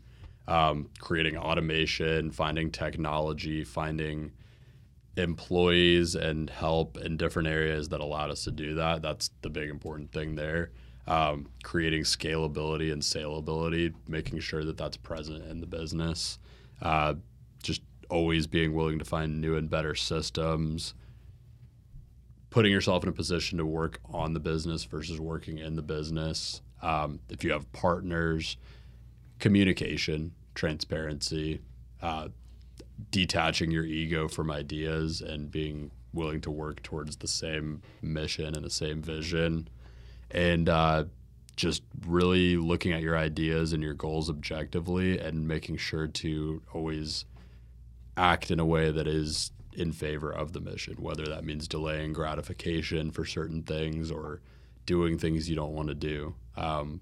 um, 0.49 0.89
creating 0.99 1.37
automation, 1.37 2.31
finding 2.31 2.70
technology, 2.70 3.62
finding 3.64 4.33
employees 5.16 6.14
and 6.14 6.51
help 6.51 6.97
in 6.97 7.16
different 7.16 7.49
areas 7.49 7.89
that 7.89 8.01
allowed 8.01 8.31
us 8.31 8.45
to 8.45 8.51
do 8.51 8.74
that. 8.74 9.03
That's 9.03 9.31
the 9.43 9.51
big 9.51 9.68
important 9.68 10.12
thing 10.12 10.35
there. 10.35 10.70
Um, 11.07 11.48
creating 11.64 12.03
scalability 12.03 12.92
and 12.92 13.03
saleability, 13.03 13.94
making 14.07 14.38
sure 14.40 14.64
that 14.64 14.76
that's 14.76 14.96
present 14.96 15.44
in 15.44 15.61
the 15.61 15.66
business. 15.66 16.38
Uh, 16.80 17.14
just 17.62 17.82
always 18.09 18.46
being 18.46 18.74
willing 18.74 18.98
to 18.98 19.05
find 19.05 19.40
new 19.40 19.57
and 19.57 19.68
better 19.68 19.94
systems. 19.94 20.94
Putting 22.51 22.72
yourself 22.72 23.03
in 23.03 23.09
a 23.09 23.12
position 23.12 23.59
to 23.59 23.66
work 23.66 24.01
on 24.12 24.34
the 24.34 24.40
business 24.40 24.84
versus 24.84 25.20
working 25.20 25.59
in 25.59 25.76
the 25.76 25.82
business. 25.82 26.61
Um, 26.82 27.20
if 27.28 27.44
you 27.44 27.53
have 27.53 27.70
partners, 27.72 28.57
communication, 29.38 30.32
transparency, 30.55 31.61
uh, 32.03 32.28
detaching 33.11 33.70
your 33.70 33.84
ego 33.84 34.28
from 34.28 34.51
ideas 34.51 35.20
and 35.20 35.51
being 35.51 35.90
willing 36.12 36.40
to 36.40 36.51
work 36.51 36.82
towards 36.82 37.16
the 37.16 37.28
same 37.28 37.82
mission 38.03 38.55
and 38.55 38.64
the 38.64 38.70
same 38.70 39.01
vision 39.01 39.68
and 40.31 40.68
uh, 40.68 41.05
just 41.57 41.83
really 42.07 42.57
looking 42.57 42.93
at 42.93 43.03
your 43.03 43.16
ideas 43.16 43.72
and 43.72 43.83
your 43.83 43.95
goals 43.95 44.31
objectively 44.31 45.18
and 45.18 45.47
making 45.47 45.76
sure 45.76 46.07
to 46.07 46.62
always 46.72 47.24
act 48.16 48.51
in 48.51 48.59
a 48.59 48.64
way 48.64 48.91
that 48.91 49.07
is 49.07 49.53
in 49.72 49.93
favor 49.93 50.33
of 50.33 50.53
the 50.53 50.61
mission 50.61 50.95
whether 50.95 51.24
that 51.26 51.45
means 51.45 51.68
delaying 51.68 52.12
gratification 52.12 53.11
for 53.11 53.24
certain 53.24 53.62
things 53.62 54.11
or 54.11 54.41
doing 54.85 55.16
things 55.16 55.49
you 55.49 55.55
don't 55.55 55.72
want 55.72 55.89
to 55.89 55.95
do 55.95 56.35
um, 56.57 57.01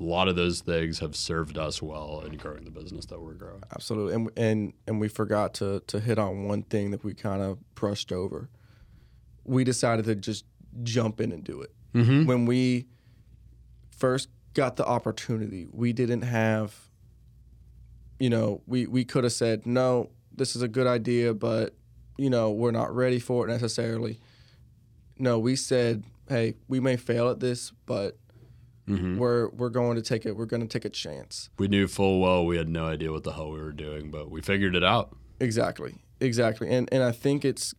a 0.00 0.02
lot 0.02 0.28
of 0.28 0.36
those 0.36 0.60
things 0.60 0.98
have 0.98 1.14
served 1.14 1.58
us 1.58 1.80
well 1.82 2.22
in 2.26 2.36
growing 2.36 2.64
the 2.64 2.70
business 2.70 3.06
that 3.06 3.20
we're 3.20 3.34
growing 3.34 3.62
Absolutely. 3.74 4.14
And 4.14 4.30
and 4.36 4.72
and 4.86 5.00
we 5.00 5.08
forgot 5.08 5.54
to 5.54 5.80
to 5.86 6.00
hit 6.00 6.18
on 6.18 6.44
one 6.44 6.62
thing 6.62 6.90
that 6.92 7.04
we 7.04 7.14
kind 7.14 7.42
of 7.42 7.58
brushed 7.74 8.12
over. 8.12 8.48
We 9.44 9.64
decided 9.64 10.04
to 10.06 10.14
just 10.14 10.44
jump 10.82 11.20
in 11.20 11.32
and 11.32 11.42
do 11.42 11.60
it. 11.60 11.72
Mm-hmm. 11.98 12.26
When 12.26 12.46
we 12.46 12.86
first 13.96 14.28
got 14.54 14.76
the 14.76 14.84
opportunity, 14.86 15.66
we 15.70 15.92
didn't 15.92 16.22
have, 16.22 16.74
you 18.18 18.30
know, 18.30 18.62
we, 18.66 18.86
we 18.86 19.04
could 19.04 19.24
have 19.24 19.32
said, 19.32 19.66
no, 19.66 20.10
this 20.34 20.54
is 20.56 20.62
a 20.62 20.68
good 20.68 20.86
idea, 20.86 21.34
but, 21.34 21.74
you 22.16 22.30
know, 22.30 22.50
we're 22.50 22.70
not 22.70 22.94
ready 22.94 23.18
for 23.18 23.46
it 23.48 23.50
necessarily. 23.50 24.18
No, 25.18 25.38
we 25.38 25.56
said, 25.56 26.04
hey, 26.28 26.54
we 26.68 26.80
may 26.80 26.96
fail 26.96 27.28
at 27.30 27.40
this, 27.40 27.72
but 27.86 28.16
Mm-hmm. 28.88 29.18
we're 29.18 29.50
we're 29.50 29.68
going 29.68 29.96
to 29.96 30.00
take 30.02 30.24
it. 30.24 30.34
We're 30.34 30.46
going 30.46 30.62
to 30.62 30.66
take 30.66 30.86
a 30.86 30.88
chance. 30.88 31.50
We 31.58 31.68
knew 31.68 31.86
full 31.86 32.20
well 32.22 32.46
we 32.46 32.56
had 32.56 32.70
no 32.70 32.86
idea 32.86 33.12
what 33.12 33.22
the 33.22 33.32
hell 33.32 33.50
we 33.50 33.60
were 33.60 33.70
doing, 33.70 34.10
but 34.10 34.30
we 34.30 34.40
figured 34.40 34.74
it 34.74 34.82
out. 34.82 35.14
Exactly, 35.40 35.96
exactly. 36.20 36.70
And 36.70 36.88
and 36.90 37.02
I 37.02 37.12
think 37.12 37.44
it's 37.44 37.74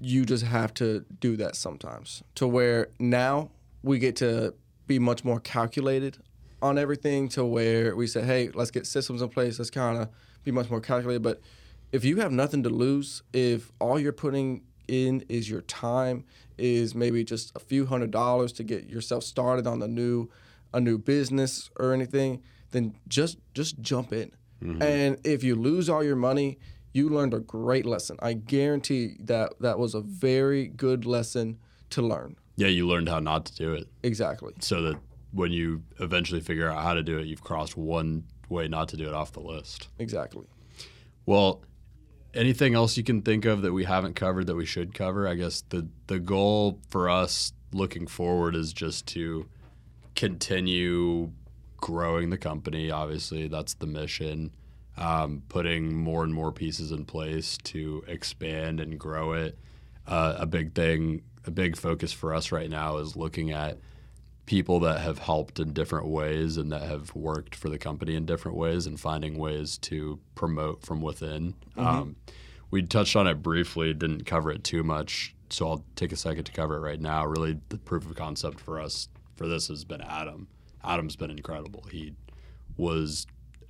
you 0.00 0.24
just 0.24 0.44
have 0.44 0.74
to 0.74 1.04
do 1.20 1.36
that 1.36 1.56
sometimes 1.56 2.22
to 2.34 2.46
where 2.46 2.88
now 2.98 3.50
we 3.82 3.98
get 3.98 4.16
to 4.16 4.54
be 4.86 4.98
much 4.98 5.24
more 5.24 5.40
calculated 5.40 6.18
on 6.62 6.78
everything 6.78 7.28
to 7.28 7.44
where 7.44 7.94
we 7.96 8.06
say, 8.06 8.22
hey, 8.22 8.50
let's 8.54 8.70
get 8.70 8.86
systems 8.86 9.22
in 9.22 9.28
place. 9.28 9.58
Let's 9.58 9.70
kind 9.70 9.98
of 9.98 10.08
be 10.44 10.50
much 10.50 10.70
more 10.70 10.80
calculated. 10.80 11.22
But 11.22 11.40
if 11.92 12.04
you 12.04 12.16
have 12.18 12.32
nothing 12.32 12.62
to 12.64 12.68
lose, 12.68 13.22
if 13.32 13.72
all 13.78 13.98
you're 13.98 14.12
putting 14.12 14.62
in 14.88 15.24
is 15.28 15.48
your 15.50 15.62
time, 15.62 16.24
is 16.58 16.94
maybe 16.94 17.22
just 17.24 17.54
a 17.54 17.58
few 17.58 17.86
hundred 17.86 18.10
dollars 18.10 18.52
to 18.52 18.64
get 18.64 18.88
yourself 18.88 19.22
started 19.22 19.66
on 19.66 19.82
a 19.82 19.88
new 19.88 20.28
a 20.72 20.80
new 20.80 20.98
business 20.98 21.70
or 21.76 21.92
anything, 21.92 22.42
then 22.70 22.94
just 23.08 23.38
just 23.54 23.80
jump 23.80 24.12
in. 24.12 24.30
Mm-hmm. 24.62 24.82
And 24.82 25.18
if 25.24 25.44
you 25.44 25.54
lose 25.54 25.88
all 25.88 26.02
your 26.02 26.16
money, 26.16 26.58
you 26.96 27.10
learned 27.10 27.34
a 27.34 27.40
great 27.40 27.84
lesson. 27.84 28.16
I 28.20 28.32
guarantee 28.32 29.16
that 29.20 29.52
that 29.60 29.78
was 29.78 29.94
a 29.94 30.00
very 30.00 30.66
good 30.66 31.04
lesson 31.04 31.58
to 31.90 32.00
learn. 32.00 32.36
Yeah, 32.56 32.68
you 32.68 32.88
learned 32.88 33.08
how 33.10 33.18
not 33.20 33.44
to 33.46 33.54
do 33.54 33.74
it 33.74 33.86
Exactly. 34.02 34.54
so 34.60 34.80
that 34.82 34.96
when 35.32 35.52
you 35.52 35.82
eventually 36.00 36.40
figure 36.40 36.70
out 36.70 36.82
how 36.82 36.94
to 36.94 37.02
do 37.02 37.18
it, 37.18 37.26
you've 37.26 37.44
crossed 37.44 37.76
one 37.76 38.24
way 38.48 38.66
not 38.66 38.88
to 38.88 38.96
do 38.96 39.06
it 39.06 39.12
off 39.12 39.32
the 39.32 39.40
list. 39.40 39.88
Exactly. 39.98 40.46
Well, 41.26 41.62
anything 42.32 42.74
else 42.74 42.96
you 42.96 43.02
can 43.04 43.20
think 43.20 43.44
of 43.44 43.60
that 43.62 43.72
we 43.74 43.84
haven't 43.84 44.14
covered 44.16 44.46
that 44.46 44.54
we 44.56 44.64
should 44.64 44.94
cover? 44.94 45.28
I 45.28 45.34
guess 45.34 45.62
the 45.68 45.86
the 46.06 46.18
goal 46.18 46.80
for 46.88 47.10
us 47.10 47.52
looking 47.72 48.06
forward 48.06 48.56
is 48.56 48.72
just 48.72 49.06
to 49.08 49.46
continue 50.14 51.30
growing 51.76 52.30
the 52.30 52.38
company. 52.38 52.90
Obviously, 52.90 53.48
that's 53.48 53.74
the 53.74 53.86
mission. 53.86 54.50
Um, 54.98 55.42
putting 55.50 55.94
more 55.94 56.24
and 56.24 56.32
more 56.32 56.52
pieces 56.52 56.90
in 56.90 57.04
place 57.04 57.58
to 57.64 58.02
expand 58.08 58.80
and 58.80 58.98
grow 58.98 59.32
it. 59.32 59.58
Uh, 60.06 60.36
a 60.38 60.46
big 60.46 60.74
thing, 60.74 61.22
a 61.44 61.50
big 61.50 61.76
focus 61.76 62.12
for 62.12 62.32
us 62.34 62.50
right 62.50 62.70
now 62.70 62.96
is 62.96 63.14
looking 63.14 63.50
at 63.50 63.78
people 64.46 64.80
that 64.80 65.00
have 65.00 65.18
helped 65.18 65.58
in 65.58 65.72
different 65.72 66.06
ways 66.06 66.56
and 66.56 66.72
that 66.72 66.82
have 66.82 67.14
worked 67.14 67.54
for 67.54 67.68
the 67.68 67.78
company 67.78 68.14
in 68.14 68.24
different 68.24 68.56
ways 68.56 68.86
and 68.86 68.98
finding 68.98 69.36
ways 69.36 69.76
to 69.78 70.18
promote 70.34 70.82
from 70.82 71.02
within. 71.02 71.54
Um, 71.76 72.16
we 72.70 72.82
touched 72.82 73.16
on 73.16 73.26
it 73.26 73.42
briefly, 73.42 73.92
didn't 73.92 74.24
cover 74.24 74.50
it 74.50 74.64
too 74.64 74.82
much, 74.82 75.34
so 75.50 75.68
I'll 75.68 75.84
take 75.96 76.12
a 76.12 76.16
second 76.16 76.44
to 76.44 76.52
cover 76.52 76.76
it 76.76 76.80
right 76.80 77.00
now. 77.00 77.26
Really, 77.26 77.60
the 77.68 77.78
proof 77.78 78.08
of 78.08 78.14
concept 78.16 78.60
for 78.60 78.80
us 78.80 79.08
for 79.34 79.46
this 79.46 79.68
has 79.68 79.84
been 79.84 80.00
Adam. 80.00 80.48
Adam's 80.82 81.16
been 81.16 81.30
incredible. 81.30 81.84
He 81.90 82.14
was 82.76 83.26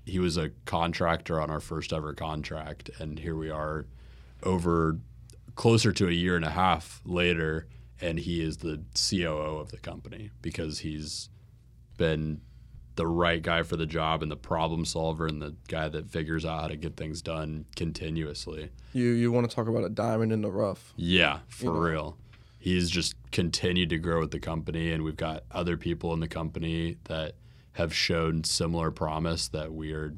he 0.06 0.18
was 0.18 0.36
a 0.36 0.50
contractor 0.64 1.40
on 1.40 1.50
our 1.50 1.60
first 1.60 1.92
ever 1.92 2.14
contract, 2.14 2.88
and 2.98 3.18
here 3.18 3.36
we 3.36 3.50
are 3.50 3.86
over 4.42 4.98
closer 5.56 5.92
to 5.92 6.08
a 6.08 6.12
year 6.12 6.36
and 6.36 6.44
a 6.44 6.50
half 6.50 7.00
later, 7.04 7.66
and 8.00 8.18
he 8.20 8.40
is 8.42 8.58
the 8.58 8.82
COO 8.94 9.58
of 9.58 9.70
the 9.70 9.78
company 9.78 10.30
because 10.42 10.78
he's 10.80 11.28
been 11.98 12.40
the 12.94 13.06
right 13.06 13.42
guy 13.42 13.62
for 13.62 13.76
the 13.76 13.84
job 13.86 14.22
and 14.22 14.30
the 14.30 14.36
problem 14.36 14.84
solver 14.84 15.26
and 15.26 15.42
the 15.42 15.54
guy 15.68 15.88
that 15.88 16.08
figures 16.08 16.44
out 16.46 16.62
how 16.62 16.68
to 16.68 16.76
get 16.76 16.96
things 16.96 17.20
done 17.20 17.66
continuously. 17.74 18.70
You 18.94 19.08
you 19.10 19.30
want 19.32 19.48
to 19.50 19.54
talk 19.54 19.68
about 19.68 19.84
a 19.84 19.90
diamond 19.90 20.32
in 20.32 20.40
the 20.42 20.50
rough? 20.50 20.92
Yeah, 20.96 21.40
for 21.48 21.64
You 21.66 21.72
know. 21.72 21.78
real. 21.78 22.18
He's 22.58 22.90
just 22.90 23.14
continued 23.32 23.90
to 23.90 23.98
grow 23.98 24.20
with 24.20 24.30
the 24.30 24.40
company, 24.40 24.92
and 24.92 25.04
we've 25.04 25.16
got 25.16 25.44
other 25.52 25.76
people 25.76 26.12
in 26.14 26.20
the 26.20 26.28
company 26.28 26.96
that 27.04 27.34
have 27.76 27.94
shown 27.94 28.44
similar 28.44 28.90
promise 28.90 29.48
that 29.48 29.72
we 29.72 29.92
are 29.92 30.14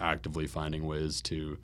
actively 0.00 0.46
finding 0.46 0.86
ways 0.86 1.20
to 1.22 1.58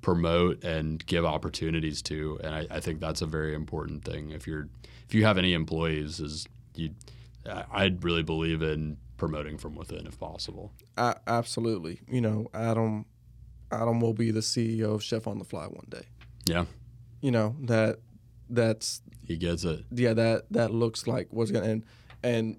promote 0.00 0.62
and 0.64 1.04
give 1.06 1.24
opportunities 1.24 2.02
to. 2.02 2.38
And 2.42 2.54
I, 2.54 2.66
I 2.70 2.80
think 2.80 3.00
that's 3.00 3.22
a 3.22 3.26
very 3.26 3.54
important 3.54 4.04
thing. 4.04 4.30
If 4.30 4.46
you're 4.46 4.68
if 5.08 5.14
you 5.14 5.24
have 5.24 5.38
any 5.38 5.52
employees, 5.54 6.20
is 6.20 6.46
you, 6.74 6.90
I 7.46 7.64
I'd 7.72 8.02
really 8.04 8.22
believe 8.22 8.62
in 8.62 8.96
promoting 9.16 9.58
from 9.58 9.74
within 9.76 10.06
if 10.06 10.18
possible. 10.18 10.72
A- 10.96 11.16
absolutely. 11.26 12.00
You 12.08 12.20
know, 12.20 12.46
Adam 12.54 13.04
Adam 13.70 14.00
will 14.00 14.14
be 14.14 14.30
the 14.30 14.40
CEO 14.40 14.94
of 14.94 15.02
Chef 15.02 15.26
on 15.26 15.38
the 15.38 15.44
Fly 15.44 15.66
one 15.66 15.86
day. 15.88 16.06
Yeah, 16.46 16.64
You 17.20 17.30
know 17.30 17.56
that 17.62 17.98
that's 18.50 19.00
he 19.26 19.36
gets 19.36 19.64
it. 19.64 19.84
yeah 19.92 20.12
that 20.14 20.44
that 20.50 20.72
looks 20.72 21.06
like 21.06 21.28
what's 21.30 21.50
gonna 21.50 21.66
end 21.66 21.84
and 22.22 22.58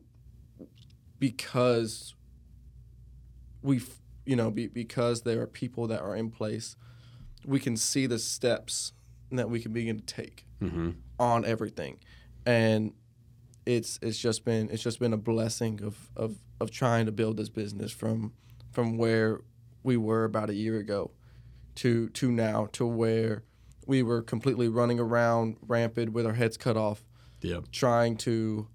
because 1.20 2.16
we 3.64 3.82
you 4.26 4.36
know 4.36 4.52
be, 4.52 4.68
because 4.68 5.24
there 5.24 5.42
are 5.42 5.48
people 5.48 5.88
that 5.88 6.02
are 6.02 6.16
in 6.16 6.30
place 6.30 6.76
we 7.46 7.60
can 7.60 7.76
see 7.76 8.06
the 8.06 8.20
steps 8.20 8.94
that 9.32 9.50
we 9.50 9.60
can 9.60 9.74
begin 9.74 9.98
to 9.98 10.06
take 10.06 10.46
hmm 10.60 10.92
on 11.20 11.46
everything 11.46 11.98
and 12.46 12.94
it's 13.66 13.98
it's 14.02 14.18
just 14.18 14.44
been 14.44 14.70
it's 14.72 14.84
just 14.84 15.00
been 15.00 15.14
a 15.14 15.18
blessing 15.18 15.82
of 15.84 16.10
of 16.16 16.38
of 16.60 16.70
trying 16.72 17.06
to 17.06 17.12
build 17.12 17.38
this 17.38 17.50
business 17.50 17.92
from 17.92 18.34
from 18.72 18.98
where 18.98 19.42
we 19.84 19.96
were 19.96 20.24
about 20.26 20.50
a 20.50 20.54
year 20.56 20.78
ago 20.80 21.12
to 21.76 22.10
to 22.10 22.32
now 22.32 22.68
to 22.72 22.86
where 22.86 23.44
we 23.86 24.02
were 24.02 24.22
completely 24.22 24.68
running 24.68 25.00
around 25.00 25.58
rampant 25.68 26.12
with 26.14 26.26
our 26.26 26.34
heads 26.34 26.58
cut 26.58 26.76
off 26.78 27.04
Yep. 27.42 27.66
trying 27.72 28.16
to 28.18 28.68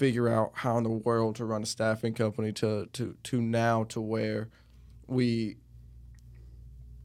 figure 0.00 0.30
out 0.30 0.50
how 0.54 0.78
in 0.78 0.82
the 0.82 0.88
world 0.88 1.36
to 1.36 1.44
run 1.44 1.62
a 1.62 1.66
staffing 1.66 2.14
company 2.14 2.50
to 2.50 2.86
to 2.94 3.14
to 3.22 3.42
now 3.42 3.84
to 3.84 4.00
where 4.00 4.48
we 5.06 5.58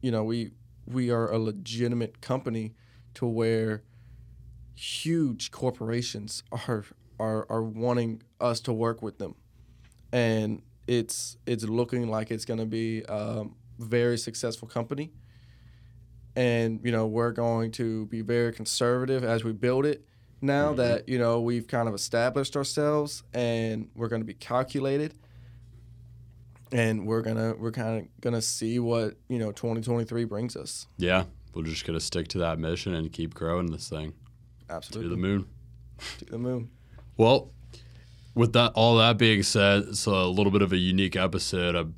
you 0.00 0.10
know 0.10 0.24
we 0.24 0.50
we 0.86 1.10
are 1.10 1.30
a 1.30 1.38
legitimate 1.38 2.22
company 2.22 2.72
to 3.12 3.26
where 3.26 3.82
huge 4.74 5.50
corporations 5.50 6.42
are 6.50 6.86
are 7.20 7.44
are 7.50 7.62
wanting 7.62 8.22
us 8.40 8.60
to 8.60 8.72
work 8.72 9.02
with 9.02 9.18
them. 9.18 9.34
And 10.10 10.62
it's 10.86 11.36
it's 11.44 11.64
looking 11.64 12.08
like 12.08 12.30
it's 12.30 12.46
going 12.46 12.60
to 12.60 12.66
be 12.80 13.02
a 13.06 13.44
very 13.78 14.16
successful 14.16 14.68
company. 14.68 15.12
And 16.34 16.80
you 16.82 16.92
know 16.92 17.06
we're 17.06 17.32
going 17.32 17.72
to 17.72 18.06
be 18.06 18.22
very 18.22 18.54
conservative 18.54 19.22
as 19.22 19.44
we 19.44 19.52
build 19.52 19.84
it 19.84 20.06
now 20.40 20.72
Mhm. 20.72 20.76
that 20.76 21.08
you 21.08 21.18
know 21.18 21.40
we've 21.40 21.66
kind 21.66 21.88
of 21.88 21.94
established 21.94 22.56
ourselves 22.56 23.22
and 23.32 23.88
we're 23.94 24.08
going 24.08 24.20
to 24.22 24.26
be 24.26 24.34
calculated 24.34 25.14
and 26.72 27.06
we're 27.06 27.22
gonna 27.22 27.54
we're 27.58 27.72
kind 27.72 28.02
of 28.02 28.20
gonna 28.20 28.42
see 28.42 28.78
what 28.78 29.16
you 29.28 29.38
know 29.38 29.52
2023 29.52 30.24
brings 30.24 30.56
us 30.56 30.86
Yeah, 30.98 31.24
we're 31.54 31.62
just 31.62 31.86
gonna 31.86 32.00
stick 32.00 32.28
to 32.28 32.38
that 32.38 32.58
mission 32.58 32.94
and 32.94 33.12
keep 33.12 33.34
growing 33.34 33.70
this 33.70 33.88
thing 33.88 34.12
to 34.68 34.74
absolutely 34.74 35.10
the 35.10 35.16
moon. 35.16 35.46
to 36.18 36.24
the 36.24 36.38
moon 36.38 36.70
Well, 37.16 37.52
with 38.34 38.52
that, 38.52 38.72
all 38.74 38.98
that 38.98 39.16
being 39.16 39.42
said, 39.42 39.84
it's 39.88 40.04
a 40.04 40.26
little 40.26 40.52
bit 40.52 40.60
of 40.60 40.70
a 40.70 40.76
unique 40.76 41.16
episode. 41.16 41.74
I've, 41.74 41.92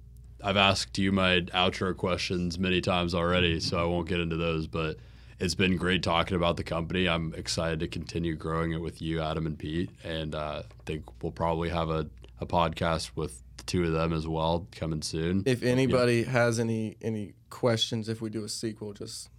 I've 0.44 0.56
asked 0.56 0.97
you 0.97 1.10
my 1.10 1.40
outro 1.52 1.97
questions 1.97 2.60
many 2.60 2.81
times 2.81 3.12
already, 3.12 3.59
so 3.59 3.77
I 3.82 3.85
won't 3.86 4.06
get 4.09 4.20
into 4.20 4.36
those. 4.36 4.69
But 4.69 4.98
it's 5.40 5.55
been 5.55 5.77
great 5.77 6.02
talking 6.02 6.36
about 6.36 6.56
the 6.56 6.65
company. 6.65 7.09
I'm 7.09 7.32
excited 7.35 7.81
to 7.81 7.89
continue 7.89 8.35
growing 8.35 8.73
it 8.73 8.81
with 8.81 9.01
you, 9.01 9.20
Adam 9.20 9.47
and 9.47 9.59
Pete, 9.59 9.90
and 10.05 10.35
uh, 10.35 10.62
I 10.65 10.82
think 10.85 11.05
we'll 11.23 11.32
probably 11.32 11.69
have 11.69 11.90
a, 11.90 12.09
a 12.40 12.47
podcast 12.47 13.12
with 13.15 13.43
the 13.56 13.65
two 13.65 13.85
of 13.85 13.93
them 13.93 14.12
as 14.12 14.27
well 14.27 14.66
coming 14.73 15.02
soon. 15.02 15.43
if 15.47 15.62
anybody 15.62 16.24
has 16.24 16.59
any 16.59 16.97
any 17.02 17.35
questions 17.51 18.09
if 18.09 18.20
we 18.20 18.31
do 18.31 18.44
a 18.44 18.48
sequel 18.48 18.93
just 18.93 19.31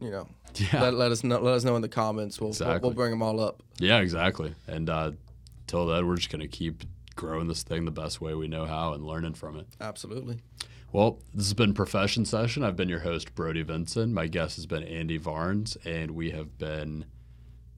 you 0.00 0.10
know 0.10 0.28
Yeah, 0.54 0.82
let, 0.82 0.94
let 0.94 1.12
us 1.12 1.24
know 1.24 1.40
let 1.40 1.54
us 1.54 1.64
know 1.64 1.74
in 1.76 1.82
the 1.82 1.88
comments 1.88 2.40
we'll, 2.40 2.54
we'll, 2.60 2.80
we'll 2.80 2.90
bring 2.92 3.10
them 3.10 3.22
all 3.22 3.40
up 3.40 3.62
yeah, 3.78 3.98
exactly. 3.98 4.54
And 4.66 4.88
uh, 4.88 5.12
till 5.66 5.86
then, 5.86 6.06
we're 6.06 6.16
just 6.16 6.30
gonna 6.30 6.48
keep 6.48 6.84
growing 7.14 7.48
this 7.48 7.62
thing 7.62 7.84
the 7.84 7.90
best 7.90 8.20
way 8.20 8.34
we 8.34 8.46
know 8.48 8.66
how 8.66 8.92
and 8.92 9.04
learning 9.04 9.34
from 9.34 9.56
it. 9.58 9.66
absolutely 9.80 10.38
Well, 10.92 11.18
this 11.34 11.46
has 11.46 11.54
been 11.54 11.74
Profession 11.74 12.24
Session. 12.24 12.62
I've 12.62 12.76
been 12.76 12.88
your 12.88 13.00
host, 13.00 13.34
Brody 13.34 13.62
Vinson. 13.62 14.14
My 14.14 14.28
guest 14.28 14.56
has 14.56 14.66
been 14.66 14.84
Andy 14.84 15.18
Varnes, 15.18 15.76
and 15.84 16.12
we 16.12 16.30
have 16.30 16.56
been 16.58 17.06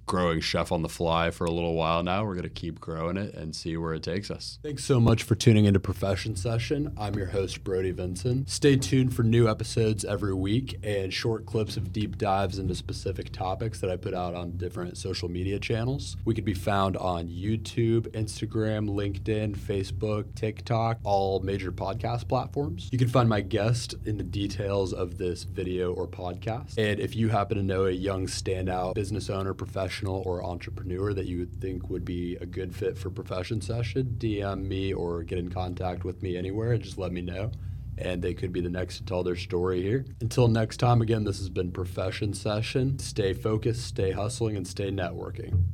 growing 0.09 0.41
Chef 0.41 0.73
on 0.73 0.81
the 0.81 0.89
Fly 0.89 1.31
for 1.31 1.45
a 1.45 1.51
little 1.51 1.75
while 1.75 2.03
now. 2.03 2.25
We're 2.25 2.35
going 2.35 2.43
to 2.45 2.49
keep 2.49 2.81
growing 2.81 3.19
it 3.19 3.35
and 3.35 3.55
see 3.55 3.77
where 3.77 3.93
it 3.93 4.03
takes 4.03 4.31
us. 4.31 4.59
Thanks 4.63 4.83
so 4.83 4.99
much 4.99 5.23
for 5.23 5.35
tuning 5.35 5.67
into 5.67 5.79
Profession 5.79 6.35
Session. 6.35 6.95
I'm 6.99 7.15
your 7.15 7.27
host, 7.27 7.63
Brody 7.63 7.91
Vinson. 7.91 8.47
Stay 8.47 8.77
tuned 8.77 9.15
for 9.15 9.23
new 9.23 9.49
episodes 9.49 10.07
every 10.07 10.33
week 10.33 10.81
and 10.83 11.13
short 11.13 11.45
clips 11.45 11.77
of 11.77 11.93
deep 11.93 12.17
dives 12.17 12.59
into 12.59 12.75
specific 12.75 13.31
topics 13.33 13.81
that 13.81 13.91
I 13.91 13.97
put 13.97 14.15
out 14.15 14.35
on 14.35 14.57
different 14.57 14.97
social 14.97 15.29
media 15.29 15.59
channels. 15.59 16.17
We 16.25 16.35
could 16.35 16.47
be 16.47 16.55
found 16.55 16.97
on 16.97 17.29
YouTube, 17.29 18.09
Instagram, 18.13 18.89
LinkedIn, 18.89 19.59
Facebook, 19.59 20.35
TikTok, 20.35 21.01
all 21.05 21.41
major 21.41 21.71
podcast 21.71 22.29
platforms. 22.29 22.89
You 22.91 22.99
can 22.99 23.09
find 23.09 23.29
my 23.29 23.43
guest 23.43 23.95
in 24.07 24.17
the 24.17 24.25
details 24.25 24.95
of 24.95 25.19
this 25.19 25.43
video 25.43 25.93
or 25.93 26.09
podcast. 26.09 26.79
And 26.79 26.99
if 26.99 27.15
you 27.15 27.29
happen 27.29 27.59
to 27.59 27.63
know 27.63 27.85
a 27.85 27.91
young 27.91 28.27
standout 28.27 28.95
business 28.95 29.29
owner, 29.29 29.53
professional, 29.53 29.98
professional 29.99 30.23
or 30.27 30.45
entrepreneur 30.45 31.13
that 31.13 31.27
you 31.27 31.39
would 31.39 31.61
think 31.61 31.91
would 31.91 32.05
be 32.05 32.37
a 32.37 32.47
good 32.47 32.73
fit 32.73 32.97
for 32.97 33.11
Profession 33.11 33.61
Session, 33.61 34.15
DM 34.19 34.65
me 34.65 34.93
or 34.93 35.25
get 35.25 35.39
in 35.39 35.51
contact 35.51 36.05
with 36.05 36.23
me 36.23 36.37
anywhere 36.37 36.73
and 36.73 36.83
just 36.83 36.99
let 36.99 37.11
me 37.11 37.21
know. 37.21 37.51
And 37.97 38.23
they 38.23 38.33
could 38.33 38.53
be 38.53 38.61
the 38.61 38.69
next 38.69 38.99
to 38.99 39.05
tell 39.05 39.25
their 39.25 39.35
story 39.35 39.83
here. 39.83 40.05
Until 40.21 40.47
next 40.47 40.77
time, 40.77 41.03
again, 41.03 41.25
this 41.25 41.39
has 41.39 41.49
been 41.49 41.73
Profession 41.73 42.33
Session. 42.33 43.01
Stay 43.01 43.33
focused, 43.33 43.85
stay 43.85 44.13
hustling, 44.13 44.57
and 44.57 44.69
stay 44.69 44.93
networking. 44.93 45.65